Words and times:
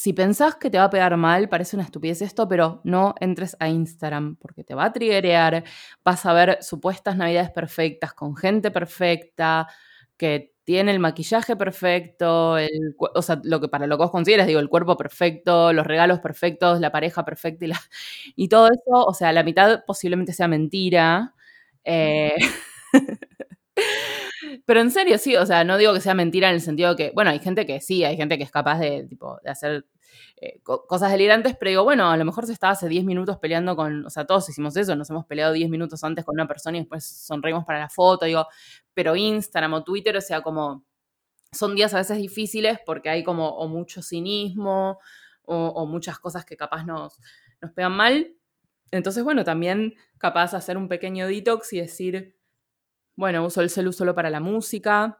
si 0.00 0.14
pensás 0.14 0.54
que 0.56 0.70
te 0.70 0.78
va 0.78 0.84
a 0.84 0.90
pegar 0.90 1.14
mal, 1.18 1.50
parece 1.50 1.76
una 1.76 1.84
estupidez 1.84 2.22
esto, 2.22 2.48
pero 2.48 2.80
no 2.84 3.14
entres 3.20 3.54
a 3.60 3.68
Instagram 3.68 4.36
porque 4.36 4.64
te 4.64 4.74
va 4.74 4.86
a 4.86 4.92
triggerear, 4.94 5.62
vas 6.02 6.24
a 6.24 6.32
ver 6.32 6.56
supuestas 6.62 7.18
navidades 7.18 7.50
perfectas 7.50 8.14
con 8.14 8.34
gente 8.34 8.70
perfecta, 8.70 9.68
que 10.16 10.54
tiene 10.64 10.92
el 10.92 11.00
maquillaje 11.00 11.54
perfecto, 11.54 12.56
el, 12.56 12.96
o 13.14 13.20
sea, 13.20 13.42
lo 13.44 13.60
que 13.60 13.68
para 13.68 13.86
lo 13.86 13.98
que 13.98 14.04
vos 14.04 14.10
consideras, 14.10 14.46
digo, 14.46 14.60
el 14.60 14.70
cuerpo 14.70 14.96
perfecto, 14.96 15.70
los 15.74 15.86
regalos 15.86 16.20
perfectos, 16.20 16.80
la 16.80 16.90
pareja 16.92 17.22
perfecta 17.26 17.66
y, 17.66 17.68
la, 17.68 17.80
y 18.36 18.48
todo 18.48 18.68
eso, 18.68 19.04
o 19.06 19.12
sea, 19.12 19.34
la 19.34 19.42
mitad 19.42 19.84
posiblemente 19.86 20.32
sea 20.32 20.48
mentira. 20.48 21.34
Eh, 21.84 22.34
pero 24.64 24.80
en 24.80 24.90
serio, 24.90 25.18
sí, 25.18 25.36
o 25.36 25.46
sea, 25.46 25.64
no 25.64 25.78
digo 25.78 25.92
que 25.92 26.00
sea 26.00 26.14
mentira 26.14 26.48
en 26.48 26.54
el 26.54 26.60
sentido 26.60 26.96
que, 26.96 27.12
bueno, 27.14 27.30
hay 27.30 27.38
gente 27.38 27.66
que 27.66 27.80
sí, 27.80 28.04
hay 28.04 28.16
gente 28.16 28.38
que 28.38 28.44
es 28.44 28.50
capaz 28.50 28.78
de, 28.78 29.06
tipo, 29.08 29.38
de 29.42 29.50
hacer 29.50 29.86
eh, 30.40 30.60
cosas 30.62 31.12
delirantes, 31.12 31.56
pero 31.56 31.70
digo, 31.70 31.84
bueno, 31.84 32.10
a 32.10 32.16
lo 32.16 32.24
mejor 32.24 32.46
se 32.46 32.52
estaba 32.52 32.72
hace 32.72 32.88
10 32.88 33.04
minutos 33.04 33.38
peleando 33.38 33.76
con, 33.76 34.06
o 34.06 34.10
sea, 34.10 34.24
todos 34.26 34.48
hicimos 34.48 34.76
eso, 34.76 34.96
nos 34.96 35.10
hemos 35.10 35.26
peleado 35.26 35.52
10 35.52 35.68
minutos 35.70 36.02
antes 36.04 36.24
con 36.24 36.34
una 36.34 36.48
persona 36.48 36.78
y 36.78 36.80
después 36.80 37.04
sonreímos 37.04 37.64
para 37.64 37.78
la 37.78 37.88
foto, 37.88 38.26
digo, 38.26 38.46
pero 38.94 39.16
Instagram 39.16 39.74
o 39.74 39.84
Twitter, 39.84 40.16
o 40.16 40.20
sea, 40.20 40.42
como 40.42 40.84
son 41.52 41.74
días 41.74 41.94
a 41.94 41.98
veces 41.98 42.18
difíciles 42.18 42.78
porque 42.86 43.10
hay 43.10 43.24
como 43.24 43.48
o 43.48 43.68
mucho 43.68 44.02
cinismo 44.02 44.98
o, 45.44 45.84
muchas 45.86 46.18
cosas 46.20 46.44
que 46.44 46.56
capaz 46.56 46.84
nos, 46.84 47.18
nos 47.60 47.72
pegan 47.72 47.92
mal. 47.92 48.36
Entonces, 48.92 49.24
bueno, 49.24 49.42
también 49.42 49.94
capaz 50.16 50.54
hacer 50.54 50.76
un 50.76 50.88
pequeño 50.88 51.26
detox 51.26 51.72
y 51.72 51.80
decir, 51.80 52.36
bueno, 53.16 53.44
uso 53.44 53.60
el 53.60 53.70
celu 53.70 53.92
solo 53.92 54.14
para 54.14 54.30
la 54.30 54.40
música 54.40 55.18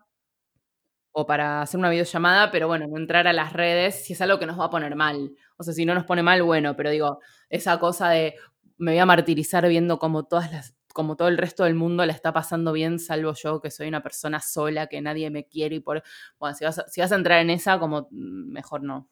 o 1.13 1.27
para 1.27 1.63
hacer 1.63 1.79
una 1.79 1.91
videollamada, 1.91 2.51
pero 2.51 2.69
bueno, 2.69 2.87
no 2.87 2.97
entrar 2.97 3.27
a 3.27 3.33
las 3.33 3.53
redes 3.53 4.05
si 4.05 4.13
es 4.13 4.21
algo 4.21 4.39
que 4.39 4.47
nos 4.47 4.59
va 4.59 4.67
a 4.67 4.71
poner 4.71 4.95
mal. 4.95 5.33
O 5.57 5.63
sea, 5.63 5.75
si 5.75 5.85
no 5.85 5.95
nos 5.95 6.05
pone 6.05 6.23
mal, 6.23 6.43
bueno, 6.43 6.77
pero 6.77 6.91
digo, 6.91 7.21
esa 7.49 7.79
cosa 7.79 8.11
de 8.11 8.37
me 8.79 8.93
voy 8.93 8.99
a 8.99 9.07
martirizar 9.07 9.69
viendo 9.69 9.99
como 9.99 10.25
todas 10.25 10.51
las 10.53 10.75
como 10.93 11.17
todo 11.17 11.29
el 11.29 11.39
resto 11.39 11.65
del 11.65 11.75
mundo 11.75 12.05
la 12.05 12.13
está 12.13 12.33
pasando 12.33 12.73
bien, 12.73 12.99
salvo 12.99 13.33
yo 13.35 13.61
que 13.61 13.71
soy 13.71 13.89
una 13.89 14.03
persona 14.03 14.41
sola, 14.41 14.89
que 14.89 15.01
nadie 15.01 15.31
me 15.31 15.47
quiere 15.47 15.77
y 15.77 15.81
por... 15.81 16.03
Bueno, 16.39 16.57
si 16.57 16.65
vas 16.65 16.85
si 16.89 17.01
vas 17.01 17.13
a 17.13 17.15
entrar 17.15 17.41
en 17.41 17.51
esa, 17.51 17.79
como 17.79 18.09
mm, 18.11 18.53
mejor 18.53 18.83
no. 18.83 19.09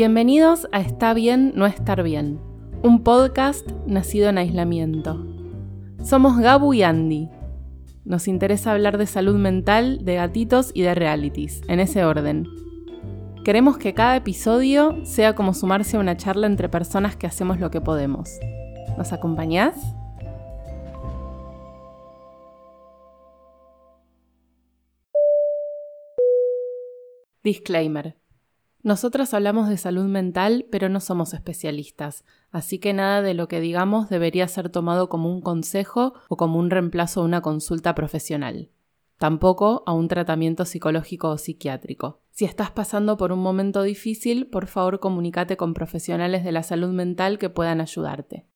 Bienvenidos 0.00 0.66
a 0.72 0.80
Está 0.80 1.12
bien 1.12 1.52
no 1.56 1.66
estar 1.66 2.02
bien, 2.02 2.40
un 2.82 3.04
podcast 3.04 3.70
nacido 3.86 4.30
en 4.30 4.38
aislamiento. 4.38 5.26
Somos 6.02 6.38
Gabu 6.38 6.72
y 6.72 6.82
Andy. 6.82 7.28
Nos 8.06 8.26
interesa 8.26 8.72
hablar 8.72 8.96
de 8.96 9.06
salud 9.06 9.36
mental, 9.36 10.02
de 10.02 10.14
gatitos 10.14 10.70
y 10.72 10.80
de 10.80 10.94
realities, 10.94 11.60
en 11.68 11.80
ese 11.80 12.02
orden. 12.06 12.48
Queremos 13.44 13.76
que 13.76 13.92
cada 13.92 14.16
episodio 14.16 15.04
sea 15.04 15.34
como 15.34 15.52
sumarse 15.52 15.98
a 15.98 16.00
una 16.00 16.16
charla 16.16 16.46
entre 16.46 16.70
personas 16.70 17.14
que 17.14 17.26
hacemos 17.26 17.60
lo 17.60 17.70
que 17.70 17.82
podemos. 17.82 18.40
¿Nos 18.96 19.12
acompañás? 19.12 19.76
Disclaimer. 27.44 28.19
Nosotras 28.82 29.34
hablamos 29.34 29.68
de 29.68 29.76
salud 29.76 30.06
mental, 30.06 30.66
pero 30.70 30.88
no 30.88 31.00
somos 31.00 31.34
especialistas, 31.34 32.24
así 32.50 32.78
que 32.78 32.94
nada 32.94 33.20
de 33.20 33.34
lo 33.34 33.46
que 33.46 33.60
digamos 33.60 34.08
debería 34.08 34.48
ser 34.48 34.70
tomado 34.70 35.10
como 35.10 35.30
un 35.30 35.42
consejo 35.42 36.14
o 36.30 36.38
como 36.38 36.58
un 36.58 36.70
reemplazo 36.70 37.20
a 37.20 37.24
una 37.24 37.42
consulta 37.42 37.94
profesional. 37.94 38.70
Tampoco 39.18 39.82
a 39.84 39.92
un 39.92 40.08
tratamiento 40.08 40.64
psicológico 40.64 41.28
o 41.28 41.36
psiquiátrico. 41.36 42.22
Si 42.30 42.46
estás 42.46 42.70
pasando 42.70 43.18
por 43.18 43.32
un 43.32 43.40
momento 43.40 43.82
difícil, 43.82 44.46
por 44.46 44.66
favor 44.66 44.98
comunícate 44.98 45.58
con 45.58 45.74
profesionales 45.74 46.42
de 46.42 46.52
la 46.52 46.62
salud 46.62 46.90
mental 46.90 47.38
que 47.38 47.50
puedan 47.50 47.82
ayudarte. 47.82 48.46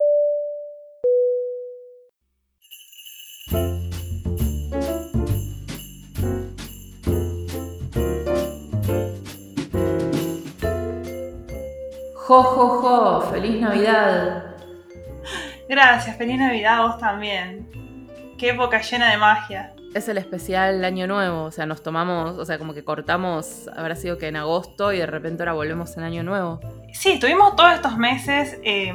Jo, 12.26 12.42
jo, 12.42 12.80
jo, 12.80 13.20
feliz 13.30 13.60
Navidad. 13.60 14.44
Gracias, 15.68 16.16
feliz 16.16 16.38
Navidad 16.38 16.78
a 16.78 16.86
vos 16.86 16.98
también. 16.98 17.68
Qué 18.38 18.48
época 18.48 18.80
llena 18.80 19.10
de 19.10 19.18
magia. 19.18 19.74
Es 19.94 20.08
el 20.08 20.16
especial 20.16 20.82
Año 20.86 21.06
Nuevo, 21.06 21.44
o 21.44 21.50
sea, 21.50 21.66
nos 21.66 21.82
tomamos, 21.82 22.38
o 22.38 22.44
sea, 22.46 22.56
como 22.56 22.72
que 22.72 22.82
cortamos, 22.82 23.68
habrá 23.76 23.94
sido 23.94 24.16
que 24.16 24.28
en 24.28 24.36
agosto 24.36 24.90
y 24.94 24.98
de 24.98 25.06
repente 25.06 25.42
ahora 25.42 25.52
volvemos 25.52 25.98
en 25.98 26.04
Año 26.04 26.22
Nuevo. 26.22 26.60
Sí, 26.94 27.18
tuvimos 27.20 27.56
todos 27.56 27.74
estos 27.74 27.98
meses, 27.98 28.58
eh, 28.62 28.94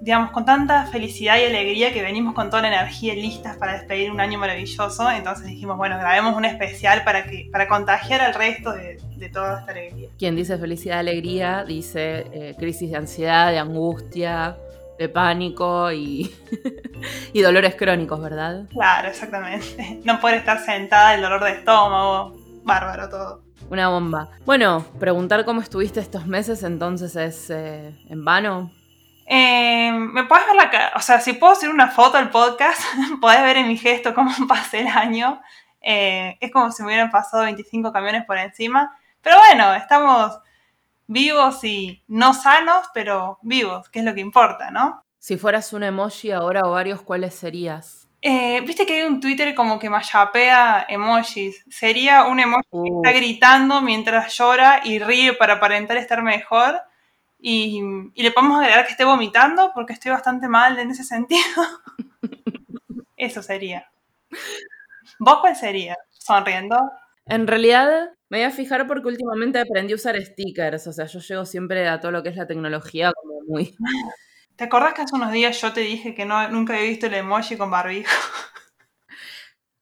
digamos, 0.00 0.30
con 0.30 0.46
tanta 0.46 0.86
felicidad 0.86 1.36
y 1.36 1.44
alegría 1.44 1.92
que 1.92 2.00
venimos 2.00 2.32
con 2.32 2.48
toda 2.48 2.62
la 2.62 2.68
energía 2.68 3.14
listas 3.14 3.58
para 3.58 3.74
despedir 3.74 4.10
un 4.10 4.20
año 4.22 4.38
maravilloso. 4.38 5.10
Entonces 5.10 5.46
dijimos, 5.46 5.76
bueno, 5.76 5.98
grabemos 5.98 6.34
un 6.34 6.46
especial 6.46 7.04
para, 7.04 7.24
que, 7.24 7.50
para 7.52 7.68
contagiar 7.68 8.22
al 8.22 8.32
resto 8.32 8.72
de, 8.72 8.98
toda 9.32 9.60
esta 9.60 9.72
alegría. 9.72 10.08
Quien 10.18 10.36
dice 10.36 10.58
felicidad, 10.58 10.98
alegría, 10.98 11.64
dice 11.64 12.26
eh, 12.32 12.54
crisis 12.58 12.90
de 12.90 12.96
ansiedad, 12.96 13.50
de 13.50 13.58
angustia, 13.58 14.56
de 14.98 15.08
pánico 15.08 15.90
y, 15.92 16.34
y 17.32 17.42
dolores 17.42 17.74
crónicos, 17.74 18.20
¿verdad? 18.20 18.66
Claro, 18.70 19.08
exactamente. 19.08 20.00
No 20.04 20.20
poder 20.20 20.36
estar 20.36 20.58
sentada, 20.64 21.14
el 21.14 21.22
dolor 21.22 21.42
de 21.42 21.52
estómago, 21.52 22.36
bárbaro 22.64 23.08
todo. 23.08 23.42
Una 23.70 23.88
bomba. 23.88 24.28
Bueno, 24.44 24.84
preguntar 25.00 25.44
cómo 25.44 25.60
estuviste 25.60 26.00
estos 26.00 26.26
meses 26.26 26.62
entonces 26.62 27.16
es 27.16 27.50
eh, 27.50 27.94
en 28.08 28.24
vano. 28.24 28.70
Eh, 29.26 29.90
me 29.90 30.24
puedes 30.24 30.46
ver 30.46 30.56
la 30.56 30.70
cara, 30.70 30.92
o 30.96 31.00
sea, 31.00 31.18
si 31.18 31.32
puedo 31.32 31.54
hacer 31.54 31.70
una 31.70 31.88
foto 31.88 32.18
al 32.18 32.30
podcast, 32.30 32.80
podés 33.20 33.42
ver 33.42 33.56
en 33.56 33.68
mi 33.68 33.76
gesto 33.78 34.14
cómo 34.14 34.30
pasé 34.48 34.80
el 34.80 34.88
año. 34.88 35.40
Eh, 35.80 36.36
es 36.40 36.50
como 36.50 36.70
si 36.70 36.82
me 36.82 36.88
hubieran 36.88 37.10
pasado 37.10 37.44
25 37.44 37.92
camiones 37.92 38.24
por 38.24 38.38
encima. 38.38 38.96
Pero 39.24 39.38
bueno, 39.38 39.74
estamos 39.74 40.38
vivos 41.06 41.64
y 41.64 42.04
no 42.06 42.34
sanos, 42.34 42.86
pero 42.92 43.38
vivos, 43.42 43.88
que 43.88 44.00
es 44.00 44.04
lo 44.04 44.14
que 44.14 44.20
importa, 44.20 44.70
¿no? 44.70 45.02
Si 45.18 45.38
fueras 45.38 45.72
un 45.72 45.82
emoji 45.82 46.30
ahora 46.30 46.60
o 46.64 46.72
varios, 46.72 47.00
¿cuáles 47.00 47.34
serías? 47.34 48.06
Eh, 48.20 48.60
Viste 48.60 48.86
que 48.86 49.00
hay 49.00 49.02
un 49.02 49.20
Twitter 49.20 49.54
como 49.54 49.78
que 49.78 49.88
machapea 49.88 50.84
emojis. 50.88 51.64
Sería 51.70 52.24
un 52.24 52.40
emoji 52.40 52.62
que 52.70 52.90
está 52.96 53.18
gritando 53.18 53.80
mientras 53.80 54.36
llora 54.36 54.82
y 54.84 54.98
ríe 54.98 55.32
para 55.32 55.54
aparentar 55.54 55.96
estar 55.96 56.22
mejor. 56.22 56.80
Y, 57.38 57.80
le 58.14 58.30
podemos 58.30 58.60
agregar 58.60 58.86
que 58.86 58.92
esté 58.92 59.04
vomitando 59.04 59.72
porque 59.74 59.92
estoy 59.94 60.10
bastante 60.10 60.48
mal 60.48 60.78
en 60.78 60.90
ese 60.90 61.04
sentido. 61.04 61.42
Eso 63.16 63.42
sería. 63.42 63.90
¿Vos 65.18 65.38
cuál 65.40 65.56
sería? 65.56 65.96
¿Sonriendo? 66.10 66.76
En 67.26 67.46
realidad 67.46 68.10
me 68.28 68.38
voy 68.38 68.44
a 68.46 68.50
fijar 68.50 68.86
porque 68.86 69.08
últimamente 69.08 69.58
aprendí 69.58 69.92
a 69.92 69.96
usar 69.96 70.20
stickers. 70.22 70.86
O 70.86 70.92
sea, 70.92 71.06
yo 71.06 71.20
llego 71.20 71.44
siempre 71.44 71.88
a 71.88 72.00
todo 72.00 72.12
lo 72.12 72.22
que 72.22 72.30
es 72.30 72.36
la 72.36 72.46
tecnología 72.46 73.12
como 73.12 73.40
muy 73.46 73.74
¿Te 74.56 74.64
acordás 74.64 74.94
que 74.94 75.02
hace 75.02 75.16
unos 75.16 75.32
días 75.32 75.60
yo 75.60 75.72
te 75.72 75.80
dije 75.80 76.14
que 76.14 76.24
no, 76.24 76.48
nunca 76.48 76.74
había 76.74 76.88
visto 76.88 77.06
el 77.06 77.14
emoji 77.14 77.56
con 77.56 77.70
barbijo? 77.70 78.10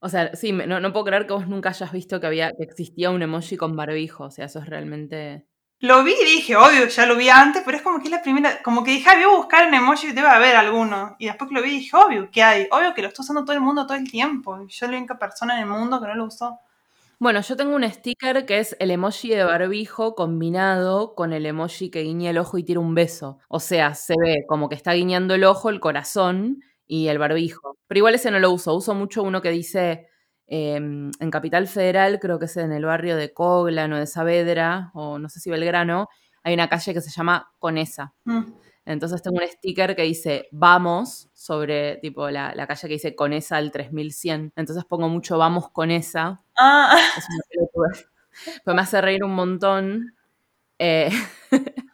O 0.05 0.09
sea, 0.09 0.35
sí, 0.35 0.51
no, 0.51 0.81
no, 0.81 0.93
puedo 0.93 1.05
creer 1.05 1.29
que 1.29 1.33
vos 1.33 1.47
nunca 1.47 1.69
hayas 1.69 1.93
visto 1.93 2.19
que 2.19 2.27
había 2.27 2.51
que 2.51 2.65
existía 2.65 3.11
un 3.11 3.23
emoji 3.23 3.57
con 3.57 3.77
barbijo. 3.77 4.25
O 4.25 4.31
sea, 4.33 4.47
eso 4.47 4.59
es 4.59 4.67
realmente. 4.67 5.47
Lo 5.79 6.03
vi 6.03 6.13
y 6.21 6.25
dije, 6.25 6.57
obvio, 6.57 6.89
ya 6.89 7.07
lo 7.07 7.15
vi 7.15 7.29
antes, 7.29 7.63
pero 7.65 7.77
es 7.77 7.85
como 7.85 8.01
que 8.01 8.07
es 8.07 8.11
la 8.11 8.21
primera. 8.21 8.61
Como 8.63 8.83
que 8.83 8.91
dije, 8.91 9.09
ah, 9.09 9.15
voy 9.15 9.23
a 9.23 9.37
buscar 9.37 9.69
un 9.69 9.75
emoji, 9.75 10.11
debe 10.11 10.27
haber 10.27 10.57
alguno. 10.57 11.15
Y 11.21 11.27
después 11.27 11.49
que 11.49 11.55
lo 11.55 11.63
vi 11.63 11.71
dije, 11.71 11.97
obvio, 11.97 12.29
que 12.33 12.43
hay. 12.43 12.67
Obvio 12.73 12.95
que 12.95 13.03
lo 13.03 13.09
está 13.09 13.23
usando 13.23 13.45
todo 13.45 13.55
el 13.55 13.61
mundo 13.63 13.87
todo 13.87 13.97
el 13.97 14.11
tiempo. 14.11 14.61
Y 14.61 14.73
yo 14.73 14.89
la 14.89 14.97
única 14.97 15.17
persona 15.21 15.55
en 15.55 15.61
el 15.61 15.67
mundo 15.67 16.01
que 16.01 16.09
no 16.09 16.17
lo 16.17 16.25
usó. 16.25 16.59
Bueno, 17.23 17.41
yo 17.41 17.57
tengo 17.57 17.77
un 17.77 17.89
sticker 17.89 18.45
que 18.47 18.59
es 18.59 18.75
el 18.81 18.91
emoji 18.91 19.29
de 19.29 19.45
barbijo 19.45 20.17
combinado 20.17 21.15
con 21.15 21.33
el 21.33 21.47
emoji 21.47 21.89
que 21.89 22.03
guiña 22.03 22.31
el 22.31 22.39
ojo 22.39 22.59
y 22.59 22.65
tira 22.65 22.81
un 22.81 22.97
beso. 22.97 23.39
O 23.47 23.61
sea, 23.61 23.95
se 23.95 24.15
ve 24.21 24.43
como 24.49 24.69
que 24.69 24.75
está 24.75 24.93
guiñando 24.95 25.37
el 25.37 25.45
ojo, 25.45 25.71
el 25.71 25.79
corazón 25.79 26.65
y 26.85 27.07
el 27.07 27.19
barbijo. 27.19 27.79
Pero 27.87 27.99
igual 27.99 28.17
ese 28.17 28.33
no 28.33 28.41
lo 28.41 28.51
uso. 28.51 28.75
Uso 28.75 28.97
mucho 28.97 29.23
uno 29.23 29.41
que 29.41 29.51
dice 29.51 30.09
em, 30.49 31.13
en 31.21 31.31
Capital 31.31 31.69
Federal, 31.69 32.19
creo 32.19 32.41
que 32.41 32.47
es 32.47 32.57
en 32.57 32.73
el 32.73 32.85
barrio 32.85 33.17
de 33.17 33.33
Coglan 33.33 33.93
o 33.93 33.99
de 34.01 34.09
Saavedra, 34.09 34.91
o 34.93 35.21
no 35.21 35.29
sé 35.29 35.39
si 35.39 35.49
Belgrano, 35.49 36.09
hay 36.43 36.55
una 36.55 36.69
calle 36.69 36.93
que 36.93 37.01
se 37.01 37.11
llama 37.13 37.53
Conesa. 37.61 38.15
Mm. 38.25 38.53
Entonces 38.85 39.23
tengo 39.23 39.37
un 39.37 39.47
sticker 39.47 39.95
que 39.95 40.03
dice 40.03 40.49
vamos 40.51 41.31
sobre 41.35 41.97
tipo 41.99 42.29
la, 42.31 42.53
calle 42.67 42.89
que 42.89 42.95
dice 42.95 43.15
con 43.15 43.33
esa 43.33 43.57
al 43.57 43.71
3100. 43.71 44.53
Entonces 44.57 44.85
pongo 44.85 45.09
mucho 45.09 45.39
vamos 45.39 45.71
con 45.71 45.91
esa. 45.91 46.43
Ah. 46.65 46.97
Me 48.67 48.81
hace 48.83 49.01
reír 49.01 49.25
un 49.25 49.35
montón. 49.35 50.15
Eh, 50.79 51.11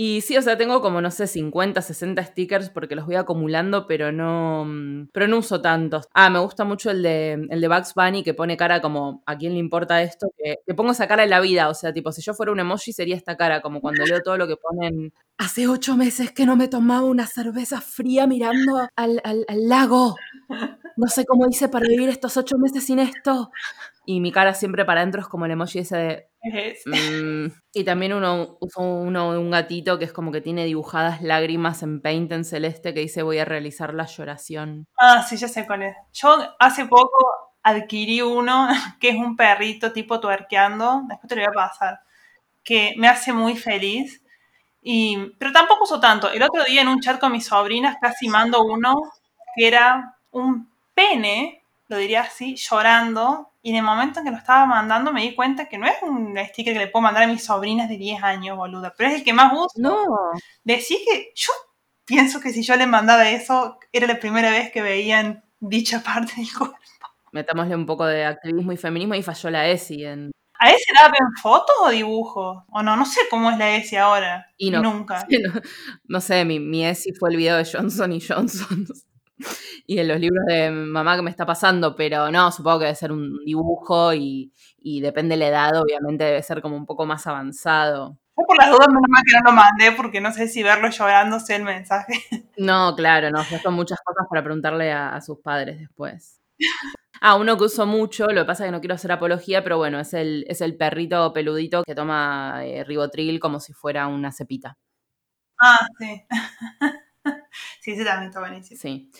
Y 0.00 0.20
sí, 0.20 0.36
o 0.36 0.42
sea, 0.42 0.56
tengo 0.56 0.80
como, 0.80 1.00
no 1.00 1.10
sé, 1.10 1.26
50, 1.26 1.82
60 1.82 2.22
stickers 2.24 2.70
porque 2.70 2.94
los 2.94 3.04
voy 3.04 3.16
acumulando, 3.16 3.88
pero 3.88 4.12
no, 4.12 4.64
mm, 4.64 5.08
pero 5.12 5.26
no 5.26 5.38
uso 5.38 5.60
tantos. 5.60 6.06
Ah, 6.14 6.30
me 6.30 6.38
gusta 6.38 6.62
mucho 6.64 6.92
el 6.92 7.02
de, 7.02 7.32
el 7.50 7.60
de 7.60 7.66
Bugs 7.66 7.94
Bunny 7.94 8.22
que 8.22 8.32
pone 8.32 8.56
cara 8.56 8.80
como, 8.80 9.24
¿a 9.26 9.36
quién 9.36 9.54
le 9.54 9.58
importa 9.58 10.00
esto? 10.00 10.28
Que, 10.38 10.58
que 10.64 10.74
pongo 10.74 10.92
esa 10.92 11.08
cara 11.08 11.24
en 11.24 11.30
la 11.30 11.40
vida, 11.40 11.68
o 11.68 11.74
sea, 11.74 11.92
tipo, 11.92 12.12
si 12.12 12.22
yo 12.22 12.32
fuera 12.32 12.52
un 12.52 12.60
emoji 12.60 12.92
sería 12.92 13.16
esta 13.16 13.36
cara, 13.36 13.60
como 13.60 13.80
cuando 13.80 14.04
leo 14.04 14.20
todo 14.22 14.36
lo 14.38 14.46
que 14.46 14.54
ponen. 14.56 15.12
Hace 15.36 15.66
ocho 15.66 15.96
meses 15.96 16.30
que 16.30 16.46
no 16.46 16.54
me 16.54 16.68
tomaba 16.68 17.04
una 17.04 17.26
cerveza 17.26 17.80
fría 17.80 18.28
mirando 18.28 18.76
al, 18.94 19.20
al, 19.24 19.44
al 19.48 19.68
lago. 19.68 20.14
No 20.96 21.08
sé 21.08 21.24
cómo 21.26 21.46
hice 21.48 21.68
para 21.68 21.88
vivir 21.88 22.08
estos 22.08 22.36
ocho 22.36 22.56
meses 22.56 22.84
sin 22.86 23.00
esto. 23.00 23.50
Y 24.06 24.20
mi 24.20 24.32
cara 24.32 24.54
siempre 24.54 24.84
para 24.84 25.00
adentro 25.00 25.20
es 25.20 25.28
como 25.28 25.44
el 25.44 25.50
emoji 25.50 25.80
ese 25.80 25.96
de 25.96 26.28
Mm, 26.86 27.52
y 27.72 27.84
también 27.84 28.12
uno 28.12 28.56
usa 28.60 28.82
uno 28.82 29.32
de 29.32 29.38
un 29.38 29.50
gatito 29.50 29.98
que 29.98 30.04
es 30.04 30.12
como 30.12 30.32
que 30.32 30.40
tiene 30.40 30.64
dibujadas 30.64 31.22
lágrimas 31.22 31.82
en 31.82 32.00
paint 32.00 32.32
en 32.32 32.44
celeste 32.44 32.94
que 32.94 33.00
dice 33.00 33.22
voy 33.22 33.38
a 33.38 33.44
realizar 33.44 33.94
la 33.94 34.06
lloración. 34.06 34.86
Ah, 34.98 35.24
sí, 35.28 35.36
ya 35.36 35.48
sé 35.48 35.66
cuál 35.66 35.82
es. 35.82 35.96
Yo 36.12 36.36
hace 36.58 36.86
poco 36.86 37.18
adquirí 37.62 38.22
uno 38.22 38.68
que 39.00 39.10
es 39.10 39.16
un 39.16 39.36
perrito 39.36 39.92
tipo 39.92 40.20
tuerqueando, 40.20 41.02
después 41.08 41.28
te 41.28 41.36
lo 41.36 41.42
voy 41.42 41.50
a 41.50 41.52
pasar, 41.52 42.00
que 42.64 42.94
me 42.96 43.08
hace 43.08 43.32
muy 43.32 43.56
feliz. 43.56 44.22
Y, 44.82 45.32
pero 45.38 45.52
tampoco 45.52 45.84
uso 45.84 46.00
tanto. 46.00 46.30
El 46.30 46.42
otro 46.42 46.64
día 46.64 46.82
en 46.82 46.88
un 46.88 47.00
chat 47.00 47.20
con 47.20 47.32
mis 47.32 47.46
sobrinas 47.46 47.96
casi 48.00 48.28
mando 48.28 48.62
uno 48.62 49.02
que 49.56 49.66
era 49.66 50.16
un 50.30 50.70
pene, 50.94 51.62
lo 51.88 51.96
diría 51.96 52.22
así, 52.22 52.56
llorando 52.56 53.50
y 53.68 53.72
en 53.72 53.76
el 53.76 53.82
momento 53.82 54.20
en 54.20 54.24
que 54.24 54.30
lo 54.30 54.38
estaba 54.38 54.64
mandando 54.64 55.12
me 55.12 55.20
di 55.20 55.34
cuenta 55.34 55.68
que 55.68 55.76
no 55.76 55.86
es 55.86 55.96
un 56.00 56.34
sticker 56.38 56.72
que 56.72 56.78
le 56.78 56.86
puedo 56.86 57.02
mandar 57.02 57.24
a 57.24 57.26
mis 57.26 57.44
sobrinas 57.44 57.86
de 57.90 57.98
10 57.98 58.22
años, 58.22 58.56
boluda, 58.56 58.94
pero 58.96 59.10
es 59.10 59.16
el 59.16 59.24
que 59.24 59.34
más 59.34 59.52
uso. 59.52 59.68
No. 59.76 60.06
Decís 60.64 60.96
que 61.06 61.32
yo 61.34 61.52
pienso 62.06 62.40
que 62.40 62.48
si 62.48 62.62
yo 62.62 62.76
le 62.76 62.86
mandaba 62.86 63.28
eso, 63.28 63.78
era 63.92 64.06
la 64.06 64.18
primera 64.18 64.50
vez 64.50 64.72
que 64.72 64.80
veían 64.80 65.44
dicha 65.60 66.02
parte 66.02 66.32
del 66.36 66.48
cuerpo. 66.50 66.78
Metámosle 67.32 67.74
un 67.74 67.84
poco 67.84 68.06
de 68.06 68.24
activismo 68.24 68.72
y 68.72 68.78
feminismo 68.78 69.14
y 69.14 69.22
falló 69.22 69.50
la 69.50 69.68
ESI 69.68 70.04
en... 70.06 70.30
¿A 70.58 70.70
ese 70.70 70.90
la 70.94 71.08
ven 71.08 71.28
fotos 71.42 71.76
o 71.82 71.90
dibujos? 71.90 72.64
O 72.70 72.82
no, 72.82 72.96
no 72.96 73.04
sé 73.04 73.20
cómo 73.28 73.50
es 73.50 73.58
la 73.58 73.76
ESI 73.76 73.96
ahora. 73.96 74.46
Y 74.56 74.70
no, 74.70 74.82
nunca. 74.82 75.26
No, 76.08 76.22
sé, 76.22 76.46
mi, 76.46 76.58
mi 76.58 76.86
ESI 76.86 77.12
fue 77.12 77.28
el 77.28 77.36
video 77.36 77.58
de 77.58 77.66
Johnson 77.70 78.14
y 78.14 78.20
Johnson 78.22 78.86
y 79.86 79.98
en 79.98 80.08
los 80.08 80.20
libros 80.20 80.44
de 80.46 80.70
mamá 80.70 81.16
que 81.16 81.22
me 81.22 81.30
está 81.30 81.46
pasando, 81.46 81.94
pero 81.96 82.30
no, 82.30 82.50
supongo 82.52 82.80
que 82.80 82.84
debe 82.86 82.96
ser 82.96 83.12
un 83.12 83.44
dibujo 83.44 84.12
y, 84.14 84.52
depende 85.00 85.34
de 85.34 85.40
la 85.40 85.48
edad, 85.48 85.80
obviamente 85.80 86.24
debe 86.24 86.42
ser 86.42 86.62
como 86.62 86.76
un 86.76 86.86
poco 86.86 87.06
más 87.06 87.26
avanzado. 87.26 88.18
Yo 88.36 88.44
por 88.46 88.56
las 88.56 88.70
dudas 88.70 88.88
menos 88.88 89.02
mal 89.08 89.22
que 89.26 89.32
no 89.36 89.50
lo 89.50 89.52
mandé 89.52 89.92
porque 89.92 90.20
no 90.20 90.32
sé 90.32 90.48
si 90.48 90.62
verlo 90.62 90.88
llorando 90.88 91.40
sea 91.40 91.56
el 91.56 91.64
mensaje. 91.64 92.12
No, 92.56 92.96
claro, 92.96 93.30
no, 93.30 93.44
son 93.44 93.74
muchas 93.74 94.00
cosas 94.04 94.26
para 94.28 94.42
preguntarle 94.42 94.90
a, 94.90 95.20
sus 95.20 95.38
padres 95.38 95.78
después. 95.78 96.40
Ah, 97.20 97.34
uno 97.34 97.56
que 97.56 97.64
uso 97.64 97.84
mucho, 97.84 98.28
lo 98.28 98.42
que 98.42 98.46
pasa 98.46 98.62
es 98.62 98.68
que 98.68 98.70
no 98.70 98.78
quiero 98.78 98.94
hacer 98.94 99.10
apología, 99.10 99.64
pero 99.64 99.76
bueno, 99.76 99.98
es 99.98 100.14
el, 100.14 100.44
es 100.46 100.60
el 100.60 100.76
perrito 100.76 101.32
peludito 101.32 101.82
que 101.82 101.96
toma 101.96 102.60
eh, 102.64 102.84
ribotril 102.84 103.40
como 103.40 103.58
si 103.58 103.72
fuera 103.72 104.06
una 104.06 104.30
cepita. 104.30 104.78
Ah, 105.60 105.88
sí. 105.98 106.24
Sí, 107.88 107.92
ese 107.92 108.04
también 108.04 108.28
está 108.28 108.40
buenísimo. 108.40 108.78
Sí. 108.80 109.10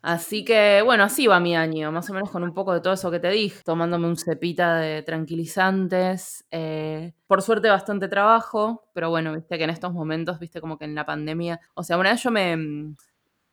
Así 0.00 0.44
que, 0.44 0.80
bueno, 0.84 1.02
así 1.04 1.26
va 1.26 1.40
mi 1.40 1.56
año, 1.56 1.90
más 1.90 2.08
o 2.08 2.14
menos 2.14 2.30
con 2.30 2.44
un 2.44 2.54
poco 2.54 2.72
de 2.72 2.80
todo 2.80 2.94
eso 2.94 3.10
que 3.10 3.18
te 3.18 3.30
dije, 3.30 3.62
tomándome 3.64 4.06
un 4.06 4.16
cepita 4.16 4.76
de 4.76 5.02
tranquilizantes. 5.02 6.46
Eh, 6.52 7.14
por 7.26 7.42
suerte, 7.42 7.68
bastante 7.68 8.08
trabajo, 8.08 8.88
pero 8.94 9.10
bueno, 9.10 9.34
viste 9.34 9.58
que 9.58 9.64
en 9.64 9.70
estos 9.70 9.92
momentos, 9.92 10.38
viste 10.38 10.60
como 10.60 10.78
que 10.78 10.84
en 10.84 10.94
la 10.94 11.04
pandemia, 11.04 11.60
o 11.74 11.82
sea, 11.82 11.98
una 11.98 12.12
vez 12.12 12.22
yo 12.22 12.30
me. 12.30 12.56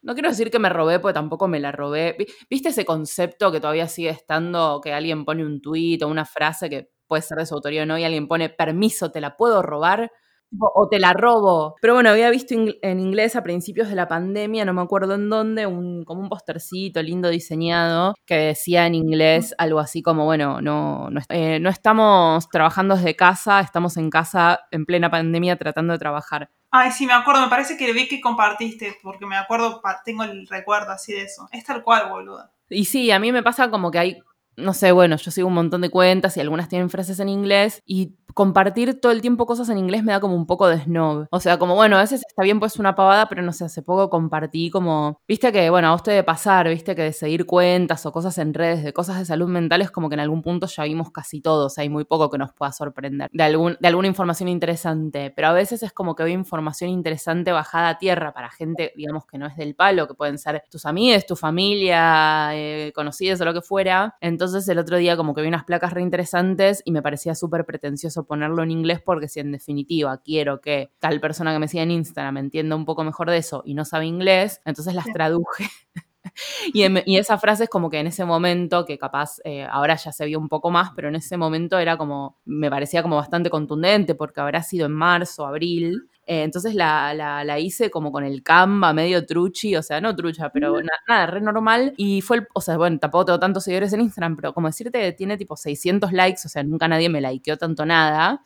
No 0.03 0.13
quiero 0.13 0.29
decir 0.29 0.51
que 0.51 0.59
me 0.59 0.69
robé, 0.69 0.99
porque 0.99 1.15
tampoco 1.15 1.47
me 1.47 1.59
la 1.59 1.71
robé. 1.71 2.15
¿Viste 2.49 2.69
ese 2.69 2.85
concepto 2.85 3.51
que 3.51 3.59
todavía 3.59 3.87
sigue 3.87 4.09
estando, 4.09 4.79
que 4.83 4.93
alguien 4.93 5.25
pone 5.25 5.43
un 5.43 5.61
tuit 5.61 6.03
o 6.03 6.07
una 6.07 6.25
frase 6.25 6.69
que 6.69 6.91
puede 7.07 7.23
ser 7.23 7.39
de 7.39 7.47
su 7.47 7.55
autoría 7.55 7.83
o 7.83 7.85
no, 7.87 7.97
y 7.97 8.03
alguien 8.03 8.27
pone, 8.27 8.49
permiso, 8.49 9.11
te 9.11 9.19
la 9.21 9.35
puedo 9.35 9.63
robar? 9.63 10.11
O 10.59 10.87
te 10.87 10.99
la 10.99 11.13
robo. 11.13 11.75
Pero 11.81 11.93
bueno, 11.93 12.09
había 12.09 12.29
visto 12.29 12.53
en 12.55 12.99
inglés 12.99 13.35
a 13.35 13.43
principios 13.43 13.89
de 13.89 13.95
la 13.95 14.07
pandemia, 14.07 14.65
no 14.65 14.73
me 14.73 14.81
acuerdo 14.81 15.15
en 15.15 15.29
dónde, 15.29 15.65
un, 15.65 16.03
como 16.05 16.21
un 16.21 16.29
postercito 16.29 17.01
lindo 17.01 17.29
diseñado 17.29 18.15
que 18.25 18.35
decía 18.35 18.85
en 18.87 18.95
inglés 18.95 19.53
algo 19.57 19.79
así 19.79 20.01
como, 20.01 20.25
bueno, 20.25 20.61
no, 20.61 21.09
no, 21.09 21.21
eh, 21.29 21.59
no 21.59 21.69
estamos 21.69 22.47
trabajando 22.49 22.95
desde 22.95 23.15
casa, 23.15 23.59
estamos 23.59 23.97
en 23.97 24.09
casa 24.09 24.61
en 24.71 24.85
plena 24.85 25.09
pandemia 25.09 25.57
tratando 25.57 25.93
de 25.93 25.99
trabajar. 25.99 26.49
Ay, 26.71 26.91
sí, 26.91 27.05
me 27.05 27.13
acuerdo, 27.13 27.41
me 27.41 27.49
parece 27.49 27.77
que 27.77 27.93
vi 27.93 28.07
que 28.07 28.19
compartiste, 28.19 28.97
porque 29.01 29.25
me 29.25 29.37
acuerdo, 29.37 29.81
tengo 30.03 30.23
el 30.23 30.45
recuerdo 30.47 30.91
así 30.91 31.13
de 31.13 31.21
eso. 31.21 31.47
Es 31.51 31.63
tal 31.63 31.83
cual, 31.83 32.09
boludo. 32.09 32.49
Y 32.69 32.85
sí, 32.85 33.11
a 33.11 33.19
mí 33.19 33.31
me 33.31 33.43
pasa 33.43 33.69
como 33.69 33.91
que 33.91 33.99
hay 33.99 34.21
no 34.57 34.73
sé, 34.73 34.91
bueno, 34.91 35.17
yo 35.17 35.31
sigo 35.31 35.47
un 35.47 35.53
montón 35.53 35.81
de 35.81 35.89
cuentas 35.89 36.37
y 36.37 36.39
algunas 36.39 36.69
tienen 36.69 36.89
frases 36.89 37.19
en 37.19 37.29
inglés 37.29 37.81
y 37.85 38.15
compartir 38.35 38.99
todo 38.99 39.13
el 39.13 39.21
tiempo 39.21 39.45
cosas 39.45 39.69
en 39.69 39.77
inglés 39.77 40.03
me 40.03 40.11
da 40.11 40.19
como 40.19 40.35
un 40.35 40.45
poco 40.45 40.67
de 40.67 40.81
snob. 40.81 41.27
O 41.31 41.39
sea, 41.39 41.57
como 41.57 41.73
bueno, 41.73 41.97
a 41.97 42.01
veces 42.01 42.21
está 42.27 42.43
bien 42.43 42.59
pues 42.59 42.77
una 42.77 42.93
pavada, 42.93 43.29
pero 43.29 43.41
no 43.41 43.53
sé, 43.53 43.63
hace 43.63 43.81
poco 43.81 44.09
compartí 44.09 44.69
como, 44.69 45.21
viste 45.25 45.53
que, 45.53 45.69
bueno, 45.69 45.87
a 45.87 45.95
usted 45.95 46.13
de 46.13 46.23
pasar, 46.23 46.67
viste 46.67 46.95
que 46.95 47.03
de 47.03 47.13
seguir 47.13 47.45
cuentas 47.45 48.05
o 48.05 48.11
cosas 48.11 48.37
en 48.37 48.53
redes 48.53 48.83
de 48.83 48.91
cosas 48.91 49.19
de 49.19 49.25
salud 49.25 49.47
mental 49.47 49.81
es 49.81 49.89
como 49.89 50.09
que 50.09 50.15
en 50.15 50.19
algún 50.19 50.41
punto 50.41 50.67
ya 50.67 50.83
vimos 50.83 51.11
casi 51.11 51.39
todos, 51.39 51.77
hay 51.77 51.87
muy 51.87 52.03
poco 52.03 52.29
que 52.29 52.37
nos 52.37 52.51
pueda 52.51 52.73
sorprender 52.73 53.29
de, 53.31 53.43
algún, 53.43 53.77
de 53.79 53.87
alguna 53.87 54.09
información 54.09 54.49
interesante, 54.49 55.31
pero 55.33 55.47
a 55.47 55.53
veces 55.53 55.81
es 55.81 55.93
como 55.93 56.13
que 56.13 56.23
veo 56.23 56.33
información 56.33 56.89
interesante 56.89 57.53
bajada 57.53 57.87
a 57.87 57.97
tierra 57.97 58.33
para 58.33 58.51
gente, 58.51 58.91
digamos, 58.97 59.25
que 59.25 59.37
no 59.37 59.47
es 59.47 59.55
del 59.55 59.75
palo, 59.75 60.09
que 60.09 60.13
pueden 60.13 60.37
ser 60.37 60.61
tus 60.69 60.85
amigos, 60.85 61.25
tu 61.25 61.37
familia, 61.37 62.49
eh, 62.53 62.91
conocidos 62.93 63.39
o 63.39 63.45
lo 63.45 63.53
que 63.53 63.61
fuera. 63.61 64.17
Entonces 64.19 64.44
el 64.53 64.79
otro 64.79 64.97
día 64.97 65.17
como 65.17 65.33
que 65.33 65.41
vi 65.41 65.47
unas 65.47 65.63
placas 65.63 65.93
re 65.93 66.01
interesantes 66.01 66.81
y 66.85 66.91
me 66.91 67.01
parecía 67.01 67.35
súper 67.35 67.65
pretencioso 67.65 68.25
ponerlo 68.25 68.63
en 68.63 68.71
inglés 68.71 69.01
porque 69.03 69.27
si 69.27 69.39
en 69.39 69.51
definitiva 69.51 70.21
quiero 70.23 70.61
que 70.61 70.91
tal 70.99 71.19
persona 71.19 71.53
que 71.53 71.59
me 71.59 71.67
siga 71.67 71.83
en 71.83 71.91
Instagram 71.91 72.37
entienda 72.37 72.75
un 72.75 72.85
poco 72.85 73.03
mejor 73.03 73.29
de 73.29 73.37
eso 73.37 73.63
y 73.65 73.73
no 73.73 73.85
sabe 73.85 74.05
inglés, 74.05 74.61
entonces 74.65 74.93
las 74.93 75.05
traduje. 75.05 75.65
y, 76.73 76.83
y, 77.11 77.17
esa 77.17 77.37
frase 77.37 77.65
es 77.65 77.69
como 77.69 77.89
que 77.89 77.99
en 77.99 78.07
ese 78.07 78.25
momento, 78.25 78.85
que 78.85 78.97
capaz 78.97 79.39
eh, 79.43 79.65
ahora 79.69 79.95
ya 79.95 80.11
se 80.11 80.25
vio 80.25 80.39
un 80.39 80.49
poco 80.49 80.71
más, 80.71 80.91
pero 80.95 81.07
en 81.07 81.15
ese 81.15 81.37
momento 81.37 81.77
era 81.79 81.97
como, 81.97 82.39
me 82.45 82.69
parecía 82.69 83.01
como 83.01 83.15
bastante 83.15 83.49
contundente 83.49 84.15
porque 84.15 84.41
habrá 84.41 84.63
sido 84.63 84.85
en 84.85 84.93
marzo, 84.93 85.45
abril, 85.45 86.09
eh, 86.27 86.43
entonces 86.43 86.73
la, 86.73 87.13
la, 87.13 87.59
hice 87.59 87.91
como 87.91 88.11
con 88.11 88.23
el 88.23 88.41
Canva, 88.41 88.93
medio 88.93 89.25
truchi, 89.25 89.75
o 89.75 89.83
sea, 89.83 90.01
no 90.01 90.15
trucha, 90.15 90.49
pero 90.49 90.77
nada, 91.07 91.27
re 91.27 91.39
normal. 91.39 91.93
Y 91.97 92.21
fue, 92.21 92.37
el, 92.37 92.47
o 92.53 92.61
sea, 92.61 92.77
bueno, 92.77 92.97
tampoco 92.97 93.25
tengo 93.25 93.39
tantos 93.39 93.63
seguidores 93.63 93.93
en 93.93 94.01
Instagram, 94.01 94.35
pero 94.35 94.53
como 94.53 94.67
decirte, 94.67 95.11
tiene 95.13 95.37
tipo 95.37 95.55
600 95.55 96.11
likes, 96.11 96.41
o 96.45 96.49
sea, 96.49 96.63
nunca 96.63 96.87
nadie 96.87 97.09
me 97.09 97.21
likeó 97.21 97.57
tanto 97.57 97.85
nada. 97.85 98.41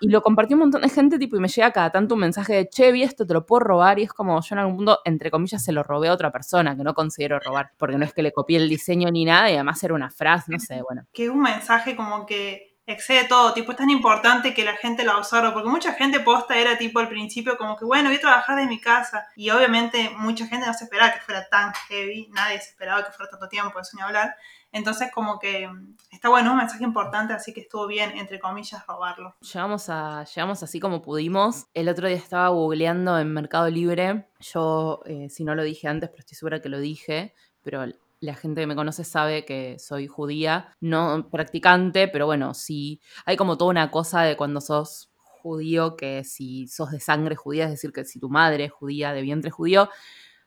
Y 0.00 0.08
lo 0.08 0.22
compartió 0.22 0.56
un 0.56 0.60
montón 0.60 0.80
de 0.80 0.88
gente, 0.88 1.18
tipo, 1.18 1.36
y 1.36 1.40
me 1.40 1.48
llega 1.48 1.70
cada 1.72 1.90
tanto 1.90 2.14
un 2.14 2.20
mensaje 2.20 2.54
de, 2.54 2.68
che, 2.68 2.90
vi 2.90 3.02
esto, 3.02 3.26
te 3.26 3.34
lo 3.34 3.44
puedo 3.44 3.60
robar. 3.60 3.98
Y 3.98 4.04
es 4.04 4.12
como 4.12 4.40
yo 4.40 4.54
en 4.54 4.58
algún 4.58 4.76
punto, 4.76 5.00
entre 5.04 5.30
comillas, 5.30 5.62
se 5.62 5.72
lo 5.72 5.82
robé 5.82 6.08
a 6.08 6.14
otra 6.14 6.32
persona, 6.32 6.74
que 6.74 6.82
no 6.82 6.94
considero 6.94 7.38
robar, 7.38 7.72
porque 7.76 7.98
no 7.98 8.06
es 8.06 8.14
que 8.14 8.22
le 8.22 8.32
copié 8.32 8.56
el 8.56 8.68
diseño 8.68 9.10
ni 9.10 9.26
nada, 9.26 9.50
y 9.50 9.54
además 9.54 9.82
era 9.84 9.92
una 9.92 10.10
frase, 10.10 10.52
no 10.52 10.58
sé, 10.58 10.80
bueno. 10.82 11.06
Que 11.12 11.28
un 11.28 11.42
mensaje 11.42 11.96
como 11.96 12.24
que 12.24 12.69
excede 12.92 13.26
todo, 13.28 13.52
tipo, 13.52 13.72
es 13.72 13.78
tan 13.78 13.90
importante 13.90 14.54
que 14.54 14.64
la 14.64 14.76
gente 14.76 15.04
lo 15.04 15.16
observe, 15.16 15.50
porque 15.52 15.68
mucha 15.68 15.92
gente 15.92 16.20
posta 16.20 16.56
era 16.56 16.78
tipo 16.78 16.98
al 16.98 17.08
principio 17.08 17.56
como 17.56 17.76
que, 17.76 17.84
bueno, 17.84 18.08
voy 18.08 18.16
a 18.16 18.20
trabajar 18.20 18.56
de 18.56 18.66
mi 18.66 18.80
casa, 18.80 19.26
y 19.36 19.50
obviamente 19.50 20.10
mucha 20.16 20.46
gente 20.46 20.66
no 20.66 20.74
se 20.74 20.84
esperaba 20.84 21.12
que 21.12 21.20
fuera 21.20 21.48
tan 21.48 21.72
heavy, 21.88 22.28
nadie 22.32 22.58
se 22.60 22.70
esperaba 22.70 23.04
que 23.04 23.12
fuera 23.12 23.30
tanto 23.30 23.48
tiempo, 23.48 23.78
eso 23.78 23.96
ni 23.96 24.02
hablar, 24.02 24.34
entonces 24.72 25.10
como 25.12 25.38
que 25.38 25.68
mm, 25.68 25.96
está 26.10 26.28
bueno, 26.28 26.52
un 26.52 26.58
mensaje 26.58 26.84
importante, 26.84 27.32
así 27.32 27.52
que 27.52 27.60
estuvo 27.60 27.86
bien, 27.86 28.16
entre 28.16 28.38
comillas, 28.38 28.86
robarlo. 28.86 29.34
Llegamos, 29.40 29.88
a, 29.88 30.24
llegamos 30.24 30.62
así 30.62 30.80
como 30.80 31.02
pudimos, 31.02 31.66
el 31.74 31.88
otro 31.88 32.08
día 32.08 32.16
estaba 32.16 32.48
googleando 32.48 33.18
en 33.18 33.32
Mercado 33.32 33.68
Libre, 33.68 34.28
yo, 34.40 35.02
eh, 35.06 35.28
si 35.30 35.44
no 35.44 35.54
lo 35.54 35.62
dije 35.62 35.88
antes, 35.88 36.10
pero 36.10 36.20
estoy 36.20 36.36
segura 36.36 36.60
que 36.60 36.68
lo 36.68 36.78
dije, 36.78 37.34
pero 37.62 37.84
la 38.20 38.34
gente 38.34 38.60
que 38.60 38.66
me 38.66 38.76
conoce 38.76 39.04
sabe 39.04 39.44
que 39.44 39.78
soy 39.78 40.06
judía, 40.06 40.76
no 40.80 41.28
practicante, 41.30 42.08
pero 42.08 42.26
bueno, 42.26 42.54
sí, 42.54 43.00
hay 43.24 43.36
como 43.36 43.56
toda 43.56 43.70
una 43.70 43.90
cosa 43.90 44.22
de 44.22 44.36
cuando 44.36 44.60
sos 44.60 45.10
judío, 45.16 45.96
que 45.96 46.22
si 46.24 46.68
sos 46.68 46.90
de 46.90 47.00
sangre 47.00 47.34
judía, 47.34 47.64
es 47.64 47.70
decir, 47.70 47.92
que 47.92 48.04
si 48.04 48.20
tu 48.20 48.28
madre 48.28 48.64
es 48.64 48.72
judía, 48.72 49.12
de 49.12 49.22
vientre 49.22 49.50
judío, 49.50 49.88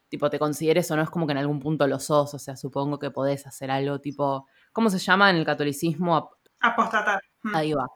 tipo, 0.08 0.30
te 0.30 0.38
consideres 0.38 0.90
o 0.92 0.96
no, 0.96 1.02
es 1.02 1.10
como 1.10 1.26
que 1.26 1.32
en 1.32 1.40
algún 1.40 1.60
punto 1.60 1.88
lo 1.88 2.00
sos, 2.00 2.34
o 2.36 2.40
sea, 2.40 2.56
supongo 2.56 3.00
que 3.00 3.10
podés 3.10 3.48
hacer 3.48 3.72
algo 3.72 4.00
tipo, 4.00 4.48
¿cómo 4.72 4.92
se 4.92 5.00
llama 5.00 5.32
en 5.32 5.38
el 5.38 5.46
catolicismo? 5.46 6.32
Apostatar. 6.60 7.22
Ahí 7.52 7.74
va. 7.74 7.88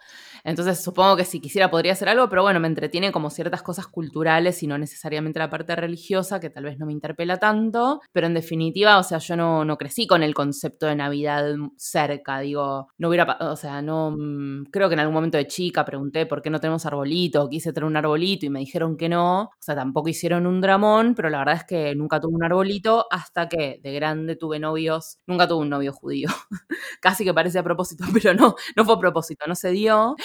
Entonces 0.44 0.84
supongo 0.84 1.16
que 1.16 1.26
si 1.26 1.40
quisiera 1.40 1.72
podría 1.72 1.94
hacer 1.94 2.10
algo, 2.10 2.30
pero 2.30 2.42
bueno, 2.44 2.60
me 2.60 2.68
entretiene 2.68 3.12
como 3.12 3.30
ciertas 3.30 3.64
cosas 3.64 3.88
culturales 3.88 4.62
y 4.62 4.68
no 4.68 4.78
necesariamente 4.78 5.40
la 5.40 5.50
parte 5.50 5.76
religiosa, 5.76 6.40
que 6.40 6.50
tal 6.50 6.66
vez 6.66 6.78
no 6.80 6.86
me 6.86 6.92
interpela 6.94 7.38
tanto, 7.38 8.02
pero 8.12 8.28
en 8.28 8.34
definitiva, 8.34 8.98
o 8.98 9.04
sea, 9.04 9.20
yo 9.20 9.36
no, 9.38 9.64
no 9.66 9.78
crecí 9.78 10.06
con 10.06 10.22
el 10.24 10.34
concepto 10.34 10.86
de 10.88 10.96
Navidad 10.96 11.56
cerca, 11.78 12.40
digo, 12.40 12.88
no 12.98 13.10
hubiera, 13.10 13.38
o 13.40 13.56
sea, 13.56 13.82
no, 13.82 14.12
mm, 14.18 14.66
creo 14.72 14.90
que 14.90 14.94
en 14.96 15.00
algún 15.00 15.14
momento 15.14 15.38
de 15.38 15.48
chica 15.48 15.86
pregunté 15.86 16.26
por 16.26 16.42
qué 16.42 16.50
no 16.50 16.60
tenemos 16.60 16.86
arbolito, 16.86 17.48
quise 17.50 17.72
tener 17.74 17.86
un 17.88 17.96
arbolito 17.98 18.46
y 18.46 18.50
me 18.50 18.60
dijeron 18.60 18.98
que 18.98 19.10
no, 19.10 19.44
o 19.44 19.50
sea, 19.60 19.76
tampoco 19.76 20.10
hicieron 20.10 20.46
un 20.46 20.62
dramón, 20.62 21.16
pero 21.16 21.30
la 21.30 21.40
verdad 21.40 21.56
es 21.56 21.64
que 21.66 21.96
nunca 21.96 22.20
tuve 22.20 22.36
un 22.36 22.44
arbolito 22.44 23.06
hasta 23.12 23.48
que 23.50 23.80
de 23.82 23.94
grande 23.94 24.36
tuve 24.36 24.60
novios, 24.60 25.20
nunca 25.26 25.48
tuve 25.48 25.62
un 25.62 25.70
novio 25.70 25.94
judío, 25.94 26.30
casi 27.02 27.24
que 27.26 27.34
parece 27.34 27.60
a 27.60 27.64
propósito, 27.64 28.04
pero 28.14 28.34
no, 28.34 28.56
no 28.76 28.86
fue 28.86 28.96
a 28.96 29.00
propósito, 29.00 29.37
no 29.46 29.56
se 29.56 29.72
dio. 29.72 30.16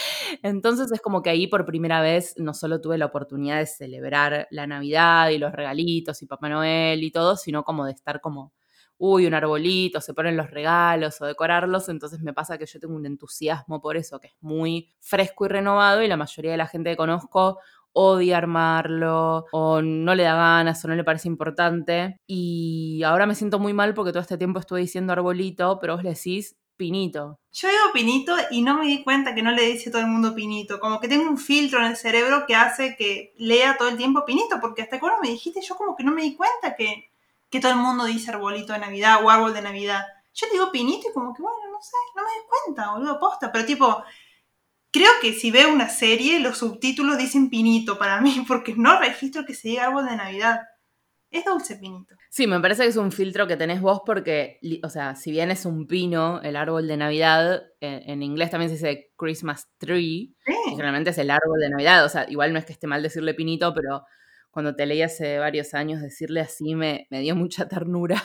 Entonces 0.42 0.90
es 0.92 1.00
como 1.00 1.22
que 1.22 1.30
ahí 1.30 1.46
por 1.46 1.64
primera 1.66 2.00
vez 2.00 2.34
no 2.38 2.54
solo 2.54 2.80
tuve 2.80 2.98
la 2.98 3.06
oportunidad 3.06 3.58
de 3.58 3.66
celebrar 3.66 4.46
la 4.50 4.66
Navidad 4.66 5.28
y 5.30 5.38
los 5.38 5.52
regalitos 5.52 6.22
y 6.22 6.26
Papá 6.26 6.48
Noel 6.48 7.02
y 7.02 7.10
todo, 7.10 7.36
sino 7.36 7.64
como 7.64 7.84
de 7.84 7.92
estar 7.92 8.20
como, 8.20 8.52
uy, 8.98 9.26
un 9.26 9.34
arbolito, 9.34 10.00
se 10.00 10.14
ponen 10.14 10.36
los 10.36 10.50
regalos 10.50 11.20
o 11.20 11.26
decorarlos. 11.26 11.88
Entonces 11.88 12.20
me 12.22 12.32
pasa 12.32 12.58
que 12.58 12.66
yo 12.66 12.80
tengo 12.80 12.94
un 12.94 13.06
entusiasmo 13.06 13.80
por 13.80 13.96
eso, 13.96 14.20
que 14.20 14.28
es 14.28 14.34
muy 14.40 14.92
fresco 15.00 15.46
y 15.46 15.48
renovado 15.48 16.02
y 16.02 16.08
la 16.08 16.16
mayoría 16.16 16.52
de 16.52 16.56
la 16.56 16.66
gente 16.68 16.90
que 16.90 16.96
conozco 16.96 17.58
odia 17.94 18.38
armarlo 18.38 19.44
o 19.52 19.82
no 19.82 20.14
le 20.14 20.22
da 20.22 20.34
ganas 20.34 20.84
o 20.84 20.88
no 20.88 20.94
le 20.94 21.04
parece 21.04 21.28
importante. 21.28 22.18
Y 22.26 23.02
ahora 23.04 23.26
me 23.26 23.34
siento 23.34 23.58
muy 23.58 23.72
mal 23.74 23.94
porque 23.94 24.12
todo 24.12 24.22
este 24.22 24.38
tiempo 24.38 24.60
estuve 24.60 24.80
diciendo 24.80 25.12
arbolito, 25.12 25.78
pero 25.80 25.94
vos 25.94 26.02
le 26.04 26.10
decís 26.14 26.56
pinito. 26.76 27.38
Yo 27.52 27.68
digo 27.68 27.92
pinito 27.92 28.34
y 28.50 28.62
no 28.62 28.78
me 28.78 28.86
di 28.86 29.02
cuenta 29.04 29.34
que 29.34 29.42
no 29.42 29.50
le 29.50 29.62
dice 29.66 29.90
todo 29.90 30.02
el 30.02 30.08
mundo 30.08 30.34
pinito. 30.34 30.80
Como 30.80 31.00
que 31.00 31.08
tengo 31.08 31.28
un 31.28 31.38
filtro 31.38 31.78
en 31.80 31.86
el 31.86 31.96
cerebro 31.96 32.46
que 32.46 32.54
hace 32.54 32.96
que 32.96 33.34
lea 33.36 33.76
todo 33.76 33.88
el 33.88 33.96
tiempo 33.96 34.24
pinito, 34.24 34.58
porque 34.60 34.82
hasta 34.82 34.98
cuando 34.98 35.20
me 35.20 35.28
dijiste, 35.28 35.60
yo 35.60 35.76
como 35.76 35.94
que 35.96 36.04
no 36.04 36.12
me 36.12 36.22
di 36.22 36.34
cuenta 36.34 36.74
que, 36.76 37.10
que 37.50 37.60
todo 37.60 37.72
el 37.72 37.78
mundo 37.78 38.04
dice 38.04 38.30
arbolito 38.30 38.72
de 38.72 38.78
Navidad 38.78 39.24
o 39.24 39.30
árbol 39.30 39.54
de 39.54 39.62
Navidad. 39.62 40.04
Yo 40.34 40.46
digo 40.50 40.72
pinito 40.72 41.08
y 41.08 41.12
como 41.12 41.34
que, 41.34 41.42
bueno, 41.42 41.58
no 41.70 41.82
sé, 41.82 41.96
no 42.16 42.22
me 42.22 42.30
di 42.30 42.46
cuenta, 42.48 42.92
boludo, 42.92 43.20
posta. 43.20 43.52
Pero 43.52 43.66
tipo, 43.66 44.02
creo 44.90 45.10
que 45.20 45.34
si 45.34 45.50
veo 45.50 45.72
una 45.72 45.88
serie, 45.88 46.40
los 46.40 46.58
subtítulos 46.58 47.18
dicen 47.18 47.50
pinito 47.50 47.98
para 47.98 48.20
mí, 48.20 48.44
porque 48.48 48.74
no 48.76 48.98
registro 48.98 49.44
que 49.44 49.54
se 49.54 49.68
diga 49.68 49.86
árbol 49.86 50.06
de 50.06 50.16
Navidad. 50.16 50.62
Es 51.32 51.44
dulce 51.44 51.76
pinito. 51.76 52.14
Sí, 52.30 52.46
me 52.46 52.60
parece 52.60 52.82
que 52.84 52.90
es 52.90 52.96
un 52.96 53.10
filtro 53.10 53.46
que 53.46 53.56
tenés 53.56 53.80
vos 53.80 54.02
porque, 54.06 54.60
o 54.84 54.88
sea, 54.88 55.14
si 55.16 55.30
bien 55.32 55.50
es 55.50 55.64
un 55.66 55.86
pino, 55.86 56.40
el 56.42 56.54
árbol 56.56 56.86
de 56.86 56.96
Navidad, 56.98 57.62
en, 57.80 58.08
en 58.10 58.22
inglés 58.22 58.50
también 58.50 58.68
se 58.68 58.74
dice 58.76 59.12
Christmas 59.16 59.68
tree, 59.78 60.34
Sí. 60.46 60.52
y 60.66 60.70
generalmente 60.70 61.10
es 61.10 61.18
el 61.18 61.30
árbol 61.30 61.58
de 61.60 61.70
Navidad, 61.70 62.04
o 62.04 62.08
sea, 62.08 62.26
igual 62.28 62.52
no 62.52 62.58
es 62.58 62.64
que 62.66 62.72
esté 62.72 62.86
mal 62.86 63.02
decirle 63.02 63.34
pinito, 63.34 63.72
pero 63.74 64.02
cuando 64.50 64.76
te 64.76 64.84
leí 64.86 65.00
hace 65.02 65.38
varios 65.38 65.72
años 65.74 66.02
decirle 66.02 66.40
así 66.40 66.74
me, 66.74 67.06
me 67.10 67.20
dio 67.20 67.34
mucha 67.34 67.66
ternura 67.68 68.22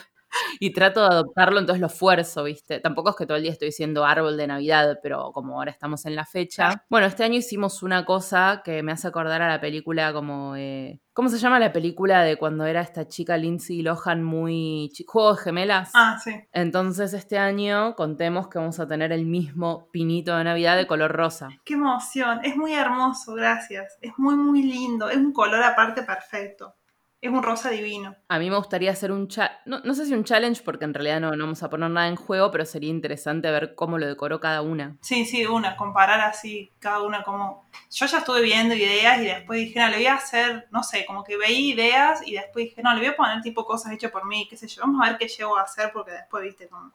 y 0.60 0.72
trato 0.72 1.00
de 1.00 1.06
adoptarlo, 1.06 1.58
entonces 1.58 1.80
lo 1.80 1.88
fuerzo, 1.88 2.44
¿viste? 2.44 2.80
Tampoco 2.80 3.10
es 3.10 3.16
que 3.16 3.26
todo 3.26 3.36
el 3.36 3.42
día 3.42 3.52
estoy 3.52 3.68
diciendo 3.68 4.04
árbol 4.04 4.36
de 4.36 4.46
Navidad, 4.46 4.98
pero 5.02 5.32
como 5.32 5.56
ahora 5.56 5.70
estamos 5.70 6.04
en 6.06 6.16
la 6.16 6.24
fecha. 6.24 6.84
Bueno, 6.88 7.06
este 7.06 7.24
año 7.24 7.36
hicimos 7.36 7.82
una 7.82 8.04
cosa 8.04 8.62
que 8.64 8.82
me 8.82 8.92
hace 8.92 9.08
acordar 9.08 9.42
a 9.42 9.48
la 9.48 9.60
película 9.60 10.12
como... 10.12 10.56
eh, 10.56 11.00
¿Cómo 11.12 11.28
se 11.30 11.38
llama 11.38 11.58
la 11.58 11.72
película 11.72 12.22
de 12.22 12.36
cuando 12.36 12.64
era 12.64 12.80
esta 12.80 13.08
chica 13.08 13.36
Lindsay 13.36 13.82
Lohan 13.82 14.22
muy... 14.22 14.92
Juego 15.04 15.34
de 15.34 15.42
gemelas? 15.42 15.90
Ah, 15.92 16.16
sí. 16.22 16.30
Entonces 16.52 17.12
este 17.12 17.38
año 17.38 17.96
contemos 17.96 18.46
que 18.46 18.60
vamos 18.60 18.78
a 18.78 18.86
tener 18.86 19.10
el 19.10 19.26
mismo 19.26 19.88
pinito 19.90 20.36
de 20.36 20.44
Navidad 20.44 20.76
de 20.76 20.86
color 20.86 21.10
rosa. 21.10 21.48
Qué 21.64 21.74
emoción. 21.74 22.38
Es 22.44 22.56
muy 22.56 22.72
hermoso, 22.72 23.34
gracias. 23.34 23.98
Es 24.00 24.12
muy, 24.16 24.36
muy 24.36 24.62
lindo. 24.62 25.08
Es 25.08 25.16
un 25.16 25.32
color 25.32 25.60
aparte 25.60 26.04
perfecto. 26.04 26.76
Es 27.20 27.32
un 27.32 27.42
rosa 27.42 27.70
divino. 27.70 28.14
A 28.28 28.38
mí 28.38 28.48
me 28.48 28.56
gustaría 28.56 28.92
hacer 28.92 29.10
un 29.10 29.26
cha 29.26 29.60
no, 29.64 29.80
no 29.80 29.94
sé 29.94 30.06
si 30.06 30.14
un 30.14 30.22
challenge, 30.22 30.62
porque 30.62 30.84
en 30.84 30.94
realidad 30.94 31.20
no, 31.20 31.34
no 31.34 31.44
vamos 31.44 31.62
a 31.64 31.68
poner 31.68 31.90
nada 31.90 32.06
en 32.06 32.14
juego, 32.14 32.52
pero 32.52 32.64
sería 32.64 32.90
interesante 32.90 33.50
ver 33.50 33.74
cómo 33.74 33.98
lo 33.98 34.06
decoró 34.06 34.38
cada 34.38 34.62
una. 34.62 34.96
Sí, 35.00 35.24
sí, 35.24 35.44
una, 35.44 35.76
comparar 35.76 36.20
así 36.20 36.70
cada 36.78 37.02
una 37.02 37.24
como... 37.24 37.68
Yo 37.90 38.06
ya 38.06 38.18
estuve 38.18 38.42
viendo 38.42 38.74
ideas 38.76 39.20
y 39.20 39.24
después 39.24 39.58
dije, 39.58 39.80
no, 39.80 39.88
le 39.88 39.96
voy 39.96 40.06
a 40.06 40.14
hacer, 40.14 40.68
no 40.70 40.84
sé, 40.84 41.04
como 41.06 41.24
que 41.24 41.36
veí 41.36 41.72
ideas 41.72 42.24
y 42.24 42.34
después 42.34 42.66
dije, 42.66 42.82
no, 42.82 42.94
le 42.94 43.00
voy 43.00 43.08
a 43.08 43.16
poner 43.16 43.42
tipo 43.42 43.66
cosas 43.66 43.92
hechas 43.92 44.12
por 44.12 44.24
mí, 44.24 44.46
qué 44.48 44.56
sé 44.56 44.68
yo, 44.68 44.82
vamos 44.82 45.04
a 45.04 45.10
ver 45.10 45.18
qué 45.18 45.26
llego 45.26 45.58
a 45.58 45.62
hacer 45.62 45.90
porque 45.92 46.12
después, 46.12 46.44
viste, 46.44 46.68
como, 46.68 46.92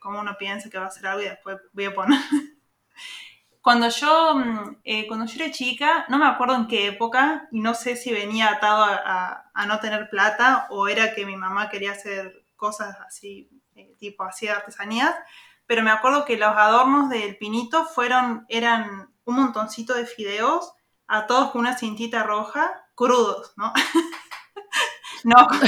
como 0.00 0.20
uno 0.20 0.34
piensa 0.38 0.70
que 0.70 0.78
va 0.78 0.84
a 0.84 0.88
hacer 0.88 1.06
algo 1.06 1.20
y 1.22 1.28
después 1.28 1.58
voy 1.74 1.84
a 1.84 1.94
poner... 1.94 2.18
Cuando 3.66 3.88
yo, 3.88 4.36
mm, 4.36 4.76
eh, 4.84 5.08
cuando 5.08 5.26
yo 5.26 5.42
era 5.42 5.52
chica, 5.52 6.06
no 6.08 6.18
me 6.18 6.26
acuerdo 6.26 6.54
en 6.54 6.68
qué 6.68 6.86
época, 6.86 7.48
y 7.50 7.58
no 7.58 7.74
sé 7.74 7.96
si 7.96 8.12
venía 8.12 8.48
atado 8.48 8.84
a, 8.84 9.66
no 9.66 9.80
tener 9.80 10.08
plata 10.08 10.68
o 10.70 10.86
era 10.86 11.16
que 11.16 11.26
mi 11.26 11.36
mamá 11.36 11.68
quería 11.68 11.90
hacer 11.90 12.46
cosas 12.54 12.96
así, 13.04 13.50
eh, 13.74 13.96
tipo 13.98 14.22
así 14.22 14.46
de 14.46 14.52
artesanías, 14.52 15.16
pero 15.66 15.82
me 15.82 15.90
acuerdo 15.90 16.24
que 16.24 16.36
los 16.36 16.56
adornos 16.56 17.08
del 17.10 17.38
pinito 17.38 17.86
fueron, 17.86 18.46
eran 18.48 19.12
un 19.24 19.34
montoncito 19.34 19.94
de 19.94 20.06
fideos, 20.06 20.72
a 21.08 21.26
todos 21.26 21.50
con 21.50 21.62
una 21.62 21.76
cintita 21.76 22.22
roja, 22.22 22.70
crudos, 22.94 23.52
¿no? 23.56 23.72
no. 25.24 25.48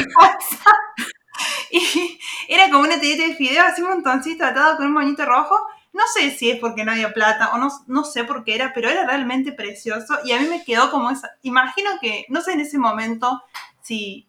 Y 1.71 2.19
era 2.49 2.71
como 2.71 2.85
una 2.85 2.99
tirita 2.99 3.27
de 3.27 3.35
fideos, 3.35 3.67
así 3.67 3.83
un 3.83 3.89
montoncito 3.89 4.45
atado 4.45 4.77
con 4.77 4.87
un 4.87 4.93
moñito 4.93 5.27
rojo. 5.27 5.59
No 5.93 6.03
sé 6.13 6.31
si 6.31 6.51
es 6.51 6.61
porque 6.61 6.85
no 6.85 6.93
había 6.93 7.13
plata 7.13 7.53
o 7.55 7.59
no, 7.59 7.69
no 7.87 8.05
sé 8.05 8.25
por 8.25 8.45
qué 8.45 8.55
era, 8.55 8.73
pero 8.75 8.89
era 8.89 9.07
realmente 9.07 9.53
precioso 9.53 10.19
y 10.25 10.33
a 10.33 10.41
mí 10.41 10.47
me 10.47 10.65
quedó 10.65 10.91
como 10.91 11.11
esa. 11.11 11.31
Imagino 11.43 11.91
que, 12.01 12.27
no 12.29 12.41
sé 12.41 12.53
en 12.53 12.61
ese 12.61 12.79
momento 12.79 13.43
si, 13.81 14.29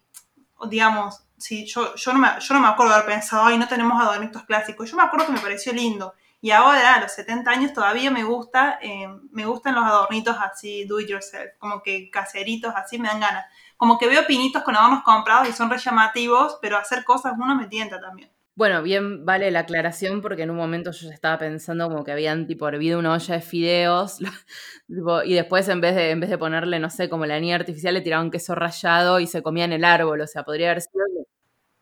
digamos, 0.68 1.22
si 1.36 1.66
yo, 1.66 1.94
yo, 1.94 2.12
no 2.12 2.18
me, 2.18 2.28
yo 2.40 2.54
no 2.54 2.60
me 2.60 2.68
acuerdo 2.68 2.92
de 2.92 3.00
haber 3.00 3.14
pensado, 3.14 3.44
ay, 3.44 3.58
no 3.58 3.68
tenemos 3.68 4.00
adornitos 4.00 4.44
clásicos. 4.44 4.90
Yo 4.90 4.96
me 4.96 5.02
acuerdo 5.02 5.26
que 5.26 5.32
me 5.32 5.40
pareció 5.40 5.72
lindo. 5.72 6.14
Y 6.42 6.52
ahora, 6.52 6.94
a 6.94 7.00
los 7.00 7.12
70 7.12 7.50
años, 7.50 7.72
todavía 7.74 8.10
me 8.10 8.24
gusta, 8.24 8.78
eh, 8.80 9.06
me 9.30 9.44
gustan 9.44 9.74
los 9.74 9.84
adornitos 9.84 10.36
así, 10.40 10.84
do 10.86 10.98
it 11.00 11.08
yourself, 11.08 11.52
como 11.58 11.82
que 11.82 12.10
caseritos 12.10 12.74
así, 12.74 12.98
me 12.98 13.08
dan 13.08 13.20
ganas. 13.20 13.44
Como 13.76 13.98
que 13.98 14.06
veo 14.06 14.26
pinitos 14.26 14.62
con 14.62 14.74
adornos 14.74 15.02
comprados 15.02 15.48
y 15.48 15.52
son 15.52 15.70
re 15.70 15.78
llamativos, 15.78 16.58
pero 16.62 16.78
hacer 16.78 17.04
cosas 17.04 17.34
uno 17.38 17.54
me 17.54 17.66
tienta 17.66 18.00
también. 18.00 18.30
Bueno, 18.60 18.82
bien 18.82 19.24
vale 19.24 19.50
la 19.50 19.60
aclaración 19.60 20.20
porque 20.20 20.42
en 20.42 20.50
un 20.50 20.58
momento 20.58 20.90
yo 20.90 21.08
ya 21.08 21.14
estaba 21.14 21.38
pensando 21.38 21.88
como 21.88 22.04
que 22.04 22.12
habían 22.12 22.46
tipo 22.46 22.68
hervido 22.68 22.98
una 22.98 23.14
olla 23.14 23.36
de 23.36 23.40
fideos 23.40 24.18
tipo, 24.86 25.22
y 25.22 25.32
después 25.32 25.66
en 25.70 25.80
vez, 25.80 25.94
de, 25.94 26.10
en 26.10 26.20
vez 26.20 26.28
de 26.28 26.36
ponerle, 26.36 26.78
no 26.78 26.90
sé, 26.90 27.08
como 27.08 27.24
la 27.24 27.40
niña 27.40 27.54
artificial 27.54 27.94
le 27.94 28.02
tiraban 28.02 28.30
queso 28.30 28.54
rallado 28.54 29.18
y 29.18 29.26
se 29.26 29.42
comían 29.42 29.72
el 29.72 29.82
árbol, 29.82 30.20
o 30.20 30.26
sea, 30.26 30.42
podría 30.42 30.72
haber 30.72 30.82
sido... 30.82 31.04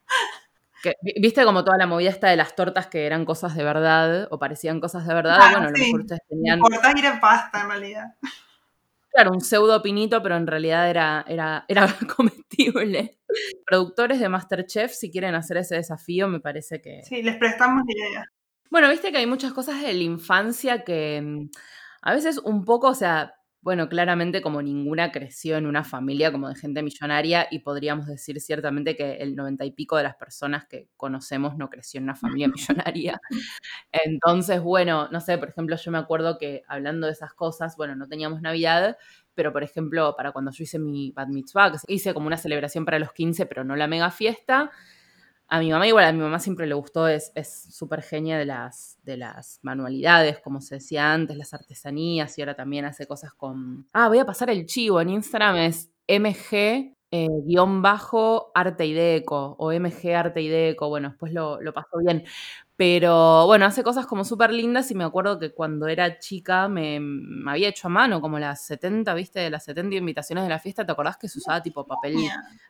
Que, 0.80 0.94
¿Viste 1.20 1.42
como 1.42 1.64
toda 1.64 1.76
la 1.76 1.88
movida 1.88 2.11
esta 2.11 2.28
de 2.28 2.37
las 2.37 2.54
tortas 2.54 2.87
que 2.87 3.06
eran 3.06 3.25
cosas 3.25 3.56
de 3.56 3.64
verdad 3.64 4.28
o 4.30 4.38
parecían 4.38 4.78
cosas 4.78 5.04
de 5.04 5.12
verdad? 5.12 5.37
Ah, 5.40 5.50
bueno, 5.50 5.66
a 5.66 5.70
lo 5.70 5.76
sí. 5.76 5.82
mejor 5.82 6.02
ustedes 6.02 6.20
tenían, 6.28 6.61
Cortás 6.61 6.94
y 6.94 6.99
era 7.00 7.20
pasta 7.20 7.62
en 7.62 7.68
realidad. 7.68 8.04
Claro, 9.18 9.32
un 9.32 9.40
pseudo 9.40 9.82
pinito, 9.82 10.22
pero 10.22 10.37
en 10.37 10.46
realidad 10.46 10.88
era, 10.88 11.25
era, 11.26 11.64
era 11.66 11.88
comestible. 12.16 13.18
Productores 13.66 14.20
de 14.20 14.28
Masterchef, 14.28 14.92
si 14.92 15.10
quieren 15.10 15.34
hacer 15.34 15.56
ese 15.56 15.75
desafío, 15.75 16.28
me 16.28 16.38
parece 16.38 16.80
que, 16.80 17.02
Sí, 17.02 17.22
les 17.22 17.37
prestamos 17.37 17.82
la 17.84 17.92
idea. 17.92 18.25
Bueno, 18.70 18.88
viste 18.88 19.10
que 19.10 19.18
hay 19.18 19.26
muchas 19.26 19.52
cosas 19.52 19.82
de 19.82 19.92
la 19.92 20.02
infancia 20.04 20.84
que 20.84 21.20
mm, 21.20 21.50
a 22.02 22.14
veces 22.14 22.38
un 22.38 22.64
poco, 22.64 22.88
o 22.88 22.94
sea, 22.94 23.34
bueno, 23.68 23.90
claramente 23.90 24.40
como 24.40 24.62
ninguna 24.62 25.12
creció 25.12 25.58
en 25.58 25.66
una 25.66 25.84
familia 25.84 26.32
como 26.32 26.48
de 26.48 26.54
gente 26.54 26.82
millonaria 26.82 27.48
y 27.50 27.58
podríamos 27.58 28.06
decir 28.06 28.40
ciertamente 28.40 28.96
que 28.96 29.16
el 29.16 29.37
noventa 29.37 29.66
y 29.66 29.72
pico 29.72 29.98
de 29.98 30.04
las 30.04 30.16
personas 30.16 30.64
que 30.66 30.88
conocemos 30.96 31.58
no 31.58 31.68
creció 31.68 31.98
en 31.98 32.04
una 32.04 32.14
familia 32.14 32.48
millonaria. 32.88 33.20
Entonces, 33.92 34.62
bueno, 34.62 35.10
no 35.10 35.20
sé, 35.20 35.37
por 35.37 35.50
ejemplo, 35.50 35.76
yo 35.76 35.90
me 35.90 35.98
acuerdo 35.98 36.38
que 36.38 36.62
hablando 36.66 37.08
de 37.08 37.12
esas 37.12 37.34
cosas, 37.34 37.76
bueno, 37.76 37.94
no 37.94 38.08
teníamos 38.08 38.40
Navidad, 38.40 38.96
pero 39.34 39.52
por 39.52 39.62
ejemplo, 39.62 40.14
para 40.16 40.32
cuando 40.32 40.50
yo 40.50 40.64
hice 40.64 40.78
mi 40.78 41.10
bat 41.10 41.28
mitzvah, 41.28 41.70
hice 41.88 42.14
como 42.14 42.26
una 42.26 42.38
celebración 42.38 42.87
para 42.87 42.98
los 42.98 43.12
15, 43.12 43.44
pero 43.44 43.64
no 43.64 43.76
la 43.76 43.87
mega 43.87 44.10
fiesta, 44.10 44.70
a 45.49 45.61
mi 45.61 45.71
mamá 45.71 45.87
igual, 45.87 46.05
a 46.05 46.12
mi 46.12 46.21
mamá 46.21 46.38
siempre 46.40 46.67
le 46.67 46.75
gustó, 46.75 47.09
es 47.09 47.33
es 47.35 47.75
súper 47.75 48.02
genia 48.02 48.38
de 48.38 48.45
las, 48.47 48.99
de 49.02 49.17
las 49.17 49.59
manualidades, 49.62 50.40
como 50.40 50.61
se 50.61 50.76
decía 50.76 51.12
antes, 51.12 51.37
las 51.37 51.55
artesanías, 51.55 52.37
y 52.38 52.43
ahora 52.43 52.55
también 52.57 52.85
hace 52.85 53.07
cosas 53.07 53.33
con... 53.35 53.88
Ah, 53.93 54.09
voy 54.09 54.19
a 54.19 54.26
pasar 54.26 54.50
el 54.50 54.67
chivo, 54.67 55.00
en 55.00 55.11
Instagram 55.11 55.57
es 55.57 55.90
mg 56.09 56.95
eh, 57.11 57.28
guion 57.47 57.81
bajo 57.83 58.50
arte 58.55 58.85
y 58.87 58.93
deco, 58.93 59.57
o 59.59 59.73
mg 59.73 60.14
arte 60.14 60.43
y 60.43 60.49
deco, 60.49 60.88
bueno, 60.88 61.09
después 61.11 61.33
lo, 61.33 61.61
lo 61.61 61.73
paso 61.73 61.99
bien. 62.05 62.25
Pero 62.78 63.44
bueno, 63.47 63.66
hace 63.66 63.82
cosas 63.82 64.06
como 64.06 64.23
súper 64.23 64.52
lindas 64.52 64.88
y 64.92 64.94
me 64.94 65.02
acuerdo 65.02 65.40
que 65.40 65.52
cuando 65.52 65.88
era 65.88 66.20
chica 66.20 66.68
me, 66.68 67.00
me, 67.00 67.50
había 67.50 67.70
hecho 67.70 67.88
a 67.88 67.90
mano 67.90 68.20
como 68.20 68.38
las 68.38 68.64
70, 68.66 69.14
viste, 69.14 69.40
de 69.40 69.50
las 69.50 69.64
70 69.64 69.97
invitaciones 69.97 70.44
de 70.44 70.50
la 70.50 70.61
fiesta, 70.61 70.87
¿te 70.87 70.92
acordás 70.92 71.16
que 71.16 71.26
se 71.26 71.40
usaba 71.40 71.61
tipo 71.61 71.85
papel 71.85 72.14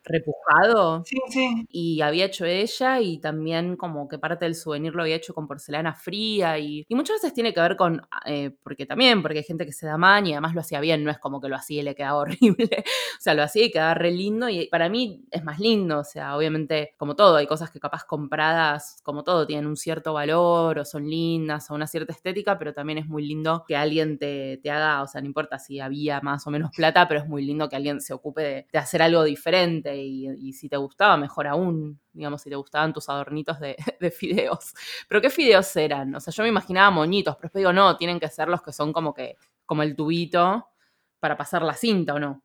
repujado? 0.04 1.04
Sí, 1.04 1.18
sí. 1.28 1.66
Y 1.68 2.00
había 2.00 2.24
hecho 2.24 2.46
ella 2.46 2.98
y 3.02 3.18
también 3.18 3.76
como 3.76 4.08
que 4.08 4.18
parte 4.18 4.46
del 4.46 4.54
souvenir 4.54 4.94
lo 4.94 5.02
había 5.02 5.14
hecho 5.14 5.34
con 5.34 5.46
porcelana 5.46 5.92
fría 5.92 6.58
y, 6.58 6.86
y 6.88 6.94
muchas 6.94 7.16
veces 7.16 7.34
tiene 7.34 7.52
que 7.52 7.60
ver 7.60 7.76
con, 7.76 8.00
eh, 8.24 8.56
porque 8.62 8.86
también, 8.86 9.20
porque 9.20 9.40
hay 9.40 9.44
gente 9.44 9.66
que 9.66 9.72
se 9.72 9.84
da 9.86 9.98
man 9.98 10.26
y 10.26 10.32
además 10.32 10.54
lo 10.54 10.62
hacía 10.62 10.80
bien, 10.80 11.04
no 11.04 11.10
es 11.10 11.18
como 11.18 11.38
que 11.38 11.50
lo 11.50 11.56
hacía 11.56 11.82
y 11.82 11.84
le 11.84 11.94
quedaba 11.94 12.16
horrible, 12.20 12.70
o 12.82 13.20
sea, 13.20 13.34
lo 13.34 13.42
hacía 13.42 13.66
y 13.66 13.70
quedaba 13.70 13.92
re 13.92 14.12
lindo 14.12 14.48
y 14.48 14.68
para 14.68 14.88
mí 14.88 15.26
es 15.30 15.44
más 15.44 15.58
lindo, 15.58 15.98
o 15.98 16.04
sea, 16.04 16.34
obviamente 16.34 16.94
como 16.96 17.14
todo, 17.14 17.36
hay 17.36 17.46
cosas 17.46 17.70
que 17.70 17.78
capaz 17.78 18.04
compradas, 18.04 19.02
como 19.02 19.22
todo, 19.22 19.46
tienen 19.46 19.66
un 19.66 19.76
cierto 19.76 19.97
valor 20.04 20.78
o 20.78 20.84
son 20.84 21.08
lindas 21.08 21.70
o 21.70 21.74
una 21.74 21.86
cierta 21.86 22.12
estética, 22.12 22.58
pero 22.58 22.72
también 22.72 22.98
es 22.98 23.06
muy 23.06 23.26
lindo 23.26 23.64
que 23.66 23.76
alguien 23.76 24.18
te, 24.18 24.58
te 24.62 24.70
haga, 24.70 25.02
o 25.02 25.06
sea, 25.06 25.20
no 25.20 25.26
importa 25.26 25.58
si 25.58 25.80
había 25.80 26.20
más 26.20 26.46
o 26.46 26.50
menos 26.50 26.70
plata, 26.74 27.06
pero 27.08 27.20
es 27.20 27.28
muy 27.28 27.44
lindo 27.44 27.68
que 27.68 27.76
alguien 27.76 28.00
se 28.00 28.12
ocupe 28.14 28.66
de, 28.72 28.78
hacer 28.78 29.02
algo 29.02 29.24
diferente 29.24 29.96
y, 29.96 30.28
y, 30.38 30.52
si 30.52 30.68
te 30.68 30.76
gustaba, 30.76 31.16
mejor 31.16 31.46
aún, 31.46 32.00
digamos, 32.12 32.42
si 32.42 32.50
te 32.50 32.56
gustaban 32.56 32.92
tus 32.92 33.08
adornitos 33.08 33.60
de, 33.60 33.76
de, 34.00 34.10
fideos. 34.10 34.74
Pero 35.08 35.20
¿qué 35.20 35.30
fideos 35.30 35.74
eran? 35.76 36.14
O 36.14 36.20
sea, 36.20 36.32
yo 36.32 36.42
me 36.42 36.48
imaginaba 36.48 36.90
moñitos, 36.90 37.36
pero 37.36 37.48
después 37.48 37.60
digo, 37.60 37.72
no, 37.72 37.96
tienen 37.96 38.20
que 38.20 38.28
ser 38.28 38.48
los 38.48 38.62
que 38.62 38.72
son 38.72 38.92
como 38.92 39.14
que, 39.14 39.36
como 39.66 39.82
el 39.82 39.96
tubito 39.96 40.68
para 41.20 41.36
pasar 41.36 41.62
la 41.62 41.74
cinta 41.74 42.14
o 42.14 42.18
no. 42.18 42.42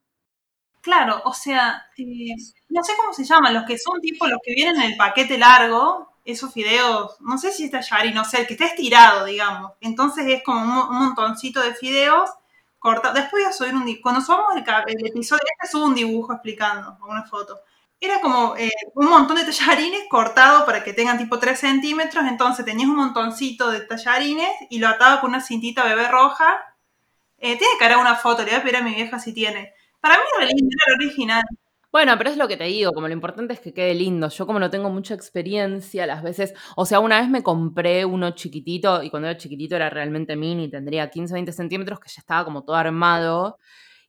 Claro, 0.84 1.22
o 1.24 1.34
sea, 1.34 1.88
eh, 1.98 2.36
no 2.68 2.84
sé 2.84 2.92
cómo 2.98 3.14
se 3.14 3.24
llaman, 3.24 3.54
los 3.54 3.64
que 3.64 3.78
son 3.78 4.02
tipo 4.02 4.28
los 4.28 4.40
que 4.44 4.54
vienen 4.54 4.82
en 4.82 4.92
el 4.92 4.98
paquete 4.98 5.38
largo, 5.38 6.13
esos 6.24 6.54
fideos, 6.54 7.18
no 7.20 7.38
sé 7.38 7.52
si 7.52 7.66
es 7.66 7.72
tallarín, 7.72 8.14
no 8.14 8.26
sé, 8.26 8.42
el 8.42 8.48
que 8.48 8.54
está 8.54 8.66
estirado, 8.66 9.26
digamos. 9.26 9.74
Entonces 9.82 10.26
es 10.28 10.44
como 10.44 10.62
un, 10.62 10.98
montoncito 10.98 11.62
de 11.62 11.74
fideos 11.74 12.30
cortados. 12.80 13.16
Después 13.16 13.44
voy 13.44 13.50
a 13.50 13.54
subir 13.54 13.76
un 13.76 14.02
Cuando 14.02 14.22
subamos 14.22 14.56
el, 14.56 14.64
el 14.88 15.08
episodio, 15.08 15.42
este 15.60 15.72
subo 15.72 15.86
un 15.86 15.96
dibujo 15.96 16.34
explicando, 16.34 16.98
una 17.08 17.24
foto. 17.24 17.60
Era 18.00 18.20
como 18.22 18.56
eh, 18.58 18.72
un 18.96 19.10
montón 19.10 19.38
de 19.38 19.46
tallarines 19.46 20.04
cortados 20.10 20.64
para 20.64 20.84
que 20.84 20.94
tengan 20.94 21.18
tipo 21.18 21.40
3 21.40 21.60
centímetros. 21.60 22.26
Entonces 22.26 22.66
tenías 22.66 22.90
un 22.90 22.96
montoncito 22.98 23.72
de 23.72 23.82
tallarines 23.82 24.50
y 24.70 24.80
lo 24.80 24.88
ataba 24.88 25.22
con 25.22 25.32
una 25.32 25.42
cintita 25.42 25.84
bebé 25.84 26.08
roja. 26.08 26.76
Eh, 27.38 27.58
tiene 27.58 27.74
que 27.80 27.86
hacer 27.86 27.98
una 27.98 28.16
foto, 28.16 28.44
le 28.44 28.52
voy 28.52 28.60
a 28.60 28.64
pedir 28.64 28.78
a 28.78 28.82
mi 28.82 28.96
vieja 28.96 29.20
si 29.20 29.34
tiene 29.34 29.74
para 30.04 30.16
mí 30.16 30.24
era 30.38 30.48
era 30.48 30.96
original. 31.00 31.44
Bueno, 31.94 32.18
pero 32.18 32.32
es 32.32 32.38
lo 32.38 32.48
que 32.48 32.58
te 32.58 32.64
digo, 32.64 32.92
como 32.92 33.08
lo 33.08 33.14
importante 33.14 33.54
es 33.54 33.60
que 33.60 33.72
quede 33.72 33.94
lindo. 33.94 34.28
Yo 34.30 34.48
como 34.48 34.60
no 34.60 34.72
tengo 34.72 34.90
mucha 34.90 35.14
experiencia, 35.14 36.08
las 36.08 36.24
veces, 36.24 36.56
o 36.76 36.88
sea, 36.88 37.00
una 37.00 37.20
vez 37.22 37.30
me 37.30 37.44
compré 37.44 38.04
uno 38.04 38.32
chiquitito 38.32 39.04
y 39.04 39.12
cuando 39.12 39.28
era 39.30 39.38
chiquitito 39.38 39.76
era 39.76 39.92
realmente 39.92 40.36
mini, 40.36 40.72
tendría 40.72 41.12
15, 41.12 41.36
20 41.36 41.52
centímetros, 41.52 42.00
que 42.00 42.10
ya 42.10 42.20
estaba 42.22 42.46
como 42.46 42.64
todo 42.64 42.76
armado 42.78 43.60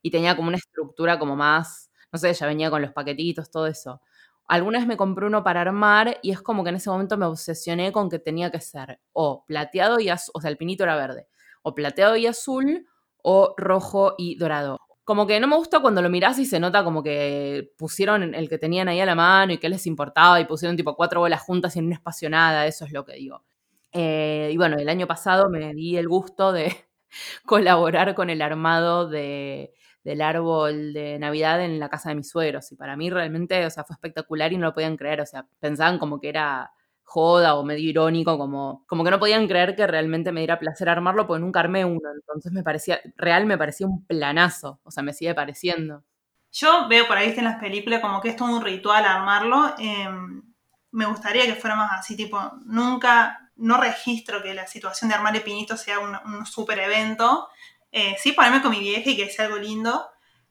y 0.01 0.09
tenía 0.09 0.35
como 0.35 0.47
una 0.47 0.57
estructura 0.57 1.19
como 1.19 1.35
más, 1.35 1.91
no 2.11 2.17
sé, 2.17 2.33
ya 2.33 2.47
venía 2.47 2.71
con 2.71 2.81
los 2.81 2.91
paquetitos, 2.91 3.51
todo 3.51 3.67
eso. 3.67 4.01
Alguna 4.47 4.79
vez 4.79 4.87
me 4.87 4.97
compré 4.97 5.27
uno 5.27 5.43
para 5.43 5.61
armar 5.61 6.17
y 6.23 6.31
es 6.31 6.41
como 6.41 6.63
que 6.63 6.69
en 6.71 6.77
ese 6.77 6.89
momento 6.89 7.17
me 7.19 7.27
obsesioné 7.27 7.91
con 7.91 8.09
que 8.09 8.17
tenía 8.17 8.49
que 8.51 8.61
ser 8.61 8.99
o 9.13 9.45
plateado 9.45 9.99
y 9.99 10.09
azul, 10.09 10.31
o 10.35 10.41
sea, 10.41 10.49
el 10.49 10.57
pinito 10.57 10.83
era 10.83 10.95
verde, 10.95 11.27
o 11.61 11.75
plateado 11.75 12.15
y 12.15 12.25
azul 12.25 12.87
o 13.21 13.53
rojo 13.57 14.15
y 14.17 14.37
dorado 14.37 14.79
como 15.05 15.27
que 15.27 15.39
no 15.39 15.47
me 15.47 15.55
gusta 15.55 15.79
cuando 15.79 16.01
lo 16.01 16.09
mirás 16.09 16.39
y 16.39 16.45
se 16.45 16.59
nota 16.59 16.83
como 16.83 17.03
que 17.03 17.71
pusieron 17.77 18.33
el 18.33 18.49
que 18.49 18.57
tenían 18.57 18.87
ahí 18.89 18.99
a 18.99 19.05
la 19.05 19.15
mano 19.15 19.53
y 19.53 19.59
que 19.59 19.69
les 19.69 19.85
importaba 19.85 20.41
y 20.41 20.45
pusieron 20.45 20.75
tipo 20.75 20.95
cuatro 20.95 21.19
bolas 21.19 21.41
juntas 21.41 21.75
y 21.75 21.79
en 21.79 21.85
una 21.85 21.95
espacio 21.95 22.29
nada, 22.29 22.65
eso 22.65 22.85
es 22.85 22.91
lo 22.91 23.05
que 23.05 23.13
digo. 23.13 23.43
Eh, 23.93 24.49
y 24.51 24.57
bueno, 24.57 24.77
el 24.77 24.89
año 24.89 25.07
pasado 25.07 25.47
me 25.49 25.73
di 25.75 25.95
el 25.95 26.07
gusto 26.07 26.51
de 26.51 26.75
colaborar 27.45 28.15
con 28.15 28.31
el 28.31 28.41
armado 28.41 29.07
de, 29.07 29.73
del 30.03 30.21
árbol 30.21 30.91
de 30.93 31.19
Navidad 31.19 31.63
en 31.63 31.79
la 31.79 31.89
casa 31.89 32.09
de 32.09 32.15
mis 32.15 32.29
suegros 32.29 32.71
y 32.71 32.75
para 32.75 32.97
mí 32.97 33.11
realmente, 33.11 33.63
o 33.65 33.69
sea, 33.69 33.83
fue 33.83 33.93
espectacular 33.93 34.53
y 34.53 34.57
no 34.57 34.65
lo 34.65 34.73
podían 34.73 34.97
creer, 34.97 35.21
o 35.21 35.25
sea, 35.27 35.47
pensaban 35.59 35.99
como 35.99 36.19
que 36.19 36.29
era 36.29 36.71
joda 37.05 37.55
o 37.55 37.63
medio 37.63 37.89
irónico, 37.89 38.37
como, 38.37 38.83
como 38.87 39.03
que 39.03 39.11
no 39.11 39.19
podían 39.19 39.47
creer 39.47 39.75
que 39.75 39.87
realmente 39.87 40.31
me 40.31 40.41
diera 40.41 40.59
placer 40.59 40.89
armarlo, 40.89 41.25
porque 41.25 41.41
nunca 41.41 41.61
armé 41.61 41.85
uno. 41.85 42.09
Entonces 42.13 42.51
me 42.51 42.63
parecía, 42.63 42.99
real 43.15 43.45
me 43.45 43.57
parecía 43.57 43.87
un 43.87 44.05
planazo, 44.05 44.79
o 44.83 44.91
sea, 44.91 45.01
me 45.01 45.13
sigue 45.13 45.33
pareciendo. 45.33 46.03
Yo 46.51 46.87
veo 46.89 47.07
por 47.07 47.17
ahí 47.17 47.33
en 47.37 47.45
las 47.45 47.59
películas 47.59 48.01
como 48.01 48.21
que 48.21 48.29
es 48.29 48.35
todo 48.35 48.49
un 48.49 48.63
ritual 48.63 49.05
armarlo. 49.05 49.75
Eh, 49.77 50.09
me 50.91 51.05
gustaría 51.05 51.45
que 51.45 51.55
fuera 51.55 51.75
más 51.75 51.91
así, 51.99 52.15
tipo, 52.17 52.39
nunca, 52.65 53.49
no 53.55 53.77
registro 53.77 54.41
que 54.41 54.53
la 54.53 54.67
situación 54.67 55.09
de 55.09 55.15
armar 55.15 55.35
el 55.35 55.43
pinito 55.43 55.77
sea 55.77 55.99
un, 55.99 56.17
un 56.25 56.45
super 56.45 56.79
evento. 56.79 57.47
Eh, 57.91 58.15
sí, 58.17 58.33
ponerme 58.33 58.61
con 58.61 58.71
mi 58.71 58.79
vieja 58.79 59.09
y 59.09 59.15
que 59.15 59.29
sea 59.29 59.45
algo 59.45 59.57
lindo, 59.57 60.09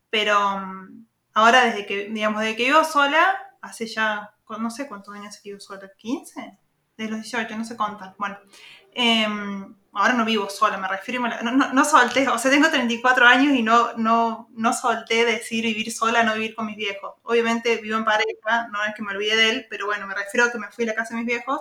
pero 0.08 0.56
um, 0.56 1.06
ahora 1.34 1.64
desde 1.64 1.84
que, 1.84 2.08
digamos, 2.08 2.40
desde 2.40 2.56
que 2.56 2.64
vivo 2.64 2.84
sola, 2.84 3.36
hace 3.60 3.86
ya 3.86 4.33
no 4.48 4.70
sé 4.70 4.88
cuántos 4.88 5.14
años 5.14 5.40
vivo 5.42 5.60
sola, 5.60 5.90
15, 5.96 6.58
de 6.96 7.08
los 7.08 7.22
18, 7.22 7.56
no 7.56 7.64
sé 7.64 7.76
cuántos. 7.76 8.08
Bueno, 8.18 8.38
eh, 8.92 9.26
ahora 9.92 10.12
no 10.14 10.24
vivo 10.24 10.48
sola, 10.50 10.76
me 10.76 10.88
refiero, 10.88 11.20
no, 11.20 11.50
no, 11.52 11.72
no, 11.72 11.84
solté, 11.84 12.28
o 12.28 12.38
sea, 12.38 12.50
tengo 12.50 12.68
34 12.68 13.26
años 13.26 13.54
y 13.54 13.62
no, 13.62 13.92
no, 13.96 14.48
no 14.52 14.72
solté 14.72 15.24
decir 15.24 15.64
vivir 15.64 15.92
sola, 15.92 16.22
no 16.22 16.34
vivir 16.34 16.54
con 16.54 16.66
mis 16.66 16.76
viejos. 16.76 17.14
Obviamente 17.22 17.76
vivo 17.78 17.96
en 17.96 18.04
pareja, 18.04 18.68
no 18.72 18.84
es 18.84 18.94
que 18.94 19.02
me 19.02 19.12
olvide 19.12 19.36
de 19.36 19.50
él, 19.50 19.66
pero 19.70 19.86
bueno, 19.86 20.06
me 20.06 20.14
refiero 20.14 20.46
a 20.46 20.52
que 20.52 20.58
me 20.58 20.70
fui 20.70 20.84
a 20.84 20.88
la 20.88 20.94
casa 20.94 21.14
de 21.14 21.20
mis 21.20 21.26
viejos. 21.26 21.60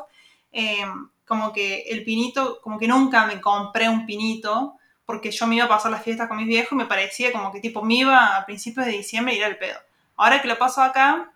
Eh, 0.52 0.86
como 1.26 1.54
que 1.54 1.84
el 1.90 2.04
pinito, 2.04 2.60
como 2.62 2.78
que 2.78 2.88
nunca 2.88 3.26
me 3.26 3.40
compré 3.40 3.90
un 3.90 4.06
pinito, 4.06 4.76
porque 5.06 5.32
yo 5.32 5.48
me 5.48 5.56
iba 5.56 5.66
a 5.66 5.70
pasar 5.70 5.92
las 5.92 6.04
fiestas 6.04 6.28
con 6.28 6.38
mis 6.38 6.48
viejos 6.48 6.74
y 6.74 6.76
me 6.76 6.86
parecía 6.86 7.32
como 7.32 7.52
que 7.52 7.60
tipo 7.60 7.82
me 7.82 7.96
iba 7.96 8.38
a 8.38 8.46
principios 8.46 8.86
de 8.86 8.94
diciembre 8.94 9.34
y 9.34 9.38
ir 9.38 9.46
al 9.46 9.58
pedo. 9.58 9.80
Ahora 10.16 10.42
que 10.42 10.48
lo 10.48 10.58
paso 10.58 10.82
acá, 10.82 11.33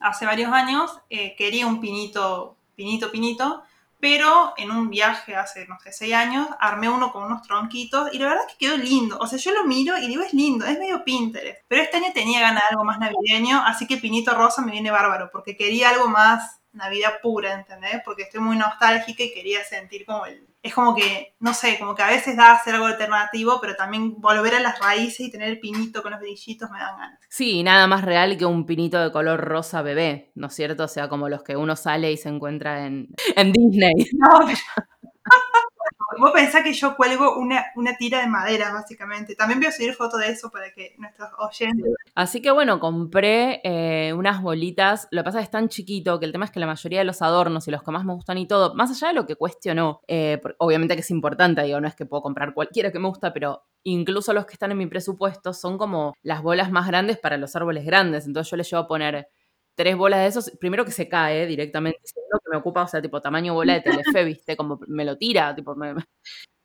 hace 0.00 0.26
varios 0.26 0.52
años, 0.52 1.00
eh, 1.10 1.34
quería 1.36 1.66
un 1.66 1.80
pinito, 1.80 2.56
pinito, 2.74 3.10
pinito, 3.10 3.62
pero 4.00 4.52
en 4.58 4.70
un 4.70 4.90
viaje 4.90 5.34
hace, 5.34 5.66
no 5.66 5.78
sé, 5.80 5.92
seis 5.92 6.12
años, 6.12 6.46
armé 6.60 6.90
uno 6.90 7.10
con 7.10 7.22
unos 7.24 7.40
tronquitos 7.42 8.12
y 8.12 8.18
la 8.18 8.26
verdad 8.28 8.44
es 8.46 8.52
que 8.52 8.66
quedó 8.66 8.76
lindo. 8.76 9.18
O 9.18 9.26
sea, 9.26 9.38
yo 9.38 9.52
lo 9.52 9.64
miro 9.64 9.96
y 9.96 10.06
digo, 10.06 10.22
es 10.22 10.34
lindo, 10.34 10.66
es 10.66 10.78
medio 10.78 11.04
Pinterest. 11.04 11.62
Pero 11.68 11.82
este 11.82 11.96
año 11.96 12.08
tenía 12.12 12.40
ganas 12.40 12.62
de 12.64 12.68
algo 12.72 12.84
más 12.84 12.98
navideño, 12.98 13.62
así 13.64 13.86
que 13.86 13.96
pinito 13.96 14.34
rosa 14.34 14.60
me 14.60 14.72
viene 14.72 14.90
bárbaro, 14.90 15.30
porque 15.32 15.56
quería 15.56 15.90
algo 15.90 16.08
más 16.08 16.60
Navidad 16.74 17.20
pura, 17.22 17.54
¿entendés? 17.54 18.02
Porque 18.04 18.24
estoy 18.24 18.40
muy 18.40 18.56
nostálgica 18.56 19.22
y 19.22 19.32
quería 19.32 19.64
sentir 19.64 20.04
como 20.04 20.26
el... 20.26 20.46
Es 20.64 20.74
como 20.74 20.94
que, 20.96 21.36
no 21.40 21.52
sé, 21.52 21.78
como 21.78 21.94
que 21.94 22.02
a 22.02 22.08
veces 22.08 22.38
da 22.38 22.52
a 22.52 22.54
hacer 22.54 22.74
algo 22.74 22.86
alternativo, 22.86 23.58
pero 23.60 23.76
también 23.76 24.18
volver 24.18 24.54
a 24.54 24.60
las 24.60 24.78
raíces 24.78 25.20
y 25.26 25.30
tener 25.30 25.50
el 25.50 25.60
pinito 25.60 26.02
con 26.02 26.12
los 26.12 26.20
brillitos 26.20 26.70
me 26.70 26.78
dan 26.78 26.96
ganas. 26.96 27.20
Sí, 27.28 27.62
nada 27.62 27.86
más 27.86 28.02
real 28.02 28.38
que 28.38 28.46
un 28.46 28.64
pinito 28.64 28.98
de 28.98 29.12
color 29.12 29.38
rosa 29.42 29.82
bebé, 29.82 30.32
¿no 30.34 30.46
es 30.46 30.54
cierto? 30.54 30.84
O 30.84 30.88
sea, 30.88 31.10
como 31.10 31.28
los 31.28 31.42
que 31.42 31.54
uno 31.54 31.76
sale 31.76 32.10
y 32.10 32.16
se 32.16 32.30
encuentra 32.30 32.86
en, 32.86 33.08
en 33.36 33.52
Disney. 33.52 33.92
No, 34.14 34.46
pero... 34.46 34.58
Vos 36.18 36.32
pensás 36.32 36.62
que 36.62 36.72
yo 36.72 36.96
cuelgo 36.96 37.36
una, 37.36 37.64
una, 37.76 37.96
tira 37.96 38.20
de 38.20 38.26
madera, 38.26 38.72
básicamente. 38.72 39.34
También 39.34 39.60
voy 39.60 39.68
a 39.68 39.72
subir 39.72 39.94
fotos 39.94 40.20
de 40.20 40.28
eso 40.28 40.50
para 40.50 40.72
que 40.72 40.94
nuestros 40.98 41.30
oyentes. 41.38 41.94
Así 42.14 42.40
que 42.42 42.50
bueno, 42.50 42.80
compré 42.80 43.60
eh, 43.64 44.12
unas 44.12 44.42
bolitas. 44.42 45.08
Lo 45.10 45.22
que 45.22 45.24
pasa 45.24 45.38
es 45.38 45.42
que 45.42 45.46
es 45.46 45.50
tan 45.50 45.68
chiquito 45.68 46.18
que 46.18 46.26
el 46.26 46.32
tema 46.32 46.44
es 46.44 46.50
que 46.50 46.60
la 46.60 46.66
mayoría 46.66 47.00
de 47.00 47.04
los 47.04 47.22
adornos 47.22 47.66
y 47.68 47.70
los 47.70 47.82
que 47.82 47.90
más 47.90 48.04
me 48.04 48.12
gustan 48.12 48.38
y 48.38 48.46
todo, 48.46 48.74
más 48.74 48.90
allá 48.90 49.08
de 49.08 49.14
lo 49.14 49.26
que 49.26 49.36
no, 49.74 50.00
eh, 50.08 50.40
obviamente 50.58 50.94
que 50.94 51.00
es 51.00 51.10
importante, 51.10 51.62
digo, 51.62 51.80
no 51.80 51.88
es 51.88 51.94
que 51.94 52.06
puedo 52.06 52.22
comprar 52.22 52.54
cualquiera 52.54 52.90
que 52.90 52.98
me 52.98 53.08
gusta, 53.08 53.32
pero 53.32 53.64
incluso 53.84 54.32
los 54.32 54.46
que 54.46 54.54
están 54.54 54.72
en 54.72 54.78
mi 54.78 54.86
presupuesto 54.86 55.52
son 55.52 55.78
como 55.78 56.14
las 56.22 56.42
bolas 56.42 56.70
más 56.70 56.86
grandes 56.86 57.18
para 57.18 57.36
los 57.36 57.54
árboles 57.56 57.84
grandes. 57.84 58.26
Entonces 58.26 58.50
yo 58.50 58.56
les 58.56 58.70
llevo 58.70 58.82
a 58.82 58.88
poner 58.88 59.28
tres 59.74 59.96
bolas 59.96 60.20
de 60.20 60.26
esos, 60.26 60.50
primero 60.60 60.84
que 60.84 60.92
se 60.92 61.08
cae 61.08 61.46
directamente, 61.46 62.00
segundo 62.04 62.38
que 62.44 62.50
me 62.50 62.56
ocupa, 62.58 62.82
o 62.82 62.88
sea, 62.88 63.02
tipo 63.02 63.20
tamaño 63.20 63.54
bola 63.54 63.74
de 63.74 63.80
Telefe, 63.80 64.24
¿viste? 64.24 64.56
Como 64.56 64.80
me 64.86 65.04
lo 65.04 65.16
tira, 65.16 65.54
tipo, 65.54 65.74
me... 65.74 65.94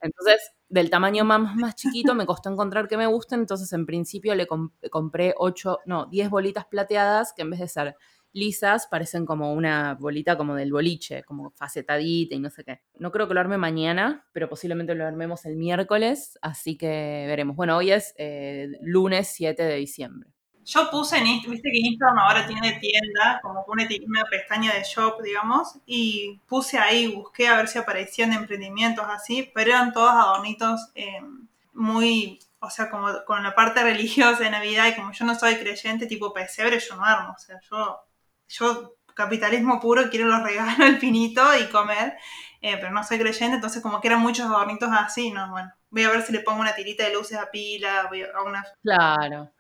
entonces 0.02 0.52
del 0.68 0.90
tamaño 0.90 1.26
más, 1.26 1.56
más 1.56 1.76
chiquito 1.76 2.14
me 2.14 2.26
costó 2.26 2.52
encontrar 2.52 2.88
que 2.88 2.98
me 2.98 3.08
gusten, 3.08 3.42
entonces 3.42 3.72
en 3.74 3.86
principio 3.86 4.36
le 4.36 4.48
comp 4.48 4.74
compré 4.92 5.34
ocho, 5.38 5.80
no, 5.86 6.06
diez 6.06 6.30
bolitas 6.30 6.66
plateadas 6.66 7.34
que 7.34 7.42
en 7.42 7.50
vez 7.50 7.60
de 7.60 7.68
ser 7.68 7.96
lisas 8.32 8.88
parecen 8.88 9.26
como 9.26 9.54
una 9.54 9.96
bolita 9.96 10.38
como 10.38 10.56
del 10.56 10.72
boliche, 10.72 11.24
como 11.24 11.52
facetadita 11.52 12.36
y 12.36 12.40
no 12.40 12.50
sé 12.50 12.64
qué. 12.64 12.82
No 13.00 13.12
creo 13.12 13.28
que 13.28 13.34
lo 13.34 13.40
arme 13.40 13.58
mañana, 13.58 14.28
pero 14.34 14.50
posiblemente 14.50 14.96
lo 14.96 15.06
armemos 15.06 15.46
el 15.46 15.56
miércoles, 15.56 16.38
así 16.42 16.78
que 16.78 17.26
veremos. 17.28 17.56
Bueno, 17.56 17.78
hoy 17.78 17.92
es 17.92 18.14
eh, 18.18 18.70
lunes 18.82 19.30
7 19.34 19.64
de 19.64 19.76
diciembre. 19.76 20.30
Yo 20.70 20.92
puse 20.92 21.18
en 21.18 21.26
Instagram, 21.26 21.52
viste 21.54 21.72
que 21.72 21.80
Instagram 21.80 22.20
ahora 22.20 22.46
tiene 22.46 22.74
tienda, 22.74 23.40
como 23.42 23.66
una, 23.68 23.88
una 24.06 24.26
pestaña 24.26 24.72
de 24.72 24.84
shop, 24.84 25.20
digamos, 25.24 25.80
y 25.88 26.40
puse 26.48 26.78
ahí, 26.78 27.08
busqué 27.08 27.48
a 27.48 27.58
ver 27.58 27.68
si 27.68 27.80
aparecían 27.80 28.34
emprendimientos 28.34 29.04
así, 29.10 29.50
pero 29.56 29.72
eran 29.72 29.94
todos 29.94 30.12
adornitos 30.12 30.92
eh, 30.94 31.22
muy, 31.74 32.38
o 32.60 32.70
sea, 32.70 32.92
como 32.92 33.08
con 33.26 33.42
la 33.42 33.56
parte 33.56 33.82
religiosa 33.92 34.44
de 34.44 34.52
Navidad, 34.52 34.90
y 34.90 34.96
como 34.96 35.12
yo 35.12 35.26
no 35.26 35.34
soy 35.34 35.56
creyente, 35.56 36.06
tipo 36.06 36.34
pesebre, 36.34 36.80
yo 36.80 36.96
no 36.96 37.04
armo, 37.04 37.34
o 37.36 37.40
sea, 37.40 37.60
yo, 37.68 38.02
yo 38.48 38.96
capitalismo 39.16 39.80
puro, 39.80 40.08
quiero 40.12 40.28
los 40.28 40.44
regalos, 40.44 40.80
el 40.82 41.00
pinito 41.00 41.42
y 41.58 41.66
comer. 41.70 42.16
eh, 42.62 42.78
pero 42.78 42.92
no 42.92 43.04
soy 43.04 43.18
creyente, 43.18 43.56
entonces 43.56 43.82
como 43.82 44.00
que 44.00 44.08
eran 44.08 44.22
muchos 44.22 44.46
adornitos 44.46 44.90
así, 44.92 45.32
¿no? 45.32 45.50
Bueno, 45.50 45.74
voy 45.90 46.04
a 46.04 46.12
ver 46.12 46.22
si 46.22 46.32
le 46.32 46.42
pongo 46.42 46.62
una 46.62 46.76
tirita 46.76 47.06
de 47.06 47.14
luces 47.16 47.40
a 47.40 47.50
pila, 47.50 48.06
voy 48.08 48.22
a 48.22 48.44
una... 48.44 48.64
Claro. 48.84 49.52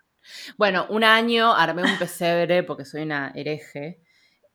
Bueno, 0.57 0.85
un 0.89 1.03
año 1.03 1.53
armé 1.53 1.83
un 1.83 1.97
pesebre 1.97 2.63
porque 2.63 2.85
soy 2.85 3.03
una 3.03 3.31
hereje. 3.35 4.01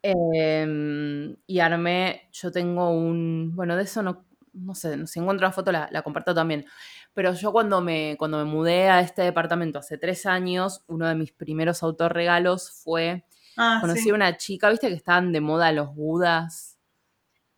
Em, 0.03 1.35
y 1.47 1.61
armé, 1.61 2.29
yo 2.33 2.53
tengo 2.53 2.91
un, 2.91 3.53
bueno, 3.57 3.75
de 3.77 3.85
eso 3.85 4.03
no, 4.03 4.27
no 4.53 4.75
sé, 4.75 5.07
si 5.07 5.19
encuentro 5.19 5.47
la 5.47 5.53
foto 5.53 5.73
la, 5.73 5.89
la, 5.91 6.03
comparto 6.03 6.35
también. 6.35 6.67
Pero 7.15 7.33
yo 7.35 7.53
cuando 7.53 7.81
me, 7.81 8.17
cuando 8.19 8.39
me 8.39 8.45
mudé 8.45 8.91
a 8.91 9.01
este 9.01 9.23
departamento 9.23 9.79
hace 9.79 9.97
tres 9.99 10.27
años, 10.27 10.85
uno 10.89 11.09
de 11.09 11.15
mis 11.15 11.33
primeros 11.33 11.83
autorregalos 11.83 12.71
fue, 12.71 13.25
Ah, 13.57 13.79
conocí 13.81 14.03
sí. 14.03 14.11
a 14.11 14.15
una 14.15 14.37
chica, 14.37 14.69
viste 14.71 14.89
que 14.89 14.95
estaban 14.95 15.33
de 15.33 15.41
moda 15.41 15.71
los 15.73 15.95
budas 15.95 16.74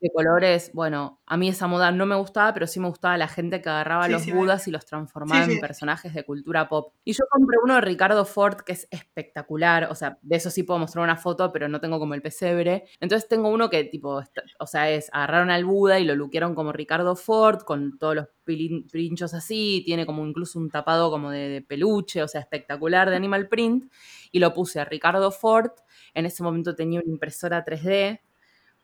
de 0.01 0.11
colores. 0.11 0.71
Bueno, 0.75 1.21
a 1.27 1.37
mí 1.37 1.49
esa 1.49 1.67
moda 1.67 1.91
no 1.91 2.07
me 2.07 2.17
gustaba, 2.17 2.53
pero 2.53 2.67
sí 2.67 2.81
me 2.81 2.89
gustaba 2.89 3.17
la 3.17 3.29
gente 3.29 3.63
que 3.63 3.69
agarraba 3.69 4.07
Sí, 4.07 4.13
los 4.13 4.23
sí, 4.23 4.33
budas 4.33 4.69
y 4.69 4.71
los 4.71 4.85
transformaba 4.85 5.45
en 5.45 5.59
personajes 5.61 6.13
de 6.15 6.25
cultura 6.25 6.69
pop. 6.69 6.93
Y 7.05 7.13
yo 7.13 7.25
compré 7.31 7.57
uno 7.63 7.75
de 7.77 7.81
Ricardo 7.81 8.25
Ford 8.25 8.57
que 8.61 8.73
es 8.73 8.89
espectacular. 8.91 9.89
O 9.91 9.95
sea, 9.95 10.19
de 10.23 10.37
eso 10.37 10.51
sí 10.51 10.63
puedo 10.63 10.79
mostrar 10.79 11.03
una 11.05 11.17
foto, 11.17 11.51
pero 11.53 11.69
no 11.69 11.81
tengo 11.81 11.99
como 11.99 12.15
el 12.15 12.23
pesebre. 12.23 12.85
Entonces 13.01 13.29
tengo 13.29 13.49
uno 13.49 13.71
que 13.71 13.85
tipo, 13.85 14.23
o 14.59 14.67
sea, 14.67 14.91
es 14.91 15.09
agarraron 15.13 15.51
al 15.51 15.65
Buda 15.65 15.99
y 15.99 16.05
lo 16.05 16.15
luquearon 16.15 16.55
como 16.55 16.73
Ricardo 16.73 17.17
Ford, 17.17 17.63
con 17.63 17.99
todos 17.99 18.15
los 18.15 18.27
pinchos 18.45 19.35
así, 19.35 19.83
tiene 19.85 20.07
como 20.07 20.25
incluso 20.25 20.59
un 20.59 20.71
tapado 20.71 21.11
como 21.11 21.31
de, 21.31 21.49
de 21.49 21.63
peluche, 21.63 22.23
o 22.23 22.29
sea, 22.29 22.41
espectacular 22.41 23.11
de 23.11 23.17
animal 23.17 23.49
print. 23.49 23.91
Y 24.31 24.41
lo 24.41 24.53
puse 24.53 24.79
a 24.81 24.85
Ricardo 24.85 25.31
Ford. 25.31 25.71
En 26.13 26.27
ese 26.27 26.43
momento 26.43 26.75
tenía 26.75 27.01
una 27.01 27.11
impresora 27.11 27.65
3D 27.65 28.21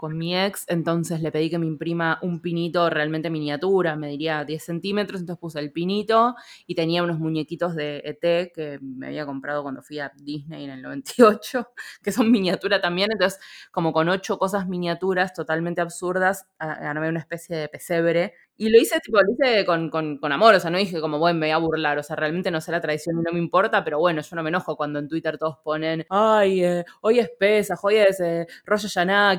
con 0.02 0.18
mi 0.18 0.36
ex, 0.36 0.64
entonces 0.66 1.20
le 1.22 1.30
pedí 1.30 1.48
que 1.48 1.60
me 1.60 1.66
imprima 1.66 2.18
un 2.22 2.40
pinito 2.40 2.90
realmente 2.90 3.30
miniatura, 3.30 3.94
me 3.94 4.08
diría 4.08 4.44
10 4.44 4.60
centímetros, 4.64 5.20
entonces 5.20 5.40
puse 5.40 5.60
el 5.60 5.70
pinito 5.70 6.34
y 6.66 6.74
tenía 6.74 7.04
unos 7.04 7.20
muñequitos 7.20 7.76
de 7.76 8.02
ET 8.04 8.50
que 8.52 8.80
me 8.82 9.06
había 9.06 9.24
comprado 9.26 9.62
cuando 9.62 9.80
fui 9.80 10.00
a 10.00 10.10
Disney 10.16 10.64
en 10.64 10.70
el 10.70 10.82
98, 10.82 11.68
que 12.02 12.10
son 12.10 12.32
miniatura 12.32 12.80
también, 12.80 13.12
entonces 13.12 13.38
como 13.70 13.92
con 13.92 14.08
ocho 14.08 14.38
cosas 14.38 14.66
miniaturas 14.66 15.34
totalmente 15.34 15.80
absurdas, 15.80 16.48
armé 16.58 17.08
una 17.08 17.20
especie 17.20 17.56
de 17.56 17.68
pesebre 17.68 18.34
y 18.56 18.68
lo 18.70 18.78
hice, 18.78 19.00
tipo, 19.00 19.18
lo 19.20 19.32
hice 19.32 19.64
con, 19.64 19.90
con- 19.90 20.18
con 20.18 20.30
amor, 20.32 20.54
o 20.54 20.60
sea, 20.60 20.70
no 20.70 20.78
dije 20.78 21.00
como, 21.00 21.18
bueno, 21.18 21.38
me 21.40 21.46
voy 21.46 21.52
a 21.52 21.56
burlar, 21.58 21.98
o 21.98 22.02
sea, 22.02 22.16
realmente 22.16 22.50
no 22.50 22.60
sé 22.60 22.70
la 22.72 22.80
tradición 22.80 23.18
y 23.18 23.22
no 23.22 23.32
me 23.32 23.38
importa, 23.38 23.82
pero 23.84 23.98
bueno, 23.98 24.20
yo 24.22 24.36
no 24.36 24.42
me 24.42 24.50
enojo 24.50 24.76
cuando 24.76 24.98
en 24.98 25.08
Twitter 25.08 25.38
todos 25.38 25.58
ponen, 25.64 26.04
ay, 26.10 26.64
eh, 26.64 26.84
hoy 27.00 27.18
es 27.18 27.30
Pesaj, 27.38 27.78
hoy 27.84 27.96
es 27.96 28.20
eh, 28.20 28.46
Rosh 28.64 28.86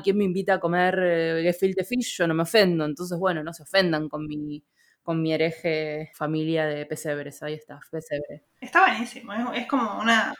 ¿quién 0.02 0.18
me 0.18 0.24
invita 0.24 0.54
a 0.54 0.60
comer 0.60 0.98
eh, 1.02 1.40
gefilte 1.44 1.84
fish? 1.84 2.16
Yo 2.18 2.26
no 2.26 2.34
me 2.34 2.42
ofendo, 2.42 2.84
entonces, 2.84 3.18
bueno, 3.18 3.42
no 3.42 3.52
se 3.52 3.62
ofendan 3.62 4.08
con 4.08 4.26
mi, 4.26 4.62
con 5.02 5.22
mi 5.22 5.32
hereje 5.32 6.10
familia 6.14 6.66
de 6.66 6.84
pesebres, 6.86 7.42
ahí 7.42 7.54
está, 7.54 7.80
pesebre. 7.90 8.44
Está 8.60 8.80
buenísimo, 8.86 9.32
es, 9.32 9.62
es 9.62 9.66
como 9.66 9.98
una... 10.00 10.34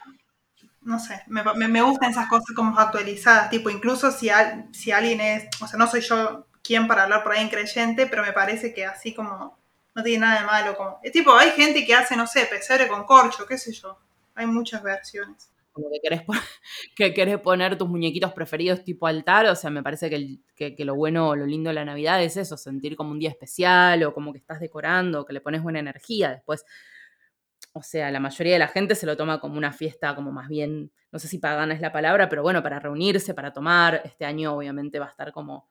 No 0.81 0.99
sé, 0.99 1.21
me, 1.27 1.43
me, 1.55 1.67
me 1.67 1.81
gustan 1.81 2.11
esas 2.11 2.27
cosas 2.29 2.55
como 2.55 2.77
actualizadas, 2.79 3.49
tipo, 3.49 3.69
incluso 3.71 4.11
si, 4.11 4.29
al- 4.29 4.67
si 4.71 4.91
alguien 4.91 5.19
es, 5.19 5.47
o 5.61 5.67
sea, 5.67 5.79
no 5.79 5.87
soy 5.87 6.01
yo 6.01 6.45
quien 6.65 6.87
para 6.87 7.03
hablar 7.03 7.23
por 7.23 7.33
ahí 7.33 7.43
en 7.43 7.49
creyente, 7.49 8.07
pero 8.07 8.23
me 8.23 8.33
parece 8.33 8.73
que 8.73 8.85
así 8.85 9.13
como 9.13 9.57
no 9.93 10.03
tiene 10.03 10.25
nada 10.25 10.41
de 10.41 10.45
malo, 10.45 10.75
como, 10.75 10.99
es 11.03 11.11
tipo, 11.11 11.33
hay 11.33 11.51
gente 11.51 11.85
que 11.85 11.93
hace, 11.93 12.17
no 12.17 12.27
sé, 12.27 12.45
pesebre 12.47 12.87
con 12.87 13.05
corcho, 13.05 13.45
qué 13.45 13.57
sé 13.57 13.71
yo, 13.71 13.97
hay 14.33 14.45
muchas 14.45 14.83
versiones. 14.83 15.49
como 15.71 15.89
que 15.89 15.99
querés, 16.01 16.23
que 16.95 17.13
querés 17.13 17.39
poner 17.39 17.77
tus 17.77 17.87
muñequitos 17.87 18.33
preferidos 18.33 18.83
tipo 18.83 19.07
altar, 19.07 19.45
o 19.45 19.55
sea, 19.55 19.69
me 19.69 19.83
parece 19.83 20.09
que, 20.09 20.75
que, 20.75 20.85
lo 20.85 20.95
bueno 20.95 21.29
o 21.29 21.35
lo 21.35 21.45
lindo 21.45 21.69
de 21.69 21.75
la 21.75 21.85
Navidad 21.85 22.21
es 22.21 22.35
eso, 22.35 22.57
sentir 22.57 22.97
como 22.97 23.11
un 23.11 23.19
día 23.19 23.29
especial 23.29 24.03
o 24.03 24.13
como 24.13 24.33
que 24.33 24.39
estás 24.39 24.59
decorando, 24.59 25.25
que 25.25 25.33
le 25.33 25.41
pones 25.41 25.63
buena 25.63 25.79
energía. 25.79 26.31
Después, 26.31 26.65
o 27.71 27.83
sea, 27.83 28.11
la 28.11 28.19
mayoría 28.19 28.53
de 28.53 28.59
la 28.59 28.67
gente 28.67 28.95
se 28.95 29.05
lo 29.05 29.15
toma 29.15 29.39
como 29.39 29.57
una 29.57 29.71
fiesta 29.71 30.15
como 30.15 30.31
más 30.31 30.49
bien, 30.49 30.91
no 31.11 31.19
sé 31.19 31.27
si 31.27 31.37
pagana 31.37 31.73
es 31.73 31.81
la 31.81 31.91
palabra, 31.91 32.27
pero 32.27 32.41
bueno, 32.41 32.61
para 32.63 32.79
reunirse, 32.79 33.33
para 33.33 33.53
tomar. 33.53 34.01
Este 34.03 34.25
año 34.25 34.55
obviamente 34.55 34.99
va 34.99 35.05
a 35.05 35.09
estar 35.09 35.31
como, 35.31 35.69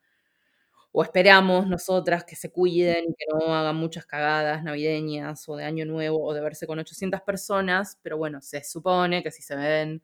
o 0.97 1.03
esperamos 1.05 1.67
nosotras 1.69 2.25
que 2.25 2.37
se 2.37 2.53
cuiden 2.53 3.07
y 3.11 3.15
que 3.15 3.27
no 3.33 3.55
hagan 3.55 3.77
muchas 3.77 4.07
cagadas 4.07 4.63
navideñas 4.65 5.49
o 5.49 5.57
de 5.57 5.65
año 5.65 5.85
nuevo 5.87 6.25
o 6.25 6.35
de 6.35 6.41
verse 6.41 6.67
con 6.69 6.79
800 6.79 7.21
personas, 7.23 7.99
pero 8.03 8.17
bueno, 8.19 8.41
se 8.43 8.63
supone 8.65 9.23
que 9.25 9.33
si 9.33 9.43
se 9.43 9.57
ven 9.57 10.03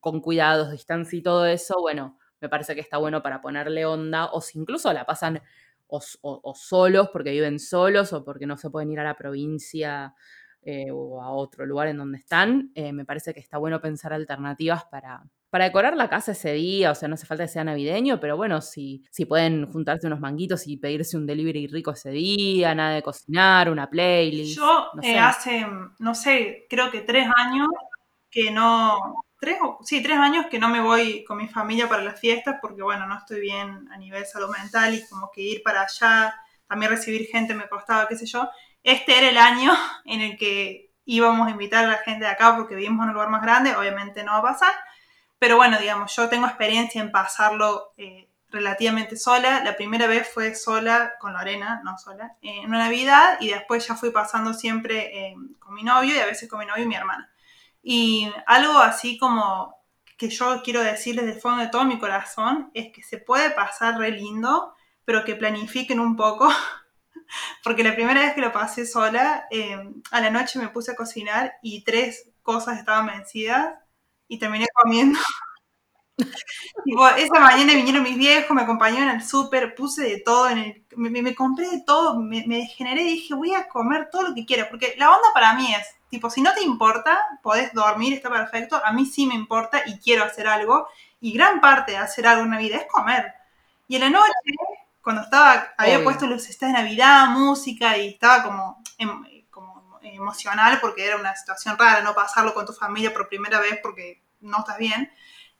con 0.00 0.20
cuidados, 0.20 0.70
distancia 0.72 1.18
y 1.18 1.22
todo 1.22 1.46
eso, 1.46 1.76
bueno, 1.80 2.18
me 2.40 2.48
parece 2.48 2.74
que 2.74 2.80
está 2.80 2.96
bueno 2.98 3.22
para 3.22 3.40
ponerle 3.40 3.84
onda, 3.86 4.26
o 4.32 4.40
si 4.40 4.58
incluso 4.58 4.92
la 4.92 5.04
pasan 5.06 5.42
o- 5.88 6.00
o 6.22 6.54
solos 6.54 7.10
porque 7.12 7.30
viven 7.32 7.58
solos 7.58 8.12
o 8.12 8.24
porque 8.24 8.46
no 8.46 8.56
se 8.56 8.70
pueden 8.70 8.90
ir 8.92 9.00
a 9.00 9.04
la 9.04 9.16
provincia 9.16 10.14
eh, 10.62 10.90
o 10.92 11.22
a 11.22 11.30
otro 11.32 11.66
lugar 11.66 11.88
en 11.88 11.98
donde 11.98 12.18
están, 12.18 12.70
eh, 12.74 12.92
me 12.92 13.04
parece 13.04 13.34
que 13.34 13.40
está 13.40 13.58
bueno 13.58 13.80
pensar 13.80 14.12
alternativas 14.12 14.84
para, 14.86 15.24
para 15.50 15.64
decorar 15.64 15.96
la 15.96 16.08
casa 16.08 16.32
ese 16.32 16.52
día, 16.52 16.92
o 16.92 16.94
sea, 16.94 17.08
no 17.08 17.14
hace 17.14 17.26
falta 17.26 17.44
que 17.44 17.48
sea 17.48 17.64
navideño, 17.64 18.20
pero 18.20 18.36
bueno, 18.36 18.60
si, 18.60 19.04
si 19.10 19.26
pueden 19.26 19.70
juntarse 19.70 20.06
unos 20.06 20.20
manguitos 20.20 20.66
y 20.68 20.76
pedirse 20.76 21.16
un 21.16 21.26
delivery 21.26 21.66
rico 21.66 21.90
ese 21.90 22.10
día, 22.10 22.74
nada 22.74 22.94
de 22.94 23.02
cocinar, 23.02 23.68
una 23.68 23.90
playlist. 23.90 24.56
Yo 24.56 24.90
no 24.94 25.02
eh, 25.02 25.18
hace, 25.18 25.66
no 25.98 26.14
sé, 26.14 26.66
creo 26.70 26.90
que 26.90 27.00
tres 27.00 27.26
años 27.36 27.68
que 28.30 28.52
no, 28.52 29.24
tres 29.40 29.58
o, 29.60 29.78
sí, 29.82 30.00
tres 30.02 30.18
años 30.18 30.46
que 30.48 30.60
no 30.60 30.68
me 30.68 30.80
voy 30.80 31.24
con 31.24 31.38
mi 31.38 31.48
familia 31.48 31.88
para 31.88 32.04
las 32.04 32.20
fiestas 32.20 32.58
porque, 32.62 32.82
bueno, 32.82 33.06
no 33.06 33.18
estoy 33.18 33.40
bien 33.40 33.88
a 33.90 33.96
nivel 33.98 34.24
salud 34.26 34.50
mental 34.56 34.94
y 34.94 35.04
como 35.08 35.30
que 35.32 35.40
ir 35.40 35.62
para 35.64 35.82
allá, 35.82 36.32
también 36.68 36.92
recibir 36.92 37.26
gente 37.26 37.54
me 37.54 37.68
costaba, 37.68 38.06
qué 38.06 38.14
sé 38.14 38.26
yo. 38.26 38.48
Este 38.84 39.18
era 39.18 39.28
el 39.30 39.38
año 39.38 39.72
en 40.04 40.20
el 40.20 40.38
que 40.38 40.92
íbamos 41.04 41.48
a 41.48 41.50
invitar 41.50 41.86
a 41.86 41.88
la 41.88 41.98
gente 41.98 42.24
de 42.24 42.30
acá 42.30 42.54
porque 42.56 42.76
vivimos 42.76 43.02
en 43.02 43.08
un 43.08 43.14
lugar 43.14 43.30
más 43.30 43.42
grande, 43.42 43.74
obviamente 43.74 44.22
no 44.22 44.32
va 44.32 44.38
a 44.38 44.42
pasar, 44.42 44.72
pero 45.40 45.56
bueno, 45.56 45.78
digamos, 45.78 46.14
yo 46.14 46.28
tengo 46.28 46.46
experiencia 46.46 47.00
en 47.00 47.10
pasarlo 47.10 47.94
eh, 47.96 48.28
relativamente 48.50 49.16
sola. 49.16 49.64
La 49.64 49.74
primera 49.74 50.06
vez 50.06 50.28
fue 50.28 50.54
sola 50.54 51.14
con 51.18 51.32
Lorena, 51.32 51.80
no 51.82 51.96
sola, 51.96 52.36
en 52.42 52.66
una 52.66 52.78
Navidad 52.78 53.38
y 53.40 53.48
después 53.48 53.88
ya 53.88 53.96
fui 53.96 54.10
pasando 54.10 54.52
siempre 54.52 55.28
eh, 55.28 55.34
con 55.58 55.74
mi 55.74 55.82
novio 55.82 56.14
y 56.14 56.18
a 56.18 56.26
veces 56.26 56.46
con 56.46 56.58
mi 56.58 56.66
novio 56.66 56.84
y 56.84 56.88
mi 56.88 56.94
hermana. 56.94 57.32
Y 57.82 58.30
algo 58.46 58.78
así 58.80 59.16
como 59.16 59.80
que 60.18 60.28
yo 60.28 60.60
quiero 60.62 60.82
decirles 60.82 61.24
del 61.24 61.40
fondo 61.40 61.62
de 61.62 61.70
todo 61.70 61.86
mi 61.86 61.98
corazón 61.98 62.70
es 62.74 62.92
que 62.92 63.02
se 63.02 63.16
puede 63.16 63.50
pasar 63.50 63.96
re 63.96 64.10
lindo, 64.10 64.74
pero 65.06 65.24
que 65.24 65.36
planifiquen 65.36 66.00
un 66.00 66.16
poco, 66.16 66.50
porque 67.64 67.82
la 67.82 67.94
primera 67.94 68.20
vez 68.20 68.34
que 68.34 68.42
lo 68.42 68.52
pasé 68.52 68.84
sola, 68.84 69.46
eh, 69.50 69.90
a 70.10 70.20
la 70.20 70.28
noche 70.28 70.58
me 70.58 70.68
puse 70.68 70.92
a 70.92 70.96
cocinar 70.96 71.54
y 71.62 71.82
tres 71.82 72.28
cosas 72.42 72.78
estaban 72.78 73.06
vencidas 73.06 73.80
y 74.30 74.38
terminé 74.38 74.66
comiendo. 74.72 75.18
Tipo, 76.84 77.08
esa 77.08 77.40
mañana 77.40 77.74
vinieron 77.74 78.02
mis 78.02 78.16
viejos, 78.16 78.54
me 78.54 78.62
acompañaron 78.62 79.08
al 79.08 79.24
súper, 79.24 79.74
puse 79.74 80.02
de 80.02 80.20
todo, 80.20 80.48
en 80.48 80.58
el, 80.58 80.84
me, 80.96 81.34
compré 81.34 81.68
de 81.68 81.82
todo, 81.84 82.20
me, 82.20 82.46
me 82.46 82.58
degeneré 82.58 83.02
y 83.02 83.12
dije, 83.14 83.34
voy 83.34 83.54
a 83.54 83.68
comer 83.68 84.08
todo 84.10 84.28
lo 84.28 84.34
que 84.34 84.46
quiera, 84.46 84.68
porque 84.68 84.94
la 84.98 85.08
onda 85.10 85.28
para 85.34 85.54
mí 85.54 85.74
es, 85.74 85.86
tipo, 86.10 86.30
si 86.30 86.42
no 86.42 86.54
te 86.54 86.62
importa, 86.62 87.18
podés 87.42 87.72
dormir, 87.72 88.12
está 88.12 88.30
perfecto, 88.30 88.80
a 88.84 88.92
mí 88.92 89.04
sí 89.04 89.26
me 89.26 89.34
importa 89.34 89.82
y 89.86 89.98
quiero 89.98 90.24
hacer 90.24 90.46
algo, 90.46 90.86
y 91.20 91.32
gran 91.32 91.60
parte 91.60 91.92
de 91.92 91.98
hacer 91.98 92.26
algo 92.26 92.44
en 92.44 92.50
Navidad 92.50 92.82
es 92.82 92.86
comer. 92.86 93.32
Y 93.88 93.96
en 93.96 94.02
la 94.02 94.10
noche, 94.10 94.32
cuando 95.02 95.22
estaba, 95.22 95.72
había 95.76 95.96
Obvio. 95.96 96.04
puesto 96.04 96.26
luces 96.26 96.58
de 96.58 96.70
Navidad, 96.70 97.28
música, 97.30 97.96
y 97.96 98.08
estaba 98.08 98.42
como, 98.44 98.82
como 98.98 99.24
emocional, 100.02 100.78
porque 100.80 101.06
era 101.06 101.16
una 101.16 101.34
situación 101.36 101.76
rara 101.78 102.00
no 102.02 102.14
pasarlo 102.14 102.54
con 102.54 102.66
tu 102.66 102.72
familia 102.72 103.12
por 103.12 103.28
primera 103.28 103.60
vez 103.60 103.78
porque 103.82 104.22
no 104.40 104.58
estás 104.60 104.78
bien. 104.78 105.10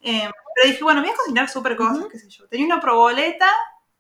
Eh, 0.01 0.31
pero 0.55 0.69
dije, 0.69 0.83
bueno, 0.83 1.01
voy 1.03 1.11
a 1.11 1.15
cocinar 1.17 1.49
súper 1.49 1.77
cosas, 1.77 1.99
Ujú. 1.99 2.09
qué 2.09 2.19
sé 2.19 2.29
yo. 2.29 2.49
Tenía 2.49 2.67
una 2.67 2.81
proboleta, 2.81 3.49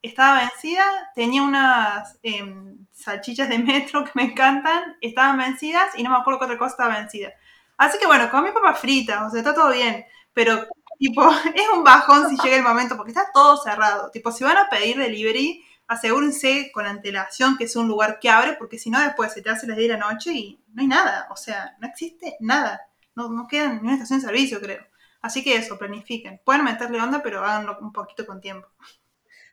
estaba 0.02 0.40
vencida, 0.40 0.84
tenía 1.14 1.42
unas 1.42 2.18
eh, 2.22 2.44
salchichas 2.92 3.48
de 3.48 3.58
metro 3.58 4.04
que 4.04 4.10
me 4.14 4.24
encantan, 4.24 4.96
estaban 5.00 5.38
vencidas 5.38 5.90
y 5.96 6.02
no 6.02 6.10
me 6.10 6.16
acuerdo 6.16 6.38
qué 6.40 6.44
otra 6.46 6.58
cosa 6.58 6.70
estaba 6.72 6.98
vencida. 6.98 7.32
Así 7.76 7.98
que 7.98 8.06
bueno, 8.06 8.30
comí 8.30 8.50
papas 8.52 8.78
fritas, 8.80 9.22
o 9.26 9.30
sea, 9.30 9.40
está 9.40 9.54
todo 9.54 9.70
bien, 9.72 10.04
pero 10.32 10.66
tipo, 10.98 11.22
es 11.54 11.68
un 11.74 11.84
bajón 11.84 12.28
si 12.28 12.36
llega 12.42 12.56
el 12.56 12.62
momento 12.62 12.96
porque 12.96 13.12
está 13.12 13.30
todo 13.32 13.56
cerrado. 13.56 14.10
Tipo, 14.10 14.32
si 14.32 14.44
van 14.44 14.56
a 14.58 14.68
pedir 14.68 14.96
delivery, 14.98 15.64
asegúrense 15.90 16.70
con 16.72 16.86
antelación 16.86 17.58
que 17.58 17.64
es 17.64 17.74
un 17.74 17.88
lugar 17.88 18.20
que 18.20 18.30
abre, 18.30 18.54
porque 18.56 18.78
si 18.78 18.90
no 18.90 19.00
después 19.00 19.32
se 19.32 19.42
te 19.42 19.50
hace 19.50 19.66
las 19.66 19.76
10 19.76 19.88
de 19.90 19.98
la 19.98 20.12
noche 20.12 20.32
y 20.32 20.60
no 20.72 20.82
hay 20.82 20.86
nada, 20.86 21.26
o 21.32 21.36
sea, 21.36 21.76
no 21.80 21.88
existe 21.88 22.36
nada. 22.38 22.80
No, 23.16 23.28
no 23.28 23.48
queda 23.48 23.72
ni 23.72 23.80
una 23.80 23.94
estación 23.94 24.20
de 24.20 24.26
servicio, 24.26 24.60
creo. 24.60 24.86
Así 25.20 25.42
que 25.42 25.56
eso, 25.56 25.76
planifiquen. 25.78 26.40
Pueden 26.44 26.62
meterle 26.62 27.00
onda, 27.00 27.20
pero 27.24 27.44
háganlo 27.44 27.76
un 27.80 27.92
poquito 27.92 28.24
con 28.24 28.40
tiempo. 28.40 28.68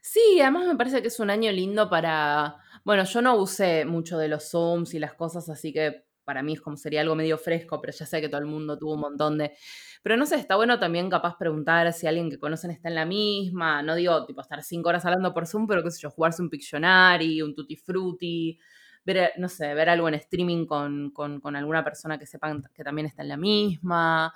Sí, 0.00 0.40
además 0.40 0.68
me 0.68 0.76
parece 0.76 1.02
que 1.02 1.08
es 1.08 1.18
un 1.18 1.28
año 1.28 1.50
lindo 1.50 1.90
para. 1.90 2.58
Bueno, 2.84 3.02
yo 3.02 3.20
no 3.20 3.34
usé 3.34 3.84
mucho 3.84 4.16
de 4.16 4.28
los 4.28 4.48
Zooms 4.48 4.94
y 4.94 5.00
las 5.00 5.14
cosas, 5.14 5.48
así 5.48 5.72
que 5.72 6.04
para 6.24 6.44
mí 6.44 6.52
es 6.52 6.60
como 6.60 6.76
sería 6.76 7.00
algo 7.00 7.16
medio 7.16 7.36
fresco, 7.36 7.80
pero 7.80 7.92
ya 7.92 8.06
sé 8.06 8.20
que 8.20 8.28
todo 8.28 8.40
el 8.40 8.46
mundo 8.46 8.78
tuvo 8.78 8.94
un 8.94 9.00
montón 9.00 9.38
de... 9.38 9.56
Pero 10.02 10.16
no 10.16 10.26
sé, 10.26 10.36
está 10.36 10.56
bueno 10.56 10.78
también 10.78 11.10
capaz 11.10 11.36
preguntar 11.36 11.92
si 11.92 12.06
alguien 12.06 12.30
que 12.30 12.38
conocen 12.38 12.70
está 12.70 12.88
en 12.88 12.94
la 12.94 13.04
misma, 13.04 13.82
no 13.82 13.94
digo 13.94 14.24
tipo 14.26 14.40
estar 14.40 14.62
cinco 14.62 14.88
horas 14.88 15.04
hablando 15.04 15.34
por 15.34 15.46
Zoom, 15.46 15.66
pero 15.66 15.82
qué 15.82 15.90
sé 15.90 16.00
yo, 16.00 16.10
jugarse 16.10 16.42
un 16.42 16.50
Pictionary, 16.50 17.42
un 17.42 17.54
Tutti 17.54 17.76
Frutti, 17.76 18.58
ver, 19.04 19.32
no 19.38 19.48
sé, 19.48 19.74
ver 19.74 19.88
algo 19.88 20.08
en 20.08 20.14
streaming 20.14 20.66
con, 20.66 21.10
con, 21.10 21.56
alguna 21.56 21.84
persona 21.84 22.18
que 22.18 22.26
sepan 22.26 22.62
que 22.74 22.84
también 22.84 23.06
está 23.06 23.22
en 23.22 23.28
la 23.28 23.36
misma. 23.36 24.32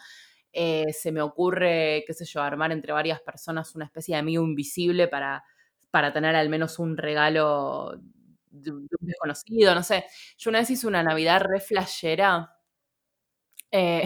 Eh, 0.52 0.92
se 0.92 1.12
me 1.12 1.22
ocurre, 1.22 2.04
qué 2.06 2.12
sé 2.14 2.24
yo, 2.26 2.42
armar 2.42 2.72
entre 2.72 2.92
varias 2.92 3.20
personas 3.20 3.74
una 3.74 3.86
especie 3.86 4.14
de 4.14 4.20
amigo 4.20 4.44
invisible 4.44 5.08
para, 5.08 5.44
para 5.90 6.12
tener 6.12 6.36
al 6.36 6.48
menos 6.48 6.78
un 6.78 6.96
regalo 6.96 7.98
de, 8.50 8.70
un 8.72 8.86
desconocido, 9.00 9.74
no 9.74 9.82
sé. 9.82 10.04
Yo 10.38 10.50
una 10.50 10.60
vez 10.60 10.70
hice 10.70 10.86
una 10.86 11.02
Navidad 11.02 11.42
re 11.42 11.60
flashera. 11.60 12.54
Eh, 13.70 14.04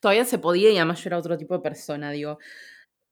todavía 0.00 0.24
se 0.24 0.38
podía 0.38 0.70
y 0.70 0.76
además 0.76 1.02
yo 1.02 1.08
era 1.08 1.18
otro 1.18 1.36
tipo 1.38 1.54
de 1.54 1.60
persona, 1.60 2.10
digo. 2.10 2.38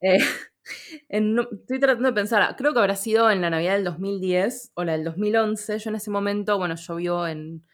Eh, 0.01 0.19
estoy 1.09 1.81
tratando 1.81 2.09
de 2.09 2.15
pensar, 2.15 2.57
creo 2.57 2.73
que 2.73 2.81
habrá 2.81 2.97
sido 2.97 3.31
en 3.31 3.41
la 3.41 3.51
Navidad 3.51 3.75
del 3.75 3.85
2010 3.85 4.73
o 4.75 4.85
la 4.85 4.93
del 4.93 5.05
2011. 5.05 5.79
Yo 5.79 5.91
en 5.91 5.97
ese 5.97 6.11
momento, 6.11 6.59
bueno, 6.59 6.77
yo 6.77 6.97
vivo 6.97 7.27
en, 7.27 7.65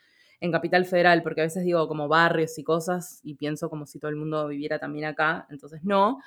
en 0.41 0.53
Capital 0.53 0.85
Federal, 0.87 1.23
porque 1.23 1.41
a 1.43 1.45
veces 1.45 1.65
digo 1.65 1.87
como 1.89 2.09
barrios 2.09 2.59
y 2.59 2.65
cosas 2.65 3.21
y 3.23 3.35
pienso 3.35 3.71
como 3.71 3.87
si 3.87 3.99
todo 3.99 4.11
el 4.11 4.17
mundo 4.17 4.49
viviera 4.49 4.79
también 4.79 5.07
acá, 5.07 5.47
entonces 5.51 5.81
no. 5.85 6.19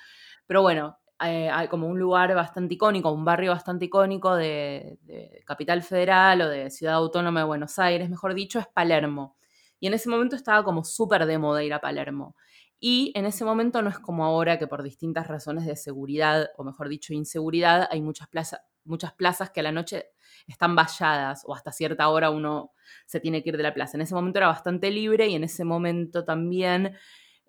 Pero 0.47 0.61
bueno, 0.61 0.97
eh, 1.23 1.49
hay 1.49 1.67
como 1.67 1.87
un 1.87 1.99
lugar 1.99 2.33
bastante 2.33 2.75
icónico, 2.75 3.11
un 3.11 3.25
barrio 3.25 3.51
bastante 3.51 3.85
icónico 3.85 4.35
de, 4.35 4.97
Capital 5.45 5.83
Federal 5.83 6.41
o 6.41 6.49
de 6.49 6.69
Ciudad 6.69 6.95
Autónoma 6.95 7.41
de 7.41 7.45
Buenos 7.45 7.77
Aires, 7.79 8.09
mejor 8.09 8.33
dicho, 8.33 8.59
es 8.59 8.67
Palermo. 8.67 9.35
Y 9.79 9.87
en 9.87 9.93
ese 9.93 10.09
momento 10.09 10.35
estaba 10.35 10.63
como 10.63 10.83
súper 10.83 11.25
de 11.25 11.37
moda 11.37 11.63
ir 11.63 11.73
a 11.73 11.81
Palermo. 11.81 12.35
Y 12.79 13.11
en 13.15 13.25
ese 13.25 13.43
momento 13.43 13.81
no 13.81 13.89
es 13.89 13.99
como 13.99 14.25
ahora 14.25 14.57
que 14.57 14.67
por 14.67 14.83
distintas 14.83 15.27
razones 15.27 15.65
de 15.65 15.75
seguridad, 15.75 16.49
o 16.57 16.63
mejor 16.63 16.87
dicho, 16.89 17.13
inseguridad, 17.13 17.87
hay 17.91 18.01
muchas, 18.01 18.27
plazas 18.29 18.61
muchas 18.85 19.13
plazas 19.13 19.51
que 19.51 19.59
a 19.59 19.63
la 19.63 19.71
noche 19.71 20.07
están 20.47 20.75
valladas 20.75 21.43
o 21.45 21.53
hasta 21.53 21.71
cierta 21.71 22.09
hora 22.09 22.31
uno 22.31 22.71
se 23.05 23.19
tiene 23.19 23.43
que 23.43 23.49
ir 23.49 23.57
de 23.57 23.63
la 23.63 23.73
plaza. 23.73 23.97
En 23.97 24.01
ese 24.01 24.15
momento 24.15 24.39
era 24.39 24.47
bastante 24.47 24.91
libre 24.91 25.27
y 25.27 25.35
en 25.35 25.43
ese 25.43 25.63
momento 25.63 26.25
también 26.25 26.95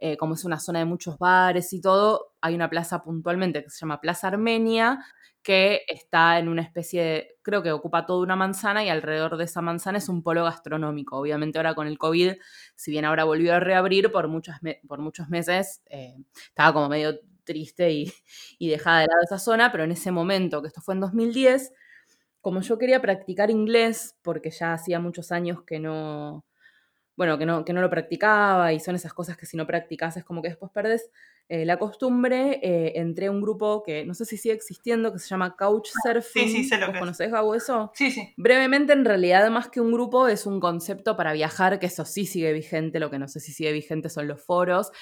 eh, 0.02 0.16
como 0.16 0.34
es 0.34 0.44
una 0.44 0.58
zona 0.58 0.78
de 0.78 0.86
muchos 0.86 1.18
bares 1.18 1.72
y 1.74 1.80
todo, 1.80 2.32
hay 2.40 2.54
una 2.54 2.70
plaza 2.70 3.02
puntualmente 3.02 3.62
que 3.62 3.68
se 3.68 3.80
llama 3.80 4.00
Plaza 4.00 4.28
Armenia, 4.28 5.04
que 5.42 5.83
está 5.88 6.38
en 6.38 6.48
una 6.48 6.62
especie 6.62 7.03
de, 7.03 7.38
creo 7.42 7.62
que 7.62 7.72
ocupa 7.72 8.07
toda 8.07 8.22
una 8.22 8.37
manzana 8.37 8.85
y 8.85 8.88
alrededor 8.88 9.37
de 9.37 9.44
esa 9.44 9.62
manzana 9.62 9.98
es 9.98 10.09
un 10.09 10.22
polo 10.22 10.44
gastronómico. 10.44 11.16
Obviamente 11.16 11.59
ahora 11.59 11.74
con 11.74 11.87
el 11.87 11.98
COVID, 11.98 12.35
si 12.74 12.90
bien 12.90 13.05
ahora 13.05 13.24
volvió 13.24 13.55
a 13.55 13.61
reabrir, 13.61 14.12
por, 14.12 14.29
muchos 14.29 14.57
por 14.87 15.00
muchos 15.00 15.29
meses 15.29 15.83
eh, 15.87 16.16
estaba 16.48 16.72
como 16.74 16.88
medio 16.88 17.18
triste 17.44 17.90
y, 17.90 18.12
y 18.59 18.68
dejada 18.68 19.00
de 19.00 19.07
lado 19.07 19.22
esa 19.24 19.38
zona, 19.38 19.72
pero 19.72 19.85
en 19.85 19.92
ese 19.92 20.11
momento, 20.11 20.61
que 20.62 20.68
esto 20.68 20.83
fue 20.83 20.94
en 20.94 21.00
2010, 21.00 21.72
como 22.40 22.61
yo 22.62 22.79
quería 22.79 23.00
practicar 23.03 23.50
inglés, 23.50 24.16
porque 24.22 24.50
ya 24.50 24.74
hacía 24.74 25.00
muchos 25.00 25.33
años 25.33 25.62
que 25.64 25.79
no, 25.79 26.44
bueno, 27.16 27.38
que 27.38 27.46
no, 27.46 27.64
que 27.64 27.72
no 27.72 27.83
lo 27.83 27.90
practicaba 27.90 28.72
y 28.72 28.81
son 28.81 28.96
esas 28.96 29.12
cosas 29.12 29.37
que 29.37 29.46
si 29.46 29.57
no 29.57 29.66
practicas 29.66 30.16
es 30.16 30.24
como 30.24 30.42
que 30.42 30.48
después 30.48 30.72
perdes 30.72 31.11
eh, 31.52 31.64
la 31.64 31.80
costumbre, 31.80 32.60
eh, 32.62 32.92
entré 32.94 33.26
a 33.26 33.30
un 33.32 33.40
grupo 33.40 33.82
que 33.82 34.04
no 34.04 34.14
sé 34.14 34.24
si 34.24 34.36
sigue 34.36 34.54
existiendo, 34.54 35.12
que 35.12 35.18
se 35.18 35.26
llama 35.26 35.56
Couchsurfing. 35.56 36.48
Sí, 36.48 36.48
sí, 36.48 36.64
sé 36.64 36.78
lo 36.78 36.92
que 36.92 37.00
¿Conocés, 37.00 37.28
Gabo, 37.28 37.56
eso? 37.56 37.90
Sí, 37.92 38.12
sí. 38.12 38.32
Brevemente, 38.36 38.92
en 38.92 39.04
realidad, 39.04 39.50
más 39.50 39.68
que 39.68 39.80
un 39.80 39.90
grupo, 39.90 40.28
es 40.28 40.46
un 40.46 40.60
concepto 40.60 41.16
para 41.16 41.32
viajar, 41.32 41.80
que 41.80 41.86
eso 41.86 42.04
sí 42.04 42.24
sigue 42.24 42.52
vigente, 42.52 43.00
lo 43.00 43.10
que 43.10 43.18
no 43.18 43.26
sé 43.26 43.40
si 43.40 43.52
sigue 43.52 43.72
vigente 43.72 44.08
son 44.08 44.28
los 44.28 44.40
foros, 44.40 44.92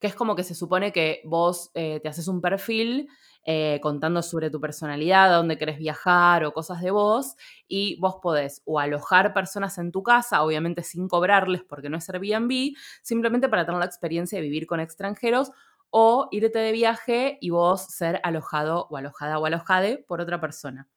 que 0.00 0.06
es 0.06 0.14
como 0.14 0.34
que 0.34 0.44
se 0.44 0.54
supone 0.54 0.92
que 0.92 1.20
vos 1.26 1.70
eh, 1.74 2.00
te 2.02 2.08
haces 2.08 2.26
un 2.26 2.40
perfil 2.40 3.10
eh, 3.44 3.78
contando 3.82 4.22
sobre 4.22 4.48
tu 4.48 4.62
personalidad, 4.62 5.32
a 5.32 5.36
dónde 5.36 5.58
querés 5.58 5.76
viajar 5.76 6.42
o 6.44 6.52
cosas 6.52 6.80
de 6.80 6.90
vos, 6.90 7.36
y 7.66 8.00
vos 8.00 8.16
podés 8.22 8.62
o 8.64 8.78
alojar 8.78 9.34
personas 9.34 9.76
en 9.76 9.92
tu 9.92 10.02
casa, 10.02 10.42
obviamente 10.42 10.82
sin 10.82 11.06
cobrarles 11.06 11.64
porque 11.64 11.90
no 11.90 11.98
es 11.98 12.08
Airbnb, 12.08 12.74
simplemente 13.02 13.50
para 13.50 13.66
tener 13.66 13.78
la 13.78 13.86
experiencia 13.86 14.38
de 14.38 14.42
vivir 14.42 14.66
con 14.66 14.80
extranjeros, 14.80 15.52
o 15.90 16.28
irte 16.30 16.58
de 16.58 16.72
viaje 16.72 17.38
y 17.40 17.50
vos 17.50 17.86
ser 17.86 18.20
alojado 18.22 18.86
o 18.90 18.96
alojada 18.96 19.38
o 19.38 19.46
alojade 19.46 20.04
por 20.06 20.20
otra 20.20 20.40
persona. 20.40 20.88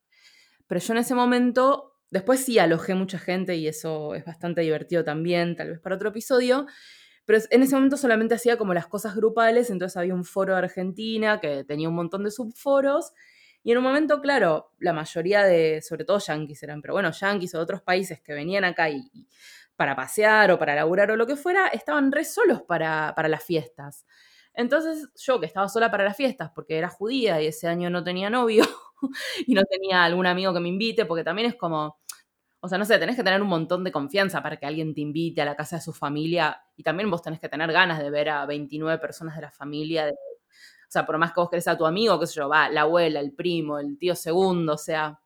Pero 0.68 0.80
yo 0.80 0.94
en 0.94 1.00
ese 1.00 1.16
momento, 1.16 1.98
después 2.10 2.44
sí 2.44 2.60
alojé 2.60 2.96
mucha 2.96 3.20
gente 3.20 3.56
y 3.56 3.68
eso 3.68 4.16
es 4.16 4.26
bastante 4.26 4.62
divertido 4.62 5.04
también, 5.04 5.56
tal 5.56 5.70
vez 5.70 5.80
para 5.80 5.96
otro 5.96 6.10
episodio, 6.10 6.66
pero 7.26 7.40
en 7.50 7.64
ese 7.64 7.76
momento 7.76 7.98
solamente 7.98 8.36
hacía 8.36 8.58
como 8.58 8.74
las 8.74 8.88
cosas 8.88 9.16
grupales, 9.16 9.70
entonces 9.70 9.96
había 9.98 10.14
un 10.14 10.26
foro 10.26 10.54
de 10.54 10.60
Argentina 10.60 11.40
que 11.40 11.64
tenía 11.64 11.88
un 11.88 11.96
montón 11.96 12.24
de 12.24 12.32
subforos. 12.32 13.14
Y 13.64 13.72
en 13.72 13.78
un 13.78 13.84
momento, 13.84 14.22
claro, 14.22 14.72
la 14.80 14.92
mayoría 14.92 15.44
de, 15.44 15.82
sobre 15.82 16.04
todo 16.04 16.18
yanquis 16.20 16.64
eran, 16.64 16.82
pero 16.82 16.94
bueno, 16.96 17.12
yanquis 17.12 17.54
o 17.54 17.60
de 17.60 17.64
otros 17.64 17.82
países 17.84 18.20
que 18.20 18.34
venían 18.34 18.64
acá 18.64 18.90
y, 18.90 19.10
para 19.76 19.96
pasear 19.96 20.52
o 20.52 20.60
para 20.60 20.76
laburar 20.76 21.12
o 21.12 21.16
lo 21.16 21.28
que 21.28 21.36
fuera, 21.36 21.68
estaban 21.68 22.12
re 22.12 22.26
solos 22.26 22.64
para, 22.64 23.14
para 23.16 23.30
las 23.30 23.44
fiestas. 23.44 24.06
Entonces 24.54 25.10
yo, 25.16 25.40
que 25.40 25.46
estaba 25.46 25.70
sola 25.70 25.92
para 25.92 26.04
las 26.04 26.18
fiestas 26.18 26.52
porque 26.54 26.78
era 26.78 26.90
judía 26.90 27.42
y 27.42 27.48
ese 27.48 27.68
año 27.68 27.90
no 27.90 28.04
tenía 28.04 28.30
novio 28.30 28.66
y 29.48 29.54
no 29.54 29.64
tenía 29.64 30.04
algún 30.04 30.26
amigo 30.28 30.54
que 30.54 30.60
me 30.60 30.70
invite, 30.70 31.06
porque 31.06 31.24
también 31.24 31.50
es 31.50 31.56
como, 31.56 31.98
o 32.62 32.68
sea, 32.70 32.78
no 32.78 32.86
sé, 32.86 33.00
tenés 33.00 33.16
que 33.16 33.24
tener 33.24 33.42
un 33.42 33.48
montón 33.50 33.84
de 33.84 33.92
confianza 33.92 34.44
para 34.44 34.58
que 34.58 34.66
alguien 34.68 34.94
te 34.94 35.02
invite 35.02 35.42
a 35.42 35.46
la 35.46 35.56
casa 35.56 35.78
de 35.78 35.82
su 35.82 35.94
familia 35.94 36.62
y 36.78 36.84
también 36.84 37.10
vos 37.10 37.22
tenés 37.24 37.40
que 37.40 37.50
tener 37.50 37.72
ganas 37.72 38.00
de 38.00 38.10
ver 38.12 38.30
a 38.30 38.46
29 38.46 39.00
personas 39.00 39.36
de 39.36 39.42
la 39.44 39.52
familia. 39.52 40.10
o 40.10 40.92
sea, 40.92 41.06
por 41.06 41.18
más 41.18 41.34
que 41.34 41.42
vos 41.42 41.50
querés 41.50 41.68
a 41.68 41.78
tu 41.78 41.86
amigo, 41.86 42.20
qué 42.20 42.28
sé 42.28 42.36
yo, 42.36 42.50
va, 42.50 42.70
la 42.70 42.82
abuela, 42.82 43.20
el 43.20 43.34
primo, 43.34 43.80
el 43.80 43.98
tío 43.98 44.16
segundo, 44.16 44.74
o 44.74 44.78
sea, 44.78 45.20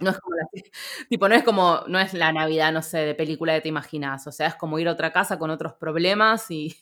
no 0.00 0.10
es 0.10 0.18
como 0.20 0.36
la, 0.36 0.48
tipo, 1.10 1.28
no 1.28 1.34
es 1.34 1.44
como, 1.44 1.80
no 1.88 2.00
es 2.00 2.14
la 2.14 2.32
Navidad, 2.32 2.72
no 2.72 2.82
sé, 2.82 2.98
de 2.98 3.14
película 3.14 3.54
que 3.54 3.62
te 3.62 3.68
imaginas, 3.68 4.26
o 4.26 4.32
sea, 4.32 4.48
es 4.48 4.54
como 4.56 4.78
ir 4.78 4.88
a 4.88 4.92
otra 4.92 5.12
casa 5.12 5.38
con 5.38 5.50
otros 5.50 5.74
problemas 5.74 6.50
y 6.50 6.76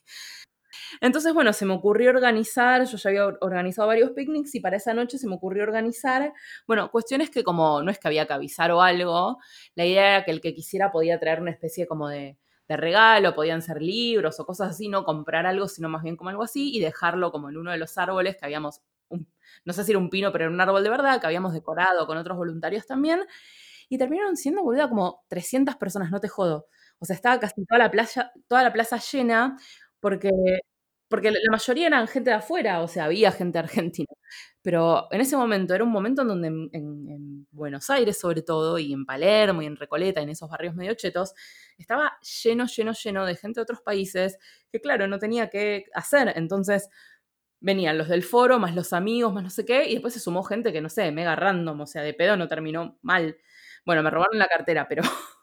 entonces, 1.00 1.32
bueno, 1.34 1.52
se 1.52 1.64
me 1.66 1.74
ocurrió 1.74 2.10
organizar, 2.10 2.84
yo 2.84 2.96
ya 2.96 3.10
había 3.10 3.26
organizado 3.40 3.88
varios 3.88 4.10
picnics 4.10 4.54
y 4.54 4.60
para 4.60 4.76
esa 4.76 4.94
noche 4.94 5.18
se 5.18 5.26
me 5.28 5.34
ocurrió 5.34 5.62
organizar, 5.64 6.32
bueno, 6.66 6.90
cuestiones 6.90 7.30
que 7.30 7.44
como 7.44 7.82
no 7.82 7.90
es 7.90 7.98
que 7.98 8.08
había 8.08 8.26
que 8.26 8.32
avisar 8.34 8.70
o 8.72 8.82
algo, 8.82 9.38
la 9.74 9.84
idea 9.86 10.16
era 10.16 10.24
que 10.24 10.30
el 10.32 10.40
que 10.40 10.54
quisiera 10.54 10.90
podía 10.92 11.18
traer 11.18 11.40
una 11.40 11.50
especie 11.50 11.86
como 11.86 12.08
de, 12.08 12.38
regalo, 12.74 13.34
podían 13.34 13.60
ser 13.60 13.82
libros 13.82 14.40
o 14.40 14.46
cosas 14.46 14.70
así, 14.70 14.88
no 14.88 15.04
comprar 15.04 15.44
algo, 15.44 15.68
sino 15.68 15.90
más 15.90 16.02
bien 16.02 16.16
como 16.16 16.30
algo 16.30 16.42
así 16.42 16.74
y 16.74 16.80
dejarlo 16.80 17.30
como 17.30 17.50
en 17.50 17.58
uno 17.58 17.70
de 17.70 17.76
los 17.76 17.98
árboles 17.98 18.38
que 18.38 18.46
habíamos, 18.46 18.80
no 19.64 19.72
sé 19.74 19.84
si 19.84 19.92
era 19.92 19.98
un 19.98 20.08
pino, 20.10 20.32
pero 20.32 20.44
era 20.44 20.54
un 20.54 20.60
árbol 20.60 20.82
de 20.82 20.88
verdad, 20.90 21.20
que 21.20 21.26
habíamos 21.26 21.52
decorado 21.52 22.06
con 22.06 22.16
otros 22.16 22.36
voluntarios 22.38 22.86
también. 22.86 23.20
Y 23.88 23.98
terminaron 23.98 24.36
siendo, 24.36 24.62
boluda, 24.62 24.88
como 24.88 25.22
300 25.28 25.76
personas, 25.76 26.10
no 26.10 26.20
te 26.20 26.28
jodo. 26.28 26.66
O 26.98 27.04
sea, 27.04 27.14
estaba 27.16 27.38
casi 27.40 27.64
toda 27.66 27.78
la 27.78 27.90
playa, 27.90 28.32
toda 28.48 28.62
la 28.62 28.72
plaza 28.72 28.96
llena, 28.98 29.58
porque 30.00 30.30
porque 31.12 31.30
la 31.30 31.38
mayoría 31.50 31.88
eran 31.88 32.08
gente 32.08 32.30
de 32.30 32.36
afuera, 32.36 32.80
o 32.80 32.88
sea, 32.88 33.04
había 33.04 33.30
gente 33.32 33.58
argentina. 33.58 34.08
Pero 34.62 35.08
en 35.12 35.20
ese 35.20 35.36
momento, 35.36 35.74
era 35.74 35.84
un 35.84 35.90
momento 35.90 36.22
en 36.22 36.28
donde 36.28 36.48
en, 36.48 37.46
Buenos 37.50 37.90
Aires 37.90 38.18
sobre 38.18 38.40
todo, 38.40 38.78
y 38.78 38.94
en 38.94 39.04
Palermo, 39.04 39.60
y 39.60 39.66
en 39.66 39.76
Recoleta, 39.76 40.22
en 40.22 40.30
esos 40.30 40.48
barrios 40.48 40.74
medio 40.74 40.94
chetos, 40.94 41.34
estaba 41.76 42.18
lleno, 42.42 42.64
lleno, 42.64 42.92
lleno 42.94 43.26
de 43.26 43.36
gente 43.36 43.60
de 43.60 43.62
otros 43.62 43.82
países 43.82 44.38
que, 44.70 44.80
claro, 44.80 45.06
no 45.06 45.18
tenía 45.18 45.50
qué 45.50 45.84
hacer. 45.92 46.32
Entonces, 46.34 46.88
venían 47.60 47.98
los 47.98 48.08
del 48.08 48.22
foro, 48.22 48.58
más 48.58 48.74
los 48.74 48.94
amigos, 48.94 49.34
más 49.34 49.44
no 49.44 49.50
sé 49.50 49.66
qué, 49.66 49.86
y 49.90 49.92
después 49.92 50.14
se 50.14 50.20
sumó 50.20 50.42
gente 50.44 50.72
que, 50.72 50.80
no 50.80 50.88
sé, 50.88 51.12
mega 51.12 51.36
random, 51.36 51.78
o 51.82 51.86
sea, 51.86 52.00
de 52.02 52.14
pedo 52.14 52.38
no 52.38 52.48
terminó 52.48 52.98
mal. 53.02 53.36
Bueno, 53.84 54.02
me 54.02 54.08
robaron 54.08 54.38
la 54.38 54.48
cartera, 54.48 54.88
pero 54.88 55.02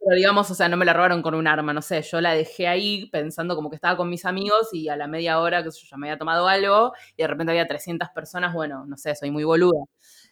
pero 0.00 0.16
digamos, 0.16 0.50
o 0.50 0.54
sea, 0.54 0.68
no 0.68 0.76
me 0.76 0.84
la 0.84 0.92
robaron 0.92 1.22
con 1.22 1.34
un 1.34 1.46
arma, 1.46 1.72
no 1.72 1.82
sé, 1.82 2.02
yo 2.02 2.20
la 2.20 2.34
dejé 2.34 2.68
ahí 2.68 3.08
pensando 3.10 3.56
como 3.56 3.70
que 3.70 3.76
estaba 3.76 3.96
con 3.96 4.08
mis 4.08 4.24
amigos 4.24 4.68
y 4.72 4.88
a 4.88 4.96
la 4.96 5.06
media 5.06 5.40
hora, 5.40 5.62
que 5.62 5.70
yo 5.70 5.86
ya 5.90 5.96
me 5.96 6.08
había 6.08 6.18
tomado 6.18 6.48
algo 6.48 6.92
y 7.16 7.22
de 7.22 7.28
repente 7.28 7.52
había 7.52 7.66
300 7.66 8.08
personas, 8.14 8.52
bueno, 8.52 8.84
no 8.86 8.96
sé, 8.96 9.14
soy 9.14 9.30
muy 9.30 9.44
boluda. 9.44 9.84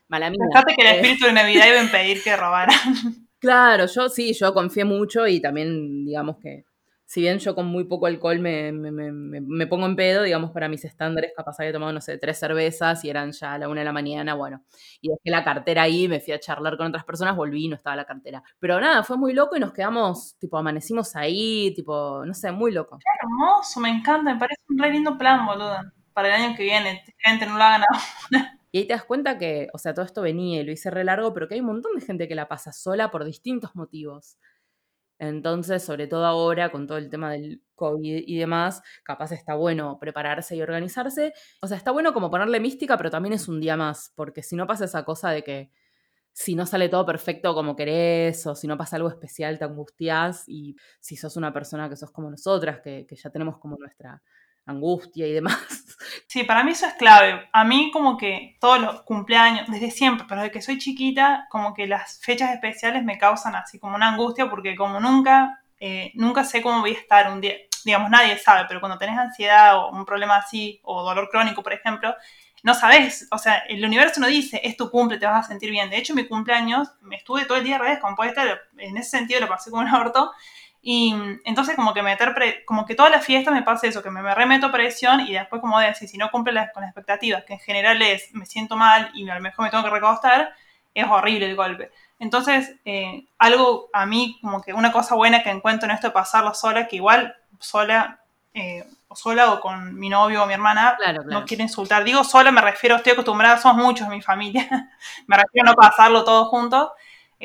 Mala 0.08 0.30
mía. 0.30 0.38
Pensaste 0.40 0.74
que 0.76 0.82
el 0.82 0.88
eh. 0.88 0.96
espíritu 0.96 1.26
de 1.26 1.32
Navidad 1.32 1.66
iba 1.68 1.80
a 1.80 1.84
impedir 1.84 2.22
que 2.22 2.36
robaran. 2.36 2.76
Claro, 3.42 3.86
yo 3.86 4.08
sí, 4.08 4.34
yo 4.34 4.54
confié 4.54 4.84
mucho 4.84 5.26
y 5.26 5.40
también, 5.40 6.04
digamos 6.04 6.36
que 6.38 6.64
si 7.12 7.20
bien 7.20 7.38
yo 7.40 7.54
con 7.54 7.66
muy 7.66 7.84
poco 7.84 8.06
alcohol 8.06 8.38
me, 8.38 8.72
me, 8.72 9.66
pongo 9.66 9.84
en 9.84 9.96
pedo, 9.96 10.22
digamos, 10.22 10.50
para 10.50 10.66
mis 10.70 10.82
estándares, 10.86 11.32
capaz 11.36 11.60
había 11.60 11.70
tomado, 11.70 11.92
no 11.92 12.00
sé, 12.00 12.16
tres 12.16 12.38
cervezas 12.38 13.04
y 13.04 13.10
eran 13.10 13.32
ya 13.32 13.52
a 13.52 13.58
la 13.58 13.68
una 13.68 13.82
de 13.82 13.84
la 13.84 13.92
mañana, 13.92 14.32
bueno, 14.32 14.64
y 15.02 15.10
dejé 15.10 15.30
la 15.30 15.44
cartera 15.44 15.82
ahí, 15.82 16.08
me 16.08 16.20
fui 16.20 16.32
a 16.32 16.40
charlar 16.40 16.78
con 16.78 16.86
otras 16.86 17.04
personas, 17.04 17.36
volví 17.36 17.66
y 17.66 17.68
no 17.68 17.76
estaba 17.76 17.96
la 17.96 18.06
cartera. 18.06 18.42
Pero 18.58 18.80
nada, 18.80 19.02
fue 19.02 19.18
muy 19.18 19.34
loco 19.34 19.54
y 19.54 19.60
nos 19.60 19.74
quedamos, 19.74 20.38
tipo, 20.38 20.56
amanecimos 20.56 21.14
ahí, 21.14 21.74
tipo, 21.76 22.24
no 22.24 22.32
sé, 22.32 22.50
muy 22.50 22.72
loco. 22.72 22.96
Qué 22.96 23.04
hermoso, 23.22 23.78
me 23.80 23.90
encanta, 23.90 24.32
me 24.32 24.40
parece 24.40 24.62
un 24.70 24.78
re 24.78 24.90
lindo 24.90 25.18
plan, 25.18 25.44
boluda, 25.44 25.92
para 26.14 26.34
el 26.34 26.42
año 26.42 26.56
que 26.56 26.62
viene, 26.62 27.04
gente 27.18 27.44
no 27.44 27.58
lo 27.58 27.62
hagan 27.62 27.82
ahora. 27.92 28.58
Y 28.74 28.78
ahí 28.78 28.86
te 28.86 28.94
das 28.94 29.04
cuenta 29.04 29.36
que, 29.36 29.68
o 29.74 29.78
sea, 29.78 29.92
todo 29.92 30.06
esto 30.06 30.22
venía 30.22 30.62
y 30.62 30.64
lo 30.64 30.72
hice 30.72 30.90
re 30.90 31.04
largo, 31.04 31.34
pero 31.34 31.46
que 31.46 31.56
hay 31.56 31.60
un 31.60 31.66
montón 31.66 31.94
de 31.94 32.00
gente 32.00 32.26
que 32.26 32.34
la 32.34 32.48
pasa 32.48 32.72
sola 32.72 33.10
por 33.10 33.22
distintos 33.22 33.76
motivos. 33.76 34.38
Entonces, 35.22 35.84
sobre 35.84 36.08
todo 36.08 36.26
ahora, 36.26 36.72
con 36.72 36.88
todo 36.88 36.98
el 36.98 37.08
tema 37.08 37.30
del 37.30 37.62
COVID 37.76 38.24
y 38.26 38.38
demás, 38.38 38.82
capaz 39.04 39.30
está 39.30 39.54
bueno 39.54 39.96
prepararse 40.00 40.56
y 40.56 40.62
organizarse. 40.62 41.32
O 41.60 41.68
sea, 41.68 41.76
está 41.76 41.92
bueno 41.92 42.12
como 42.12 42.28
ponerle 42.28 42.58
mística, 42.58 42.96
pero 42.96 43.08
también 43.08 43.32
es 43.34 43.46
un 43.46 43.60
día 43.60 43.76
más, 43.76 44.12
porque 44.16 44.42
si 44.42 44.56
no 44.56 44.66
pasa 44.66 44.84
esa 44.86 45.04
cosa 45.04 45.30
de 45.30 45.44
que 45.44 45.70
si 46.32 46.56
no 46.56 46.66
sale 46.66 46.88
todo 46.88 47.06
perfecto 47.06 47.54
como 47.54 47.76
querés, 47.76 48.44
o 48.48 48.56
si 48.56 48.66
no 48.66 48.76
pasa 48.76 48.96
algo 48.96 49.10
especial, 49.10 49.60
te 49.60 49.64
angustias, 49.64 50.42
y 50.48 50.74
si 50.98 51.14
sos 51.14 51.36
una 51.36 51.52
persona 51.52 51.88
que 51.88 51.94
sos 51.94 52.10
como 52.10 52.28
nosotras, 52.28 52.80
que, 52.80 53.06
que 53.06 53.14
ya 53.14 53.30
tenemos 53.30 53.58
como 53.58 53.76
nuestra 53.78 54.20
angustia 54.66 55.26
y 55.26 55.32
demás. 55.32 55.58
Sí, 56.26 56.42
para 56.42 56.64
mí 56.64 56.72
eso 56.72 56.86
es 56.86 56.94
clave. 56.94 57.48
A 57.52 57.62
mí 57.62 57.90
como 57.92 58.16
que 58.16 58.56
todos 58.60 58.80
los 58.80 59.02
cumpleaños, 59.02 59.68
desde 59.68 59.90
siempre, 59.90 60.26
pero 60.28 60.40
desde 60.40 60.52
que 60.52 60.62
soy 60.62 60.78
chiquita, 60.78 61.46
como 61.48 61.74
que 61.74 61.86
las 61.86 62.20
fechas 62.20 62.52
especiales 62.52 63.04
me 63.04 63.18
causan 63.18 63.54
así 63.54 63.78
como 63.78 63.94
una 63.94 64.08
angustia 64.08 64.50
porque 64.50 64.74
como 64.74 64.98
nunca, 64.98 65.62
eh, 65.78 66.10
nunca 66.14 66.42
sé 66.42 66.60
cómo 66.60 66.80
voy 66.80 66.96
a 66.96 66.98
estar 66.98 67.30
un 67.30 67.40
día, 67.40 67.54
digamos, 67.84 68.10
nadie 68.10 68.36
sabe, 68.38 68.64
pero 68.66 68.80
cuando 68.80 68.98
tenés 68.98 69.16
ansiedad 69.16 69.76
o 69.78 69.90
un 69.90 70.04
problema 70.04 70.36
así, 70.36 70.80
o 70.82 71.02
dolor 71.02 71.28
crónico, 71.30 71.62
por 71.62 71.72
ejemplo, 71.72 72.14
no 72.62 72.74
sabes, 72.74 73.28
o 73.30 73.38
sea, 73.38 73.58
el 73.68 73.84
universo 73.84 74.20
no 74.20 74.26
dice, 74.28 74.60
es 74.62 74.76
tu 74.76 74.90
cumple, 74.90 75.18
te 75.18 75.26
vas 75.26 75.44
a 75.44 75.48
sentir 75.48 75.70
bien. 75.70 75.90
De 75.90 75.98
hecho, 75.98 76.14
mi 76.14 76.26
cumpleaños, 76.26 76.88
me 77.00 77.16
estuve 77.16 77.44
todo 77.44 77.58
el 77.58 77.64
día 77.64 77.78
redescompuesta, 77.78 78.60
en 78.78 78.96
ese 78.96 79.10
sentido 79.10 79.40
lo 79.40 79.48
pasé 79.48 79.70
como 79.70 79.82
un 79.82 79.88
aborto, 79.88 80.32
y 80.84 81.14
entonces 81.44 81.76
como 81.76 81.94
que 81.94 82.02
meter, 82.02 82.34
como 82.66 82.84
que 82.84 82.96
toda 82.96 83.08
la 83.08 83.20
fiesta 83.20 83.52
me 83.52 83.62
pasa 83.62 83.86
eso, 83.86 84.02
que 84.02 84.10
me, 84.10 84.20
me 84.20 84.34
remeto 84.34 84.72
presión 84.72 85.20
y 85.20 85.32
después 85.32 85.60
como 85.60 85.78
decir, 85.78 86.08
si 86.08 86.18
no 86.18 86.28
cumple 86.32 86.52
las, 86.52 86.72
con 86.72 86.82
las 86.82 86.90
expectativas, 86.90 87.44
que 87.44 87.54
en 87.54 87.60
general 87.60 88.02
es, 88.02 88.34
me 88.34 88.46
siento 88.46 88.76
mal 88.76 89.08
y 89.14 89.28
a 89.30 89.36
lo 89.36 89.40
mejor 89.40 89.64
me 89.64 89.70
tengo 89.70 89.84
que 89.84 89.90
recostar, 89.90 90.52
es 90.92 91.06
horrible 91.06 91.48
el 91.48 91.54
golpe. 91.54 91.92
Entonces, 92.18 92.74
eh, 92.84 93.26
algo 93.38 93.90
a 93.92 94.06
mí, 94.06 94.38
como 94.42 94.60
que 94.60 94.72
una 94.72 94.90
cosa 94.90 95.14
buena 95.14 95.44
que 95.44 95.50
encuentro 95.50 95.88
en 95.88 95.94
esto 95.94 96.08
de 96.08 96.12
pasarlo 96.12 96.52
sola, 96.52 96.88
que 96.88 96.96
igual 96.96 97.36
sola, 97.60 98.20
eh, 98.52 98.84
o 99.06 99.14
sola 99.14 99.52
o 99.52 99.60
con 99.60 99.94
mi 99.94 100.08
novio 100.08 100.42
o 100.42 100.46
mi 100.46 100.54
hermana, 100.54 100.96
no 101.26 101.44
quiero 101.44 101.62
insultar. 101.62 102.02
Digo 102.02 102.24
sola, 102.24 102.50
me 102.50 102.60
refiero, 102.60 102.96
estoy 102.96 103.12
acostumbrada, 103.12 103.58
somos 103.58 103.84
muchos 103.84 104.06
en 104.08 104.14
mi 104.14 104.22
familia, 104.22 104.68
me 105.28 105.36
refiero 105.36 105.68
a 105.68 105.72
no 105.72 105.76
pasarlo 105.76 106.24
todos 106.24 106.48
juntos. 106.48 106.90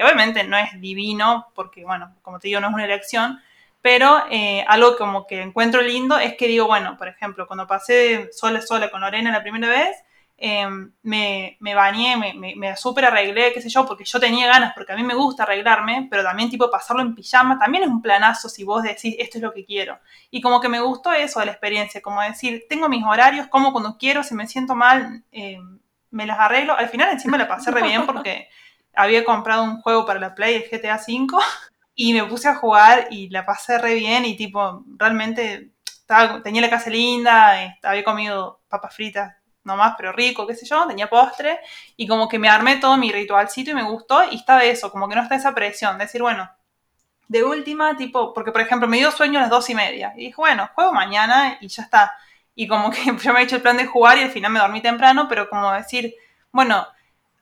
Obviamente 0.01 0.43
no 0.43 0.57
es 0.57 0.79
divino, 0.79 1.47
porque, 1.53 1.83
bueno, 1.83 2.15
como 2.21 2.39
te 2.39 2.47
digo, 2.47 2.59
no 2.59 2.67
es 2.67 2.73
una 2.73 2.85
elección, 2.85 3.39
pero 3.81 4.23
eh, 4.29 4.65
algo 4.67 4.97
como 4.97 5.27
que 5.27 5.41
encuentro 5.41 5.81
lindo 5.81 6.17
es 6.17 6.35
que 6.35 6.47
digo, 6.47 6.67
bueno, 6.67 6.97
por 6.97 7.07
ejemplo, 7.07 7.47
cuando 7.47 7.67
pasé 7.67 8.29
sola 8.33 8.61
sola 8.61 8.89
con 8.89 9.01
Lorena 9.01 9.31
la 9.31 9.41
primera 9.41 9.69
vez, 9.69 9.95
em, 10.37 10.91
me, 11.03 11.57
me, 11.61 11.73
bañé, 11.73 12.17
me, 12.17 12.55
me, 12.55 12.75
súper 12.75 13.05
arreglé, 13.05 13.53
qué 13.53 13.61
sé 13.61 13.69
yo, 13.69 13.85
porque 13.85 14.03
yo 14.03 14.19
tenía 14.19 14.47
ganas, 14.47 14.73
porque 14.73 14.91
a 14.93 14.95
mí 14.95 15.03
me 15.03 15.15
gusta 15.15 15.43
arreglarme, 15.43 16.07
pero 16.09 16.23
también 16.23 16.49
tipo 16.49 16.69
pasarlo 16.69 17.01
en 17.01 17.15
pijama, 17.15 17.57
también 17.57 17.83
es 17.83 17.89
un 17.89 18.01
planazo 18.01 18.49
si 18.49 18.63
vos 18.63 18.83
decís, 18.83 19.15
esto 19.19 19.37
es 19.37 19.43
lo 19.43 19.53
que 19.53 19.65
quiero. 19.65 19.99
Y 20.31 20.41
como 20.41 20.59
que 20.59 20.69
me 20.69 20.79
gustó 20.81 21.13
eso 21.13 21.39
de 21.39 21.45
la 21.45 21.53
experiencia, 21.53 22.01
como 22.01 22.21
decir, 22.21 22.65
tengo 22.69 22.89
mis 22.89 23.03
horarios, 23.03 23.47
como 23.47 23.71
cuando 23.71 23.97
quiero, 23.97 24.23
si 24.23 24.35
me 24.35 24.47
siento 24.47 24.75
mal, 24.75 25.23
em, 25.31 25.79
me 26.11 26.25
las 26.25 26.39
arreglo. 26.39 26.77
Al 26.77 26.89
final 26.89 27.09
encima 27.11 27.37
la 27.37 27.47
pasé 27.47 27.71
re 27.71 27.81
bien 27.83 28.05
porque 28.05 28.49
había 28.97 29.23
comprado 29.23 29.63
un 29.63 29.81
juego 29.81 30.05
para 30.05 30.19
la 30.19 30.35
Play, 30.35 30.55
el 30.55 30.69
GTA 30.69 30.95
V, 30.95 31.27
y 31.95 32.13
me 32.13 32.23
puse 32.25 32.47
a 32.49 32.55
jugar 32.55 33.07
y 33.11 33.29
la 33.29 33.45
pasé 33.45 33.77
re 33.77 33.95
bien 33.95 34.25
y 34.25 34.35
tipo, 34.35 34.83
realmente 34.97 35.71
tenía 36.43 36.61
la 36.61 36.69
casa 36.69 36.89
linda, 36.89 37.77
había 37.83 38.03
comido 38.03 38.61
papas 38.67 38.95
fritas 38.95 39.35
nomás, 39.63 39.95
pero 39.97 40.13
rico, 40.13 40.47
qué 40.47 40.55
sé 40.55 40.65
yo, 40.65 40.87
tenía 40.87 41.09
postre 41.09 41.59
y 41.95 42.07
como 42.07 42.27
que 42.27 42.39
me 42.39 42.49
armé 42.49 42.77
todo 42.77 42.97
mi 42.97 43.11
ritualcito 43.11 43.71
y 43.71 43.73
me 43.73 43.83
gustó 43.83 44.23
y 44.31 44.35
estaba 44.35 44.63
eso, 44.63 44.91
como 44.91 45.09
que 45.09 45.15
no 45.15 45.23
está 45.23 45.35
esa 45.35 45.53
presión, 45.53 45.97
de 45.97 46.05
decir, 46.05 46.21
bueno, 46.21 46.49
de 47.27 47.43
última, 47.43 47.97
tipo, 47.97 48.33
porque 48.33 48.51
por 48.51 48.61
ejemplo 48.61 48.87
me 48.87 48.97
dio 48.97 49.11
sueño 49.11 49.39
a 49.39 49.41
las 49.43 49.51
dos 49.51 49.69
y 49.69 49.75
media 49.75 50.13
y 50.15 50.25
dije, 50.25 50.35
bueno, 50.37 50.69
juego 50.73 50.93
mañana 50.93 51.57
y 51.59 51.67
ya 51.67 51.83
está. 51.83 52.15
Y 52.55 52.67
como 52.67 52.89
que 52.89 53.01
yo 53.21 53.33
me 53.33 53.41
he 53.41 53.43
hecho 53.43 53.57
el 53.57 53.61
plan 53.61 53.77
de 53.77 53.85
jugar 53.85 54.17
y 54.17 54.21
al 54.21 54.31
final 54.31 54.51
me 54.51 54.59
dormí 54.59 54.81
temprano, 54.81 55.27
pero 55.27 55.49
como 55.49 55.71
decir, 55.73 56.13
bueno, 56.51 56.87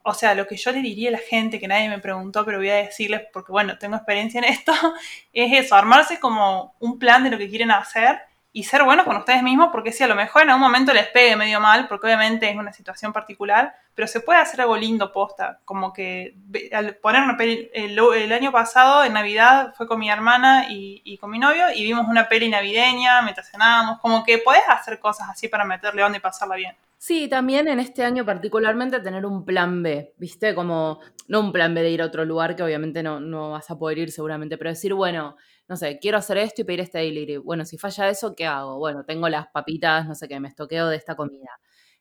o 0.05 0.13
sea, 0.13 0.35
lo 0.35 0.45
que 0.45 0.55
yo 0.55 0.71
le 0.71 0.81
diría 0.81 1.09
a 1.09 1.13
la 1.13 1.17
gente, 1.17 1.59
que 1.59 1.67
nadie 1.67 1.89
me 1.89 1.99
preguntó, 1.99 2.45
pero 2.45 2.59
voy 2.59 2.69
a 2.69 2.75
decirles, 2.75 3.23
porque 3.33 3.51
bueno, 3.51 3.77
tengo 3.79 3.95
experiencia 3.95 4.37
en 4.37 4.45
esto, 4.45 4.71
es 5.33 5.65
eso, 5.65 5.75
armarse 5.75 6.19
como 6.19 6.75
un 6.79 6.99
plan 6.99 7.23
de 7.23 7.31
lo 7.31 7.37
que 7.37 7.49
quieren 7.49 7.71
hacer 7.71 8.19
y 8.53 8.63
ser 8.63 8.83
buenos 8.83 9.05
con 9.05 9.17
ustedes 9.17 9.43
mismos, 9.43 9.69
porque 9.71 9.91
si 9.91 10.03
a 10.03 10.07
lo 10.07 10.15
mejor 10.15 10.43
en 10.43 10.51
algún 10.51 10.61
momento 10.61 10.93
les 10.93 11.07
pegue 11.07 11.35
medio 11.35 11.59
mal, 11.59 11.87
porque 11.87 12.07
obviamente 12.07 12.49
es 12.49 12.55
una 12.55 12.71
situación 12.71 13.11
particular, 13.11 13.75
pero 13.95 14.07
se 14.07 14.21
puede 14.21 14.39
hacer 14.39 14.61
algo 14.61 14.77
lindo 14.77 15.11
posta, 15.11 15.59
como 15.65 15.91
que 15.91 16.35
al 16.71 16.95
poner 16.97 17.23
una 17.23 17.35
peli, 17.35 17.69
el, 17.73 18.31
año 18.31 18.51
pasado 18.51 19.03
en 19.03 19.13
Navidad 19.13 19.73
fue 19.75 19.87
con 19.87 19.99
mi 19.99 20.09
hermana 20.09 20.67
y, 20.69 21.17
con 21.17 21.31
mi 21.31 21.39
novio 21.39 21.65
y 21.73 21.83
vimos 21.83 22.07
una 22.07 22.29
peli 22.29 22.47
navideña, 22.47 23.23
mientras 23.23 23.49
cenábamos, 23.49 23.99
como 23.99 24.23
que 24.23 24.37
podés 24.37 24.63
hacer 24.69 24.99
cosas 24.99 25.27
así 25.29 25.49
para 25.49 25.65
meterle 25.65 26.03
onda 26.03 26.19
y 26.19 26.21
pasarla 26.21 26.55
bien. 26.55 26.77
Sí, 27.07 27.27
también 27.29 27.67
en 27.67 27.79
este 27.79 28.03
año 28.03 28.25
particularmente 28.25 28.99
tener 28.99 29.27
un 29.27 29.45
plan 29.45 29.83
B, 29.83 30.15
¿viste? 30.17 30.55
Como, 30.55 30.99
no 31.27 31.39
un 31.39 31.51
plan 31.51 31.75
B 31.75 31.83
de 31.83 31.91
ir 31.91 32.01
a 32.01 32.05
otro 32.07 32.25
lugar 32.25 32.55
que 32.55 32.63
obviamente 32.63 33.03
no, 33.03 33.19
no 33.19 33.51
vas 33.51 33.69
a 33.69 33.77
poder 33.77 33.99
ir 33.99 34.11
seguramente, 34.11 34.57
pero 34.57 34.71
decir, 34.71 34.91
bueno, 34.95 35.35
no 35.67 35.75
sé, 35.77 35.99
quiero 35.99 36.17
hacer 36.17 36.39
esto 36.39 36.63
y 36.63 36.65
pedir 36.65 36.79
este 36.79 36.97
delivery. 36.97 37.37
Bueno, 37.37 37.63
si 37.63 37.77
falla 37.77 38.09
eso, 38.09 38.33
¿qué 38.35 38.47
hago? 38.47 38.79
Bueno, 38.79 39.05
tengo 39.05 39.29
las 39.29 39.45
papitas, 39.49 40.07
no 40.07 40.15
sé 40.15 40.27
qué, 40.27 40.39
me 40.39 40.47
estoqueo 40.47 40.87
de 40.87 40.95
esta 40.95 41.15
comida. 41.15 41.51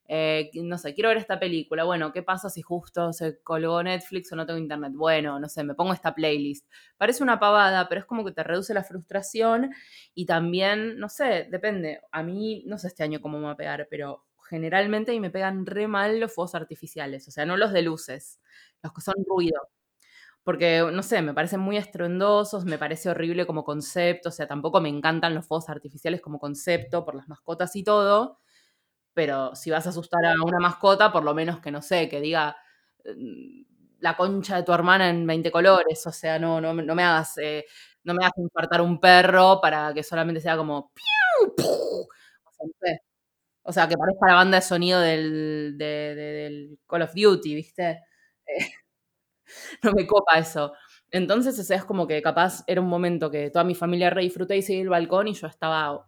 Eh, 0.09 0.51
no 0.55 0.79
sé, 0.79 0.95
quiero 0.95 1.11
ver 1.11 1.19
esta 1.19 1.39
película. 1.39 1.85
Bueno, 1.85 2.11
¿qué 2.11 2.23
pasa 2.23 2.49
si 2.49 2.63
justo 2.63 3.13
se 3.13 3.43
colgó 3.43 3.83
Netflix 3.83 4.33
o 4.33 4.37
no 4.37 4.47
tengo 4.47 4.59
internet? 4.59 4.93
Bueno, 4.95 5.39
no 5.39 5.51
sé, 5.51 5.65
me 5.65 5.75
pongo 5.75 5.93
esta 5.93 6.15
playlist. 6.15 6.67
Parece 6.97 7.23
una 7.23 7.39
pavada, 7.39 7.91
pero 7.91 8.01
es 8.01 8.07
como 8.07 8.25
que 8.25 8.33
te 8.33 8.43
reduce 8.43 8.73
la 8.73 8.85
frustración 8.85 9.71
y 10.15 10.25
también, 10.25 10.99
no 10.99 11.11
sé, 11.11 11.47
depende. 11.51 12.01
A 12.11 12.23
mí, 12.23 12.65
no 12.67 12.79
sé 12.79 12.87
este 12.89 13.03
año 13.03 13.21
cómo 13.21 13.39
me 13.39 13.45
va 13.45 13.51
a 13.53 13.57
pegar, 13.59 13.87
pero 13.91 14.25
generalmente 14.55 15.19
me 15.21 15.31
pegan 15.31 15.67
re 15.67 15.89
mal 15.89 16.21
los 16.21 16.33
fuegos 16.35 16.55
artificiales, 16.55 17.27
o 17.29 17.31
sea, 17.33 17.47
no 17.47 17.57
los 17.57 17.73
de 17.73 17.83
luces, 17.83 18.41
los 18.83 18.93
que 18.93 19.01
son 19.03 19.15
ruido. 19.27 19.61
Porque, 20.45 20.87
no 20.93 21.03
sé, 21.03 21.23
me 21.23 21.35
parecen 21.35 21.61
muy 21.61 21.77
estruendosos, 21.79 22.65
me 22.67 22.79
parece 22.79 23.11
horrible 23.11 23.47
como 23.47 23.65
concepto, 23.65 24.29
o 24.31 24.33
sea, 24.33 24.47
tampoco 24.49 24.81
me 24.81 24.91
encantan 24.91 25.35
los 25.35 25.47
fuegos 25.47 25.69
artificiales 25.71 26.21
como 26.21 26.39
concepto 26.41 27.05
por 27.05 27.15
las 27.17 27.29
mascotas 27.29 27.77
y 27.77 27.85
todo, 27.85 28.41
pero 29.15 29.55
si 29.57 29.71
vas 29.71 29.87
a 29.87 29.91
asustar 29.91 30.25
a 30.27 30.35
una 30.45 30.59
mascota, 30.61 31.13
por 31.13 31.25
lo 31.25 31.35
menos 31.35 31.61
que, 31.61 31.71
no 31.71 31.83
sé, 31.83 32.09
que 32.09 32.21
diga 32.21 32.57
mm, 33.05 33.63
la 34.01 34.17
concha 34.17 34.57
de 34.57 34.63
tu 34.65 34.73
hermana 34.73 35.11
en 35.11 35.27
20 35.27 35.51
colores, 35.53 36.07
o 36.07 36.13
sea, 36.13 36.39
no, 36.39 36.61
no, 36.61 36.75
no 36.75 36.95
me 36.95 37.03
hagas... 37.05 37.39
Eh, 37.39 37.65
no 38.05 38.15
me 38.15 38.25
hagas 38.25 38.39
infartar 38.39 38.81
un 38.83 39.01
perro 39.01 39.61
para 39.63 39.93
que 39.95 40.03
solamente 40.03 40.41
sea 40.41 40.57
como... 40.57 40.93
que 43.65 43.97
parezca 43.97 44.27
la 44.27 44.35
banda 44.35 44.59
de 44.59 44.63
sonido 44.63 45.01
del, 45.01 45.77
del 45.79 46.79
Call 46.87 47.03
of 47.03 47.15
Duty, 47.15 47.55
¿viste? 47.55 48.01
Eh, 48.47 48.71
no 49.83 49.93
me 49.93 50.07
copa 50.07 50.39
eso. 50.39 50.73
Entonces, 51.11 51.59
o 51.59 51.63
sea, 51.63 51.77
es 51.79 51.85
como 51.85 52.07
que 52.07 52.21
capaz 52.23 52.65
era 52.67 52.81
un 52.81 52.89
momento 52.89 53.31
que 53.31 53.51
toda 53.51 53.65
mi 53.65 53.75
familia 53.75 54.11
re 54.11 54.23
disfruté 54.23 54.57
y 54.57 54.63
seguí 54.63 54.81
el 54.81 54.89
balcón 54.89 55.29
y 55.29 55.35
yo 55.35 55.47
estaba, 55.47 56.07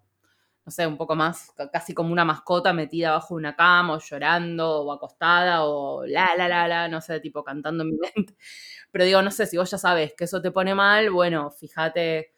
no 0.65 0.73
sé, 0.73 0.87
un 0.87 0.97
poco 0.99 1.17
más, 1.17 1.53
casi 1.73 1.95
como 1.95 2.13
una 2.13 2.25
mascota 2.25 2.73
metida 2.73 3.11
abajo 3.11 3.35
de 3.37 3.41
una 3.41 3.57
cama 3.57 3.95
o 3.95 4.01
llorando 4.01 4.83
o 4.85 4.93
acostada 4.93 5.65
o 5.67 6.07
la, 6.07 6.31
la, 6.37 6.49
la, 6.49 6.69
la, 6.69 6.89
no 6.89 7.01
sé, 7.01 7.21
tipo 7.21 7.45
cantando 7.45 7.85
en 7.85 7.91
mi 7.91 7.99
mente. 8.17 8.37
Pero 8.93 9.05
digo, 9.07 9.23
no 9.23 9.31
sé, 9.33 9.47
si 9.47 9.59
vos 9.59 9.71
ya 9.71 9.79
sabes 9.79 10.15
que 10.17 10.25
eso 10.25 10.43
te 10.43 10.51
pone 10.53 10.75
mal, 10.75 11.11
bueno, 11.11 11.51
fíjate 11.53 12.33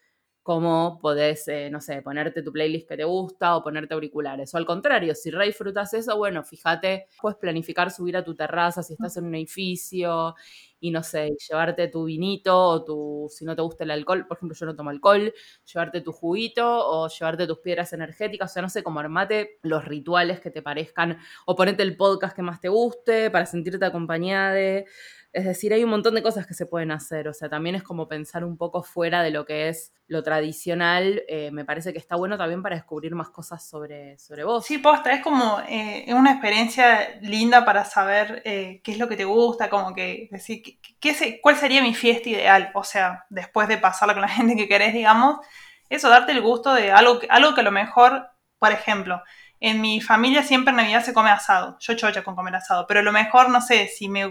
cómo 0.49 0.97
podés, 0.99 1.47
eh, 1.47 1.69
no 1.69 1.79
sé, 1.79 2.01
ponerte 2.01 2.41
tu 2.41 2.51
playlist 2.51 2.87
que 2.89 2.97
te 2.97 3.03
gusta 3.03 3.55
o 3.55 3.61
ponerte 3.63 3.93
auriculares. 3.93 4.51
O 4.55 4.57
al 4.57 4.65
contrario, 4.65 5.13
si 5.13 5.29
re 5.29 5.45
disfrutas 5.45 5.93
eso, 5.93 6.17
bueno, 6.17 6.43
fíjate, 6.43 7.05
puedes 7.21 7.37
planificar 7.37 7.91
subir 7.91 8.17
a 8.17 8.23
tu 8.23 8.33
terraza 8.35 8.81
si 8.81 8.93
estás 8.93 9.15
en 9.17 9.25
un 9.25 9.35
edificio 9.35 10.33
y 10.79 10.89
no 10.89 11.03
sé, 11.03 11.35
llevarte 11.47 11.87
tu 11.89 12.05
vinito 12.05 12.57
o 12.57 12.83
tu, 12.83 13.27
si 13.29 13.45
no 13.45 13.55
te 13.55 13.61
gusta 13.61 13.83
el 13.83 13.91
alcohol, 13.91 14.25
por 14.25 14.37
ejemplo, 14.37 14.57
yo 14.57 14.65
no 14.65 14.75
tomo 14.75 14.89
alcohol, 14.89 15.31
llevarte 15.71 16.01
tu 16.01 16.11
juguito 16.13 16.65
o 16.65 17.07
llevarte 17.09 17.45
tus 17.45 17.59
piedras 17.59 17.93
energéticas, 17.93 18.49
o 18.49 18.53
sea, 18.53 18.61
no 18.63 18.69
sé, 18.69 18.81
como 18.81 18.99
armate 18.99 19.59
los 19.61 19.85
rituales 19.85 20.39
que 20.39 20.49
te 20.49 20.63
parezcan 20.63 21.19
o 21.45 21.55
ponete 21.55 21.83
el 21.83 21.95
podcast 21.95 22.35
que 22.35 22.41
más 22.41 22.59
te 22.59 22.69
guste 22.69 23.29
para 23.29 23.45
sentirte 23.45 23.85
acompañada 23.85 24.53
de 24.53 24.87
es 25.31 25.45
decir, 25.45 25.73
hay 25.73 25.83
un 25.83 25.91
montón 25.91 26.15
de 26.15 26.23
cosas 26.23 26.47
que 26.47 26.55
se 26.55 26.65
pueden 26.65 26.91
hacer, 26.91 27.27
o 27.27 27.33
sea, 27.33 27.49
también 27.49 27.75
es 27.75 27.83
como 27.83 28.07
pensar 28.07 28.43
un 28.43 28.57
poco 28.57 28.81
fuera 28.81 29.21
de 29.21 29.29
lo 29.29 29.45
que 29.45 29.69
es 29.69 29.93
lo 30.07 30.23
tradicional, 30.23 31.21
eh, 31.27 31.51
me 31.51 31.65
parece 31.65 31.93
que 31.93 31.99
está 31.99 32.15
bueno 32.15 32.35
también 32.35 32.63
para 32.63 32.75
descubrir 32.75 33.13
más 33.13 33.29
cosas 33.29 33.67
sobre, 33.67 34.17
sobre 34.17 34.43
vos. 34.43 34.65
Sí, 34.65 34.79
posta, 34.79 35.11
es 35.11 35.21
como 35.21 35.61
eh, 35.67 36.05
una 36.13 36.31
experiencia 36.31 37.19
linda 37.21 37.63
para 37.63 37.85
saber 37.85 38.41
eh, 38.43 38.81
qué 38.83 38.91
es 38.91 38.97
lo 38.97 39.07
que 39.07 39.17
te 39.17 39.25
gusta, 39.25 39.69
como 39.69 39.93
que 39.93 40.29
decir, 40.31 40.63
qué, 40.99 41.39
cuál 41.41 41.57
sería 41.57 41.83
mi 41.83 41.93
fiesta 41.93 42.29
ideal, 42.29 42.71
o 42.73 42.83
sea, 42.83 43.25
después 43.29 43.67
de 43.67 43.77
pasarla 43.77 44.15
con 44.15 44.23
la 44.23 44.27
gente 44.29 44.55
que 44.55 44.67
querés, 44.67 44.93
digamos, 44.93 45.45
eso, 45.89 46.09
darte 46.09 46.31
el 46.31 46.41
gusto 46.41 46.73
de 46.73 46.91
algo, 46.91 47.19
algo 47.29 47.53
que 47.53 47.61
a 47.61 47.65
lo 47.65 47.71
mejor, 47.71 48.29
por 48.57 48.71
ejemplo, 48.71 49.21
en 49.59 49.81
mi 49.81 50.01
familia 50.01 50.41
siempre 50.41 50.71
en 50.71 50.77
Navidad 50.77 51.03
se 51.03 51.13
come 51.13 51.29
asado, 51.29 51.77
yo 51.79 51.95
chocha 51.95 52.23
con 52.23 52.35
comer 52.35 52.55
asado, 52.55 52.87
pero 52.87 53.01
a 53.01 53.03
lo 53.03 53.11
mejor, 53.11 53.49
no 53.49 53.61
sé, 53.61 53.87
si 53.87 54.09
me 54.09 54.25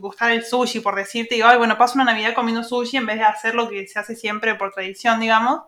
gustar 0.00 0.32
el 0.32 0.44
sushi, 0.44 0.80
por 0.80 0.94
decirte, 0.96 1.34
digo, 1.34 1.48
ay, 1.48 1.58
bueno, 1.58 1.78
paso 1.78 1.94
una 1.94 2.04
Navidad 2.04 2.34
comiendo 2.34 2.64
sushi 2.64 2.96
en 2.96 3.06
vez 3.06 3.18
de 3.18 3.24
hacer 3.24 3.54
lo 3.54 3.68
que 3.68 3.86
se 3.86 3.98
hace 3.98 4.16
siempre 4.16 4.54
por 4.54 4.72
tradición, 4.72 5.20
digamos. 5.20 5.62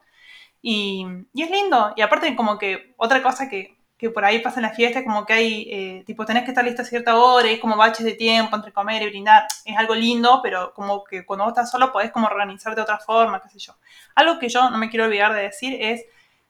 Y, 0.63 1.07
y 1.33 1.43
es 1.43 1.51
lindo. 1.51 1.93
Y 1.97 2.03
aparte, 2.03 2.35
como 2.37 2.59
que 2.59 2.95
otra 2.97 3.23
cosa 3.23 3.49
que, 3.49 3.77
que 3.99 4.11
por 4.11 4.25
ahí 4.25 4.41
pasa 4.41 4.61
en 4.61 4.64
la 4.64 4.70
fiesta, 4.70 5.05
como 5.05 5.25
que 5.25 5.33
hay, 5.33 5.68
eh, 5.70 6.05
tipo, 6.07 6.25
tenés 6.25 6.45
que 6.45 6.51
estar 6.51 6.64
listo 6.64 6.83
a 6.83 6.85
cierta 6.85 7.16
hora, 7.16 7.51
y 7.51 7.61
como 7.61 7.77
baches 7.77 8.05
de 8.05 8.12
tiempo 8.12 8.57
entre 8.57 8.72
comer 8.72 9.03
y 9.03 9.07
brindar. 9.09 9.45
Es 9.64 9.77
algo 9.77 9.95
lindo, 9.95 10.41
pero 10.43 10.72
como 10.75 11.05
que 11.05 11.25
cuando 11.25 11.45
vos 11.45 11.53
estás 11.53 11.70
solo 11.70 11.93
podés 11.93 12.11
como 12.11 12.27
organizar 12.27 12.75
de 12.75 12.83
otra 12.83 12.99
forma, 12.99 13.41
qué 13.41 13.49
sé 13.49 13.59
yo. 13.59 13.75
Algo 14.14 14.39
que 14.39 14.49
yo 14.49 14.70
no 14.70 14.79
me 14.79 14.91
quiero 14.91 15.05
olvidar 15.07 15.33
de 15.33 15.43
decir 15.43 15.77
es 15.81 16.05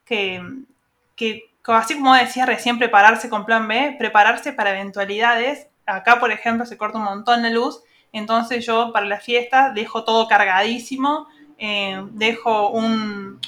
que, 0.05 0.43
que 1.16 1.55
así 1.66 1.95
como 1.95 2.14
decía 2.14 2.47
recién, 2.47 2.79
prepararse 2.79 3.29
con 3.29 3.45
plan 3.45 3.68
B, 3.68 3.97
prepararse 3.99 4.53
para 4.53 4.70
eventualidades. 4.70 5.68
Acá, 5.87 6.18
por 6.18 6.32
ejemplo, 6.32 6.66
se 6.66 6.76
corta 6.76 6.99
un 6.99 7.05
montón 7.05 7.43
de 7.43 7.51
luz, 7.51 7.82
entonces 8.12 8.64
yo 8.64 8.93
para 8.93 9.07
la 9.07 9.20
fiesta 9.20 9.70
dejo 9.70 10.05
todo 10.05 10.28
cargadísimo, 10.28 11.28
eh, 11.59 12.03
dejo 12.12 12.70
un, 12.70 13.41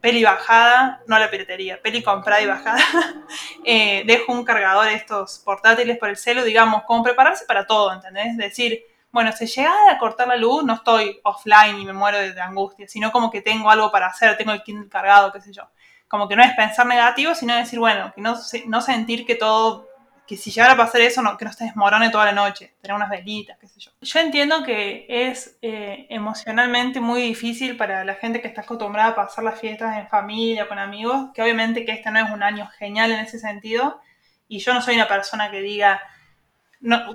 peli 0.00 0.24
bajada, 0.24 1.02
no 1.06 1.18
la 1.18 1.30
piratería, 1.30 1.80
peli 1.82 2.02
comprada 2.02 2.40
y 2.40 2.46
bajada, 2.46 2.78
eh, 3.64 4.02
dejo 4.06 4.32
un 4.32 4.44
cargador 4.44 4.86
de 4.86 4.94
estos 4.94 5.40
portátiles 5.40 5.98
por 5.98 6.08
el 6.08 6.16
celo, 6.16 6.42
digamos, 6.42 6.84
como 6.84 7.02
prepararse 7.02 7.44
para 7.46 7.66
todo, 7.66 7.92
¿entendés? 7.92 8.28
Es 8.28 8.36
decir, 8.38 8.82
bueno, 9.12 9.32
si 9.32 9.46
llega 9.46 9.72
a 9.90 9.98
cortar 9.98 10.28
la 10.28 10.36
luz, 10.36 10.64
no 10.64 10.74
estoy 10.74 11.20
offline 11.24 11.78
y 11.78 11.84
me 11.84 11.92
muero 11.92 12.18
de, 12.18 12.40
angustia, 12.40 12.88
sino 12.88 13.12
como 13.12 13.30
que 13.30 13.42
tengo 13.42 13.70
algo 13.70 13.90
para 13.90 14.06
hacer, 14.06 14.36
tengo 14.36 14.52
el 14.52 14.62
Kindle 14.62 14.88
cargado, 14.88 15.32
qué 15.32 15.40
sé 15.40 15.52
yo 15.52 15.64
como 16.10 16.26
que 16.26 16.34
no 16.34 16.42
es 16.42 16.52
pensar 16.54 16.86
negativo, 16.86 17.36
sino 17.36 17.54
decir, 17.54 17.78
bueno, 17.78 18.12
que 18.12 18.20
no, 18.20 18.34
no 18.66 18.80
sentir 18.80 19.24
que 19.24 19.36
todo, 19.36 19.86
que 20.30 20.36
si 20.36 20.52
llegara 20.52 20.74
a 20.74 20.76
pasar 20.76 21.00
eso, 21.00 21.22
que 21.36 21.44
no 21.44 21.52
se 21.52 21.64
desmorone 21.64 22.08
toda 22.08 22.26
la 22.26 22.30
noche, 22.30 22.74
tener 22.80 22.94
unas 22.94 23.10
velitas, 23.10 23.58
qué 23.58 23.66
sé 23.66 23.80
yo. 23.80 23.90
Yo 24.00 24.20
entiendo 24.20 24.62
que 24.62 25.04
es 25.08 25.58
eh, 25.60 26.06
emocionalmente 26.08 27.00
muy 27.00 27.22
difícil 27.22 27.76
para 27.76 28.04
la 28.04 28.14
gente 28.14 28.40
que 28.40 28.46
está 28.46 28.60
acostumbrada 28.60 29.08
a 29.08 29.14
pasar 29.16 29.42
las 29.42 29.58
fiestas 29.58 29.98
en 29.98 30.06
familia, 30.06 30.68
con 30.68 30.78
amigos, 30.78 31.30
que 31.34 31.42
obviamente 31.42 31.84
que 31.84 31.90
este 31.90 32.12
no 32.12 32.20
es 32.20 32.30
un 32.30 32.44
año 32.44 32.68
genial 32.78 33.10
en 33.10 33.18
ese 33.18 33.40
sentido, 33.40 34.00
y 34.46 34.60
yo 34.60 34.72
no 34.72 34.80
soy 34.80 34.94
una 34.94 35.08
persona 35.08 35.50
que 35.50 35.62
diga, 35.62 36.00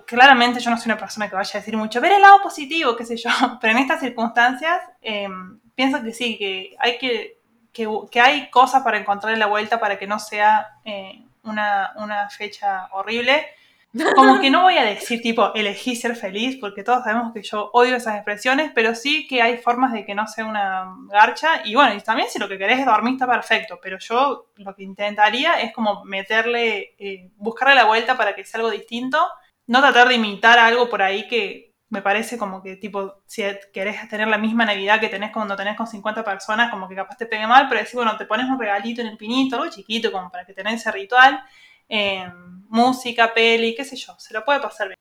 claramente 0.06 0.60
yo 0.60 0.70
no 0.70 0.78
soy 0.78 0.92
una 0.92 1.00
persona 1.00 1.30
que 1.30 1.38
vaya 1.38 1.52
a 1.54 1.62
decir 1.62 1.78
mucho, 1.78 2.02
ver 2.02 2.12
el 2.12 2.22
lado 2.22 2.42
positivo, 2.44 2.98
qué 2.98 3.06
sé 3.06 3.16
yo, 3.16 3.30
pero 3.62 3.72
en 3.72 3.80
estas 3.80 4.02
circunstancias 4.02 4.82
eh, 5.02 5.30
pienso 5.74 6.04
que 6.04 6.12
sí, 6.12 6.38
que 6.38 6.76
hay 6.80 6.98
que 6.98 7.40
que, 7.72 8.22
hay 8.22 8.50
cosas 8.50 8.84
para 8.84 8.98
encontrarle 8.98 9.38
la 9.38 9.48
vuelta 9.48 9.82
para 9.82 10.00
que 10.00 10.08
no 10.08 10.18
sea 10.18 10.80
eh, 10.86 11.25
una, 11.46 11.94
una, 11.98 12.30
fecha 12.30 12.90
horrible. 12.92 13.48
Como 14.14 14.42
que 14.42 14.50
no 14.50 14.64
voy 14.64 14.78
a 14.78 14.84
decir 14.84 15.22
tipo 15.22 15.54
elegí 15.54 15.96
ser 15.96 16.18
feliz, 16.18 16.58
porque 16.60 16.84
todos 16.84 17.06
sabemos 17.06 17.34
que 17.34 17.42
yo 17.42 17.70
odio 17.72 17.96
esas 17.96 18.16
expresiones, 18.16 18.72
pero 18.76 18.94
sí 18.94 19.26
que 19.26 19.42
hay 19.42 19.58
formas 19.60 19.94
de 19.94 20.06
que 20.06 20.14
no 20.14 20.28
sea 20.28 20.46
una 20.46 20.94
garcha. 21.08 21.62
Y 21.64 21.76
bueno, 21.76 21.94
y 21.96 22.02
también 22.02 22.28
si 22.30 22.38
lo 22.38 22.50
que 22.50 22.58
querés 22.58 22.80
es 22.80 22.86
dormir 22.86 23.14
está 23.14 23.26
perfecto, 23.26 23.80
pero 23.82 23.98
yo 24.00 24.48
lo 24.58 24.76
que 24.76 24.84
intentaría 24.84 25.62
es 25.62 25.72
como 25.72 26.04
meterle, 26.04 26.96
eh, 27.00 27.30
buscarle 27.38 27.76
la 27.76 27.86
vuelta 27.86 28.18
para 28.18 28.36
que 28.36 28.44
sea 28.44 28.60
algo 28.60 28.72
distinto, 28.72 29.26
no 29.68 29.80
tratar 29.80 30.10
de 30.10 30.16
imitar 30.16 30.60
algo 30.60 30.90
por 30.90 31.02
ahí 31.02 31.28
que, 31.30 31.75
me 31.96 32.02
parece 32.02 32.38
como 32.38 32.62
que, 32.62 32.76
tipo, 32.76 33.24
si 33.26 33.42
querés 33.74 34.08
tener 34.10 34.28
la 34.28 34.38
misma 34.38 34.66
Navidad 34.66 35.00
que 35.00 35.08
tenés 35.08 35.32
cuando 35.32 35.56
tenés 35.56 35.78
con 35.78 35.88
50 35.88 36.24
personas, 36.24 36.70
como 36.70 36.90
que 36.90 36.96
capaz 36.96 37.16
te 37.16 37.26
pegue 37.26 37.48
mal, 37.48 37.68
pero 37.70 37.80
decir, 37.80 37.96
bueno, 37.96 38.18
te 38.18 38.26
pones 38.26 38.48
un 38.50 38.60
regalito 38.60 39.02
en 39.02 39.08
el 39.08 39.18
pinito, 39.18 39.56
algo 39.56 39.72
chiquito, 39.72 40.12
como 40.12 40.30
para 40.30 40.46
que 40.46 40.54
tenés 40.54 40.82
ese 40.82 40.92
ritual, 40.92 41.40
eh, 41.88 42.28
música, 42.68 43.34
peli, 43.34 43.74
qué 43.76 43.86
sé 43.86 43.96
yo, 43.96 44.14
se 44.18 44.34
lo 44.34 44.44
puede 44.44 44.60
pasar 44.60 44.90
bien. 44.90 44.96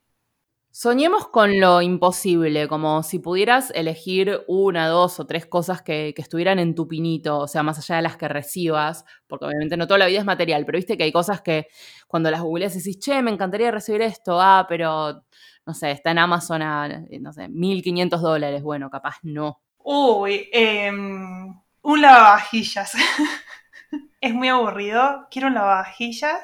Soñemos 0.71 1.29
con 1.29 1.61
lo 1.61 1.83
imposible, 1.83 2.67
como 2.67 3.05
si 3.05 3.21
pudieras 3.21 3.71
elegir 3.77 4.43
una, 4.49 4.89
dos 4.89 5.21
o 5.21 5.27
tres 5.27 5.47
cosas 5.47 5.83
que, 5.83 6.13
que, 6.17 6.23
estuvieran 6.23 6.59
en 6.59 6.75
tu 6.75 6.89
pinito, 6.89 7.39
o 7.39 7.47
sea, 7.47 7.63
más 7.63 7.79
allá 7.79 7.97
de 7.97 8.03
las 8.03 8.17
que 8.17 8.27
recibas, 8.27 9.05
porque 9.29 9.47
obviamente 9.47 9.77
no 9.77 9.87
toda 9.87 9.99
la 9.99 10.07
vida 10.07 10.19
es 10.19 10.25
material, 10.25 10.65
pero 10.65 10.77
viste 10.77 10.97
que 10.97 11.05
hay 11.05 11.13
cosas 11.13 11.43
que 11.43 11.69
cuando 12.09 12.29
las 12.33 12.43
googleas 12.43 12.75
decís, 12.75 12.99
che, 12.99 13.23
me 13.23 13.31
encantaría 13.31 13.71
recibir 13.71 14.03
esto, 14.03 14.41
ah, 14.41 14.67
pero 14.69 15.25
no 15.67 15.75
sé, 15.75 15.91
está 15.91 16.11
en 16.11 16.19
Amazon 16.19 16.63
a, 16.63 16.89
no 17.21 17.33
sé, 17.33 17.49
1500 17.49 18.21
dólares, 18.21 18.63
bueno, 18.63 18.91
capaz 18.91 19.17
no. 19.23 19.61
Uy, 19.79 20.49
em, 20.53 21.61
un 21.83 22.01
lavavajillas. 22.01 22.93
es 24.21 24.35
muy 24.35 24.49
aburrido, 24.49 25.27
quiero 25.31 25.49
un 25.49 25.55
lavavajillas. 25.55 26.41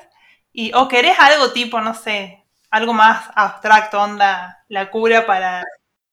Y, 0.52 0.72
o 0.74 0.88
querés 0.88 1.18
algo 1.18 1.52
tipo, 1.52 1.80
no 1.80 1.94
sé, 1.94 2.44
algo 2.70 2.92
más 2.92 3.30
abstracto, 3.34 4.00
onda, 4.00 4.64
la 4.68 4.90
cura 4.90 5.26
para... 5.26 5.64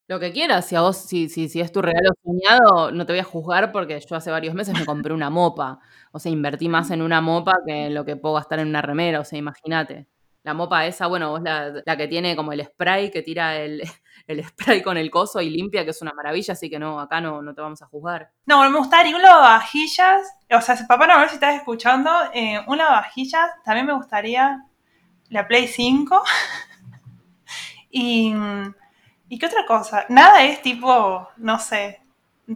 Lo 0.07 0.19
que 0.19 0.31
quieras, 0.31 0.65
si 0.65 0.75
a 0.75 0.81
vos, 0.81 0.97
si, 0.97 1.27
si, 1.27 1.49
si 1.49 1.59
es 1.59 1.71
tu 1.71 1.81
regalo 1.81 2.11
soñado, 2.23 2.91
no 2.91 3.05
te 3.05 3.11
voy 3.11 3.19
a 3.19 3.25
juzgar 3.25 3.73
porque 3.73 3.99
yo 3.99 4.15
hace 4.15 4.31
varios 4.31 4.55
meses 4.55 4.73
me 4.73 4.85
compré 4.85 5.13
una 5.13 5.29
mopa. 5.29 5.79
O 6.13 6.19
sea, 6.19 6.31
invertí 6.31 6.69
más 6.69 6.91
en 6.91 7.01
una 7.01 7.19
mopa 7.19 7.57
que 7.65 7.87
en 7.87 7.93
lo 7.93 8.05
que 8.05 8.15
puedo 8.15 8.35
gastar 8.35 8.59
en 8.59 8.69
una 8.69 8.81
remera, 8.81 9.19
o 9.19 9.25
sea, 9.25 9.37
imagínate. 9.37 10.07
La 10.47 10.53
mopa 10.53 10.85
esa, 10.85 11.07
bueno, 11.07 11.31
vos 11.31 11.41
la, 11.41 11.73
la 11.85 11.97
que 11.97 12.07
tiene 12.07 12.33
como 12.33 12.53
el 12.53 12.63
spray 12.63 13.11
que 13.11 13.21
tira 13.21 13.57
el, 13.57 13.83
el, 14.27 14.45
spray 14.47 14.81
con 14.81 14.95
el 14.95 15.11
coso 15.11 15.41
y 15.41 15.49
limpia, 15.49 15.83
que 15.83 15.91
es 15.91 16.01
una 16.01 16.13
maravilla, 16.13 16.53
así 16.53 16.69
que 16.69 16.79
no, 16.79 17.01
acá 17.01 17.19
no, 17.19 17.41
no 17.41 17.53
te 17.53 17.59
vamos 17.59 17.81
a 17.81 17.87
juzgar. 17.87 18.31
No, 18.45 18.61
me 18.69 18.77
gustaría 18.77 19.13
un 19.13 19.21
lavavajillas, 19.21 20.21
o 20.49 20.61
sea, 20.61 20.77
papá 20.87 21.05
no, 21.05 21.19
ver 21.19 21.27
si 21.27 21.35
estás 21.35 21.53
escuchando, 21.53 22.09
eh, 22.33 22.61
un 22.65 22.77
lavavajillas, 22.77 23.61
también 23.65 23.87
me 23.87 23.93
gustaría 23.93 24.63
la 25.27 25.45
Play 25.49 25.67
5. 25.67 26.23
y, 27.91 28.33
¿Y 29.27 29.37
qué 29.37 29.47
otra 29.47 29.65
cosa? 29.65 30.05
Nada 30.07 30.45
es 30.45 30.61
tipo, 30.61 31.27
no 31.35 31.59
sé, 31.59 31.99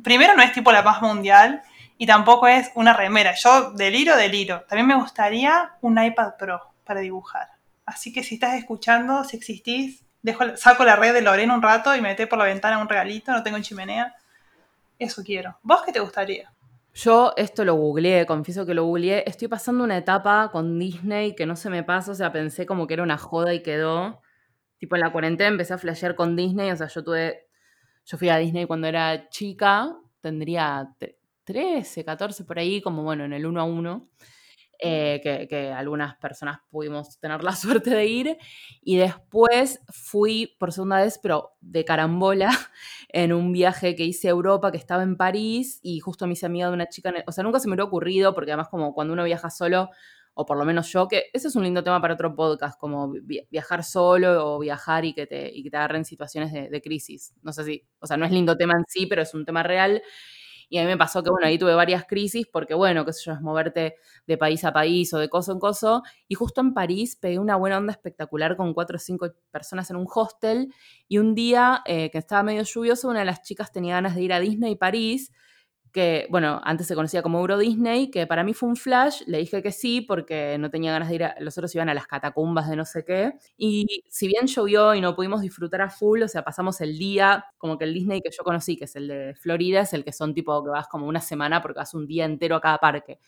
primero 0.02 0.34
no 0.34 0.44
es 0.44 0.54
tipo 0.54 0.72
la 0.72 0.82
paz 0.82 1.02
mundial 1.02 1.62
y 1.98 2.06
tampoco 2.06 2.48
es 2.48 2.72
una 2.76 2.94
remera. 2.94 3.34
Yo 3.34 3.72
deliro, 3.72 4.16
deliro. 4.16 4.62
También 4.70 4.88
me 4.88 4.96
gustaría 4.96 5.72
un 5.82 6.02
iPad 6.02 6.36
Pro 6.40 6.62
para 6.86 7.02
dibujar. 7.02 7.51
Así 7.92 8.14
que 8.14 8.24
si 8.24 8.36
estás 8.36 8.56
escuchando, 8.56 9.26
si 9.26 9.36
existís, 9.36 10.06
dejo, 10.22 10.56
saco 10.56 10.86
la 10.86 10.96
red 10.96 11.14
de 11.14 11.22
Lorena 11.22 11.54
un 11.54 11.62
rato 11.62 11.94
y 11.94 12.00
me 12.00 12.08
meté 12.08 12.26
por 12.26 12.40
la 12.40 12.46
ventana 12.46 12.80
un 12.80 12.88
regalito, 12.88 13.34
no 13.34 13.44
tengo 13.44 13.60
chimenea. 13.60 14.16
Eso 14.98 15.22
quiero. 15.24 15.58
¿Vos 15.62 15.82
qué 15.86 15.92
te 15.92 16.00
gustaría? 16.00 16.54
Yo 16.94 17.34
esto 17.36 17.66
lo 17.66 17.76
googleé, 17.76 18.26
confieso 18.26 18.66
que 18.66 18.74
lo 18.74 18.86
googleé. 18.86 19.26
Estoy 19.28 19.50
pasando 19.50 19.84
una 19.84 19.98
etapa 19.98 20.52
con 20.54 20.80
Disney 20.80 21.36
que 21.36 21.46
no 21.46 21.58
se 21.58 21.70
me 21.70 21.84
pasa, 21.84 22.12
o 22.12 22.16
sea, 22.16 22.32
pensé 22.32 22.66
como 22.66 22.88
que 22.88 22.94
era 22.94 23.04
una 23.04 23.18
joda 23.18 23.54
y 23.54 23.62
quedó. 23.62 24.22
Tipo, 24.78 24.96
en 24.96 25.02
la 25.02 25.12
cuarentena 25.12 25.50
empecé 25.50 25.74
a 25.74 25.78
flashear 25.78 26.16
con 26.16 26.38
Disney, 26.38 26.72
o 26.72 26.78
sea, 26.78 26.88
yo 26.88 27.04
tuve. 27.04 27.50
Yo 28.06 28.18
fui 28.18 28.30
a 28.30 28.38
Disney 28.38 28.68
cuando 28.68 28.88
era 28.88 29.28
chica, 29.28 29.98
tendría 30.22 30.96
13, 31.44 32.06
14 32.06 32.46
por 32.46 32.58
ahí, 32.58 32.82
como 32.82 33.04
bueno, 33.04 33.26
en 33.26 33.34
el 33.34 33.46
1 33.46 33.60
a 33.60 33.64
1. 33.66 34.10
Eh, 34.84 35.48
que, 35.48 35.72
algunas 35.72 36.16
personas 36.18 36.60
pudimos 36.72 37.20
tener 37.20 37.44
la 37.44 37.56
suerte 37.56 37.92
de 37.92 38.06
ir. 38.08 38.38
Y 38.82 38.98
después 38.98 39.80
fui 39.90 40.56
por 40.60 40.74
segunda 40.74 41.02
vez, 41.02 41.20
pero 41.22 41.52
de 41.62 41.86
carambola, 41.86 42.50
en 43.10 43.32
un 43.32 43.52
viaje 43.52 43.96
que 43.96 44.06
hice 44.06 44.28
a 44.28 44.32
Europa, 44.32 44.72
que 44.72 44.80
estaba 44.80 45.04
en 45.04 45.18
París, 45.18 45.80
y 45.84 46.00
justo 46.00 46.26
me 46.26 46.34
hice 46.34 46.48
amiga 46.48 46.68
de 46.68 46.74
una 46.74 46.88
chica, 46.90 47.14
o 47.28 47.32
sea, 47.32 47.44
nunca 47.44 47.60
se 47.60 47.68
me 47.68 47.74
hubiera 47.74 47.84
ocurrido, 47.84 48.34
porque 48.34 48.52
además 48.52 48.70
como 48.70 48.94
cuando 48.96 49.14
uno 49.14 49.24
viaja 49.24 49.52
solo, 49.52 49.92
o 50.34 50.46
por 50.46 50.58
lo 50.58 50.66
menos 50.66 50.92
yo, 50.92 51.08
que 51.08 51.26
ese 51.34 51.50
es 51.50 51.56
un 51.56 51.64
lindo 51.64 51.84
tema 51.84 52.02
para 52.02 52.16
otro 52.16 52.36
podcast, 52.36 52.80
como 52.80 53.14
viajar 53.52 53.84
solo 53.84 54.56
o 54.56 54.60
viajar 54.60 55.06
y 55.06 55.14
que 55.14 55.28
te, 55.28 55.52
y 55.54 55.62
que 55.62 55.70
te 55.70 55.78
agarren 55.78 56.06
situaciones 56.06 56.52
de, 56.54 56.70
de 56.70 56.82
crisis. 56.82 57.36
No 57.44 57.54
sé 57.54 57.66
si, 57.66 57.86
o 58.00 58.08
sea, 58.08 58.18
no 58.18 58.26
es 58.26 58.32
lindo 58.32 58.58
tema 58.58 58.74
en 58.74 58.86
sí, 58.88 59.06
pero 59.06 59.22
es 59.22 59.34
un 59.36 59.46
tema 59.46 59.62
real. 59.62 60.02
Y 60.72 60.78
a 60.78 60.84
mí 60.84 60.88
me 60.88 60.98
pasó 60.98 61.22
que, 61.22 61.30
bueno, 61.30 61.46
ahí 61.46 61.58
tuve 61.58 61.76
varias 61.76 62.06
crisis 62.06 62.48
porque, 62.48 62.74
bueno, 62.74 63.04
qué 63.04 63.12
sé 63.12 63.24
yo, 63.26 63.34
es 63.34 63.42
moverte 63.42 63.98
de 64.26 64.38
país 64.38 64.64
a 64.64 64.72
país 64.72 65.14
o 65.14 65.20
de 65.20 65.28
coso 65.28 65.52
en 65.52 65.60
coso. 65.60 66.02
Y 66.30 66.36
justo 66.36 66.62
en 66.62 66.74
París 66.74 67.18
pegué 67.18 67.40
una 67.40 67.58
buena 67.58 67.78
onda 67.78 67.92
espectacular 67.92 68.56
con 68.56 68.74
cuatro 68.74 68.96
o 68.96 69.00
cinco 69.00 69.28
personas 69.52 69.90
en 69.90 69.98
un 69.98 70.08
hostel. 70.08 70.74
Y 71.10 71.18
un 71.18 71.36
día 71.36 71.82
eh, 71.86 72.10
que 72.10 72.18
estaba 72.18 72.42
medio 72.44 72.64
lluvioso, 72.64 73.10
una 73.10 73.20
de 73.20 73.26
las 73.26 73.42
chicas 73.42 73.74
tenía 73.74 73.96
ganas 73.96 74.16
de 74.16 74.22
ir 74.22 74.32
a 74.32 74.40
Disney 74.40 74.78
París 74.78 75.34
que, 75.92 76.28
bueno, 76.30 76.60
antes 76.64 76.88
se 76.88 76.96
conocía 76.96 77.22
como 77.22 77.40
Euro 77.40 77.58
Disney, 77.58 78.10
que 78.12 78.28
para 78.28 78.44
mí 78.44 78.54
fue 78.54 78.70
un 78.70 78.76
flash, 78.76 79.22
le 79.28 79.40
dije 79.40 79.62
que 79.62 79.72
sí 79.72 80.02
porque 80.02 80.58
no 80.60 80.70
tenía 80.72 80.92
ganas 80.92 81.10
de 81.10 81.16
ir, 81.16 81.24
a, 81.24 81.36
los 81.40 81.58
otros 81.58 81.74
iban 81.76 81.90
a 81.90 81.94
las 81.94 82.08
catacumbas 82.08 82.70
de 82.70 82.76
no 82.76 82.86
sé 82.86 83.04
qué, 83.06 83.34
y 83.58 84.04
si 84.10 84.28
bien 84.28 84.48
llovió 84.48 84.94
y 84.96 85.02
no 85.02 85.16
pudimos 85.16 85.42
disfrutar 85.42 85.82
a 85.82 85.90
full, 85.90 86.24
o 86.24 86.28
sea, 86.28 86.44
pasamos 86.44 86.82
el 86.82 86.98
día, 86.98 87.46
como 87.58 87.78
que 87.78 87.86
el 87.86 87.94
Disney 87.94 88.22
que 88.22 88.32
yo 88.36 88.44
conocí, 88.44 88.78
que 88.78 88.86
es 88.86 88.96
el 88.96 89.08
de 89.08 89.36
Florida, 89.36 89.82
es 89.82 89.94
el 89.94 90.04
que 90.04 90.14
son 90.14 90.34
tipo 90.34 90.64
que 90.64 90.70
vas 90.70 90.88
como 90.88 91.08
una 91.08 91.22
semana 91.22 91.62
porque 91.62 91.80
vas 91.80 91.94
un 91.94 92.08
día 92.08 92.26
entero 92.26 92.56
a 92.56 92.62
cada 92.62 92.78
parque, 92.80 93.20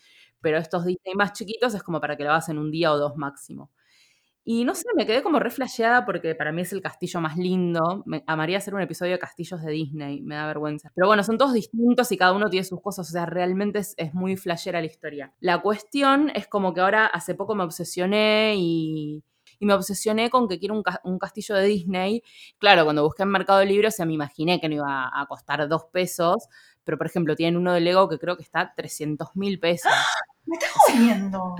pero 0.41 0.57
estos 0.57 0.85
Disney 0.85 1.15
más 1.15 1.33
chiquitos 1.33 1.73
es 1.73 1.83
como 1.83 1.99
para 2.01 2.17
que 2.17 2.23
lo 2.23 2.31
hagas 2.31 2.49
en 2.49 2.57
un 2.59 2.71
día 2.71 2.91
o 2.91 2.97
dos 2.97 3.15
máximo. 3.17 3.69
Y 4.45 4.65
no 4.65 4.75
sé, 4.75 4.83
me 4.95 5.05
quedé 5.05 5.23
como 5.23 5.39
reflasheada 5.39 6.05
porque 6.05 6.35
para 6.35 6.51
mí 6.51 6.63
es 6.63 6.73
el 6.73 6.81
castillo 6.81 7.21
más 7.21 7.37
lindo. 7.37 8.03
Me 8.05 8.23
amaría 8.27 8.57
hacer 8.57 8.75
un 8.75 8.81
episodio 8.81 9.13
de 9.13 9.19
castillos 9.19 9.61
de 9.61 9.71
Disney, 9.71 10.21
me 10.21 10.35
da 10.35 10.45
vergüenza. 10.47 10.91
Pero 10.93 11.07
bueno, 11.07 11.23
son 11.23 11.37
todos 11.37 11.53
distintos 11.53 12.11
y 12.11 12.17
cada 12.17 12.33
uno 12.33 12.49
tiene 12.49 12.65
sus 12.65 12.81
cosas, 12.81 13.07
o 13.07 13.11
sea, 13.11 13.25
realmente 13.25 13.79
es, 13.79 14.13
muy 14.13 14.35
flashera 14.35 14.81
la 14.81 14.87
historia. 14.87 15.33
La 15.39 15.61
cuestión 15.61 16.29
es 16.35 16.47
como 16.47 16.73
que 16.73 16.81
ahora 16.81 17.05
hace 17.05 17.35
poco 17.35 17.55
me 17.55 17.63
obsesioné 17.63 18.55
y, 18.57 19.23
y 19.59 19.65
me 19.65 19.73
obsesioné 19.73 20.29
con 20.29 20.49
que 20.49 20.59
quiero 20.59 20.75
un, 21.03 21.19
castillo 21.19 21.55
de 21.55 21.65
Disney. 21.65 22.21
Claro, 22.57 22.83
cuando 22.83 23.03
busqué 23.03 23.23
en 23.23 23.29
Mercado 23.29 23.63
Libre, 23.63 23.87
o 23.87 23.91
sea, 23.91 24.05
me 24.05 24.13
imaginé 24.13 24.59
que 24.59 24.67
no 24.67 24.75
iba 24.75 25.09
a 25.13 25.25
costar 25.27 25.67
dos 25.69 25.85
pesos, 25.85 26.49
pero 26.83 26.97
por 26.97 27.07
ejemplo, 27.07 27.35
tienen 27.35 27.55
uno 27.55 27.71
de 27.71 27.79
Lego 27.79 28.09
que 28.09 28.19
creo 28.19 28.35
que 28.35 28.43
está 28.43 28.73
300 28.75 29.29
mil 29.35 29.59
pesos. 29.59 29.91
¿Me 30.45 30.57
estás 30.57 30.71
jodiendo? 30.73 31.55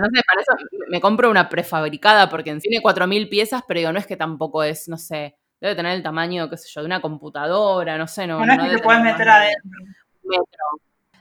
No 0.00 0.06
sé, 0.06 0.22
para 0.26 0.40
eso 0.40 0.52
me 0.88 1.00
compro 1.00 1.30
una 1.30 1.48
prefabricada 1.48 2.28
porque 2.28 2.54
tiene 2.56 2.82
4.000 2.82 3.28
piezas, 3.28 3.62
pero 3.66 3.78
digo, 3.78 3.92
no 3.92 3.98
es 3.98 4.06
que 4.06 4.16
tampoco 4.16 4.62
es, 4.62 4.88
no 4.88 4.96
sé, 4.96 5.36
debe 5.60 5.74
tener 5.74 5.94
el 5.94 6.02
tamaño, 6.02 6.48
qué 6.50 6.56
sé 6.56 6.68
yo, 6.72 6.80
de 6.80 6.86
una 6.86 7.00
computadora, 7.00 7.96
no 7.98 8.08
sé, 8.08 8.26
no. 8.26 8.38
Bueno, 8.38 8.56
no 8.56 8.64
es 8.64 8.70
que 8.70 8.76
te 8.76 8.82
puedes 8.82 9.02
meter 9.02 9.28
adentro. 9.28 9.70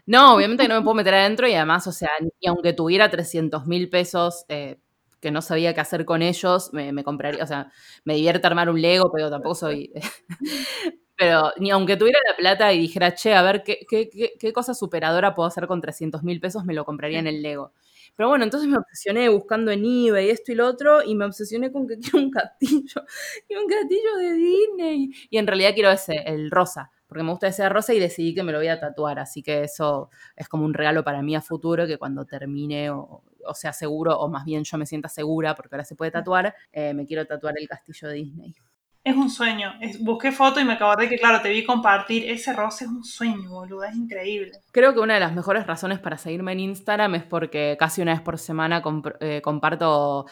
No, 0.08 0.36
obviamente 0.36 0.64
que 0.64 0.70
no 0.70 0.76
me 0.76 0.82
puedo 0.82 0.96
meter 0.96 1.14
adentro 1.14 1.48
y 1.48 1.54
además, 1.54 1.86
o 1.88 1.92
sea, 1.92 2.10
ni 2.20 2.48
aunque 2.48 2.74
tuviera 2.74 3.10
300 3.10 3.68
mil 3.68 3.90
pesos, 3.90 4.46
eh, 4.50 4.80
que 5.20 5.32
no 5.32 5.42
sabía 5.42 5.74
qué 5.74 5.82
hacer 5.82 6.06
con 6.06 6.22
ellos, 6.22 6.74
me, 6.74 7.04
compraría, 7.04 7.44
o 7.44 7.48
sea, 7.48 7.72
me 8.04 8.16
divierte 8.16 8.48
armar 8.48 8.70
un 8.70 8.82
Lego, 8.82 9.12
pero 9.14 9.30
tampoco 9.30 9.56
soy... 9.56 9.92
pero 11.16 11.54
ni 11.58 11.70
aunque 11.70 11.98
tuviera 11.98 12.18
la 12.28 12.36
plata 12.36 12.74
y 12.74 12.80
dijera, 12.80 13.14
che, 13.14 13.36
a 13.36 13.44
ver, 13.44 13.64
¿qué, 13.64 13.86
qué, 13.88 14.10
qué 14.40 14.54
cosa 14.54 14.74
superadora 14.74 15.36
puedo 15.36 15.48
hacer 15.48 15.68
con 15.68 15.80
300 15.80 16.24
mil 16.24 16.40
pesos? 16.40 16.66
Me 16.66 16.74
lo 16.74 16.84
compraría 16.84 17.20
en 17.20 17.28
el 17.28 17.44
Lego. 17.44 17.74
Pero 18.16 18.30
bueno, 18.30 18.44
entonces 18.44 18.70
me 18.70 18.78
obsesioné 18.78 19.30
buscando 19.30 19.72
en 19.72 19.84
eBay 19.86 20.30
esto 20.30 20.52
y 20.52 20.56
lo 20.56 20.68
otro 20.68 21.04
y 21.04 21.16
me 21.16 21.26
obsesioné 21.26 21.72
con 21.72 21.88
que 21.88 21.98
quiero 22.00 22.20
un 22.20 22.32
castillo, 22.32 23.04
y 23.50 23.56
un 23.56 23.68
castillo 23.68 24.16
de 24.18 24.34
Disney. 24.34 25.12
Y 25.30 25.38
en 25.38 25.48
realidad 25.48 25.72
quiero 25.74 25.92
ese, 25.92 26.24
el 26.26 26.52
rosa, 26.52 26.92
porque 27.08 27.24
me 27.24 27.32
gusta 27.32 27.48
ese 27.48 27.68
rosa 27.70 27.94
y 27.94 28.00
decidí 28.00 28.34
que 28.34 28.44
me 28.44 28.52
lo 28.52 28.60
voy 28.60 28.68
a 28.68 28.80
tatuar. 28.80 29.20
Así 29.20 29.44
que 29.44 29.64
eso 29.64 30.10
es 30.36 30.48
como 30.48 30.66
un 30.66 30.74
regalo 30.74 31.04
para 31.04 31.22
mí 31.22 31.36
a 31.36 31.42
futuro 31.42 31.88
que 31.88 31.98
cuando 31.98 32.26
termine 32.26 32.90
o, 32.92 33.24
sea 33.54 33.74
seguro, 33.74 34.18
o 34.18 34.30
más 34.30 34.46
bien 34.46 34.64
yo 34.64 34.78
me 34.78 34.86
sienta 34.86 35.10
segura, 35.10 35.56
porque 35.56 35.76
ahora 35.76 35.86
se 35.86 35.96
puede 35.96 36.12
tatuar, 36.12 36.56
eh, 36.72 36.94
me 36.94 37.06
quiero 37.06 37.26
tatuar 37.26 37.56
el 37.58 37.68
castillo 37.68 38.08
de 38.08 38.14
Disney. 38.16 38.56
Es 39.04 39.16
un 39.16 39.32
sueño. 39.32 39.74
busqué 40.02 40.32
foto 40.32 40.60
y 40.60 40.64
me 40.64 40.74
acordé 40.74 41.10
que, 41.10 41.18
claro, 41.18 41.42
te 41.42 41.50
vi 41.50 41.66
compartir. 41.66 42.30
Ese 42.30 42.54
rosa 42.54 42.86
es 42.86 42.92
un 42.92 43.04
sueño, 43.04 43.50
boludo. 43.50 43.84
Es 43.84 43.96
increíble. 43.96 44.52
Creo 44.72 44.94
que 44.94 45.00
una 45.00 45.16
de 45.16 45.20
las 45.20 45.34
mejores 45.34 45.66
razones 45.66 45.98
para 45.98 46.20
seguirme 46.20 46.52
en 46.52 46.60
Instagram 46.60 47.16
es 47.16 47.24
porque 47.24 47.78
casi 47.80 48.04
una 48.04 48.14
vez 48.14 48.22
por 48.22 48.38
semana 48.38 48.84
eh, 49.20 49.42
comparto. 49.44 50.28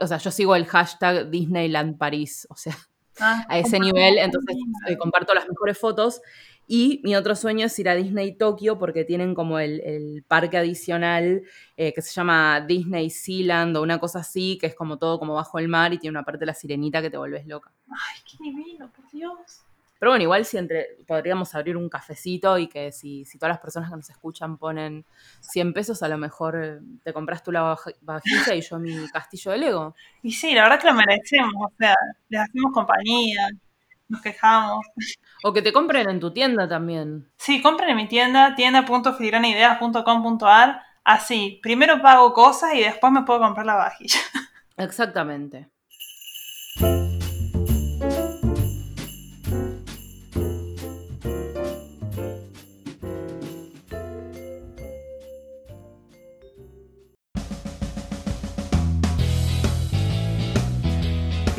O 0.00 0.06
sea, 0.06 0.18
yo 0.18 0.30
sigo 0.30 0.54
el 0.54 0.66
hashtag 0.66 1.30
Disneyland 1.30 1.98
París. 1.98 2.46
O 2.48 2.54
sea, 2.54 2.76
ah, 3.18 3.44
a 3.48 3.58
ese 3.58 3.80
nivel. 3.80 4.18
Entonces 4.18 4.56
eh, 4.88 4.96
comparto 4.96 5.34
las 5.34 5.48
mejores 5.48 5.76
fotos. 5.76 6.20
Y 6.74 7.02
mi 7.04 7.14
otro 7.16 7.36
sueño 7.36 7.66
es 7.66 7.78
ir 7.78 7.90
a 7.90 7.94
Disney 7.94 8.34
Tokio 8.34 8.78
porque 8.78 9.04
tienen 9.04 9.34
como 9.34 9.58
el, 9.58 10.24
parque 10.26 10.56
adicional 10.56 11.42
eh, 11.76 11.92
que 11.92 12.00
se 12.00 12.14
llama 12.14 12.62
Disney 12.62 13.10
Sealand 13.10 13.76
o 13.76 13.82
una 13.82 13.98
cosa 13.98 14.20
así, 14.20 14.56
que 14.58 14.68
es 14.68 14.74
como 14.74 14.96
todo 14.96 15.18
como 15.18 15.34
bajo 15.34 15.58
el 15.58 15.68
mar 15.68 15.92
y 15.92 15.98
tiene 15.98 16.16
una 16.16 16.24
parte 16.24 16.38
de 16.38 16.46
la 16.46 16.54
sirenita 16.54 17.02
que 17.02 17.10
te 17.10 17.18
vuelves 17.18 17.46
loca. 17.46 17.70
Ay, 17.90 18.22
qué 18.24 18.38
divino, 18.42 18.90
por 18.90 19.06
Dios. 19.10 19.66
Pero 19.98 20.12
bueno, 20.12 20.22
igual 20.22 20.46
si 20.46 20.56
entre, 20.56 20.96
podríamos 21.06 21.54
abrir 21.54 21.76
un 21.76 21.90
cafecito 21.90 22.56
y 22.56 22.68
que 22.68 22.90
si, 22.90 23.26
si, 23.26 23.36
todas 23.36 23.56
las 23.56 23.60
personas 23.60 23.90
que 23.90 23.96
nos 23.96 24.08
escuchan 24.08 24.56
ponen 24.56 25.04
100 25.40 25.74
pesos, 25.74 26.02
a 26.02 26.08
lo 26.08 26.16
mejor 26.16 26.58
eh, 26.58 26.80
te 27.04 27.12
compras 27.12 27.42
tú 27.42 27.52
la 27.52 27.76
vajilla 28.00 28.54
y 28.54 28.62
yo 28.62 28.78
mi 28.78 29.10
castillo 29.10 29.50
de 29.50 29.58
Lego. 29.58 29.94
Y 30.22 30.32
sí, 30.32 30.54
la 30.54 30.62
verdad 30.62 30.80
que 30.80 30.86
lo 30.86 30.94
merecemos, 30.94 31.52
o 31.70 31.72
sea, 31.76 31.94
les 32.30 32.40
hacemos 32.40 32.72
compañía 32.72 33.50
nos 34.12 34.22
quejamos. 34.22 34.86
O 35.42 35.52
que 35.52 35.62
te 35.62 35.72
compren 35.72 36.08
en 36.08 36.20
tu 36.20 36.32
tienda 36.32 36.68
también. 36.68 37.28
Sí, 37.36 37.60
compren 37.60 37.90
en 37.90 37.96
mi 37.96 38.06
tienda, 38.06 38.54
tienda.filigranideas.com.ar. 38.54 40.80
Así, 41.04 41.58
primero 41.62 42.00
pago 42.00 42.32
cosas 42.32 42.74
y 42.74 42.82
después 42.82 43.12
me 43.12 43.22
puedo 43.22 43.40
comprar 43.40 43.66
la 43.66 43.74
vajilla. 43.74 44.20
Exactamente. 44.76 45.68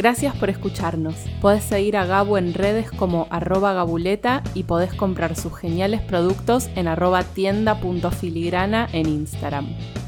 Gracias 0.04 0.36
por 0.36 0.50
escucharnos. 0.50 1.16
Podés 1.40 1.64
seguir 1.64 1.96
a 1.96 2.04
Gabu 2.04 2.36
en 2.36 2.54
redes 2.54 2.92
como 2.92 3.26
arroba 3.30 3.72
gabuleta 3.72 4.44
y 4.54 4.64
podés 4.64 4.94
comprar 4.94 5.38
sus 5.38 5.56
geniales 5.56 6.02
productos 6.02 6.70
en 6.76 6.90
arroba 6.90 7.24
tienda.filigrana 7.24 8.90
en 8.92 9.08
Instagram. 9.08 9.66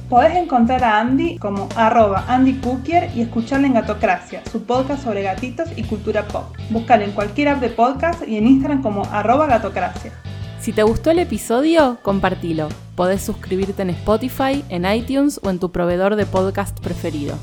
Podés 0.10 0.36
encontrar 0.36 0.84
a 0.84 1.00
Andy 1.00 1.38
como 1.38 1.70
arroba 1.78 2.26
Andy 2.28 2.56
Cookier 2.56 3.10
y 3.16 3.22
escucharle 3.22 3.68
en 3.68 3.76
Gatocracia, 3.76 4.42
su 4.52 4.64
podcast 4.64 5.02
sobre 5.02 5.24
gatitos 5.24 5.70
y 5.78 5.84
cultura 5.84 6.28
pop. 6.28 6.44
Búscalo 6.72 7.06
en 7.06 7.12
cualquier 7.12 7.48
app 7.48 7.62
de 7.62 7.70
podcast 7.70 8.28
y 8.28 8.36
en 8.36 8.48
Instagram 8.48 8.82
como 8.82 9.06
arroba 9.14 9.48
gatocracia. 9.48 10.12
Si 10.60 10.74
te 10.74 10.84
gustó 10.84 11.12
el 11.12 11.20
episodio, 11.20 12.00
compartilo. 12.02 12.68
Podés 12.98 13.22
suscribirte 13.22 13.84
en 13.84 13.92
Spotify, 13.92 14.62
en 14.68 14.84
iTunes 14.86 15.40
o 15.42 15.50
en 15.50 15.60
tu 15.60 15.72
proveedor 15.72 16.18
de 16.18 16.26
podcast 16.26 16.78
preferido. 16.82 17.38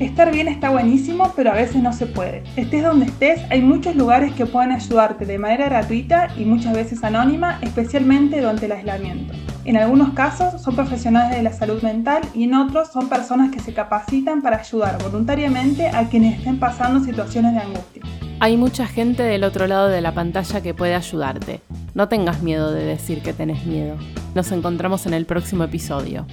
Estar 0.00 0.30
bien 0.30 0.46
está 0.46 0.70
buenísimo, 0.70 1.32
pero 1.34 1.50
a 1.50 1.54
veces 1.54 1.82
no 1.82 1.92
se 1.92 2.06
puede. 2.06 2.44
Estés 2.54 2.84
donde 2.84 3.06
estés, 3.06 3.40
hay 3.50 3.60
muchos 3.60 3.96
lugares 3.96 4.32
que 4.32 4.46
pueden 4.46 4.70
ayudarte 4.70 5.26
de 5.26 5.38
manera 5.38 5.64
gratuita 5.64 6.28
y 6.36 6.44
muchas 6.44 6.72
veces 6.72 7.02
anónima, 7.02 7.58
especialmente 7.62 8.38
durante 8.38 8.66
el 8.66 8.72
aislamiento. 8.72 9.34
En 9.64 9.76
algunos 9.76 10.14
casos 10.14 10.62
son 10.62 10.76
profesionales 10.76 11.36
de 11.36 11.42
la 11.42 11.52
salud 11.52 11.82
mental 11.82 12.22
y 12.32 12.44
en 12.44 12.54
otros 12.54 12.92
son 12.92 13.08
personas 13.08 13.50
que 13.50 13.58
se 13.58 13.74
capacitan 13.74 14.40
para 14.40 14.58
ayudar 14.58 15.02
voluntariamente 15.02 15.88
a 15.88 16.08
quienes 16.08 16.38
estén 16.38 16.60
pasando 16.60 17.04
situaciones 17.04 17.54
de 17.54 17.58
angustia. 17.58 18.02
Hay 18.38 18.56
mucha 18.56 18.86
gente 18.86 19.24
del 19.24 19.42
otro 19.42 19.66
lado 19.66 19.88
de 19.88 20.00
la 20.00 20.14
pantalla 20.14 20.60
que 20.60 20.74
puede 20.74 20.94
ayudarte. 20.94 21.60
No 21.94 22.08
tengas 22.08 22.40
miedo 22.40 22.70
de 22.70 22.84
decir 22.84 23.20
que 23.20 23.32
tenés 23.32 23.66
miedo. 23.66 23.96
Nos 24.36 24.52
encontramos 24.52 25.06
en 25.06 25.14
el 25.14 25.26
próximo 25.26 25.64
episodio. 25.64 26.24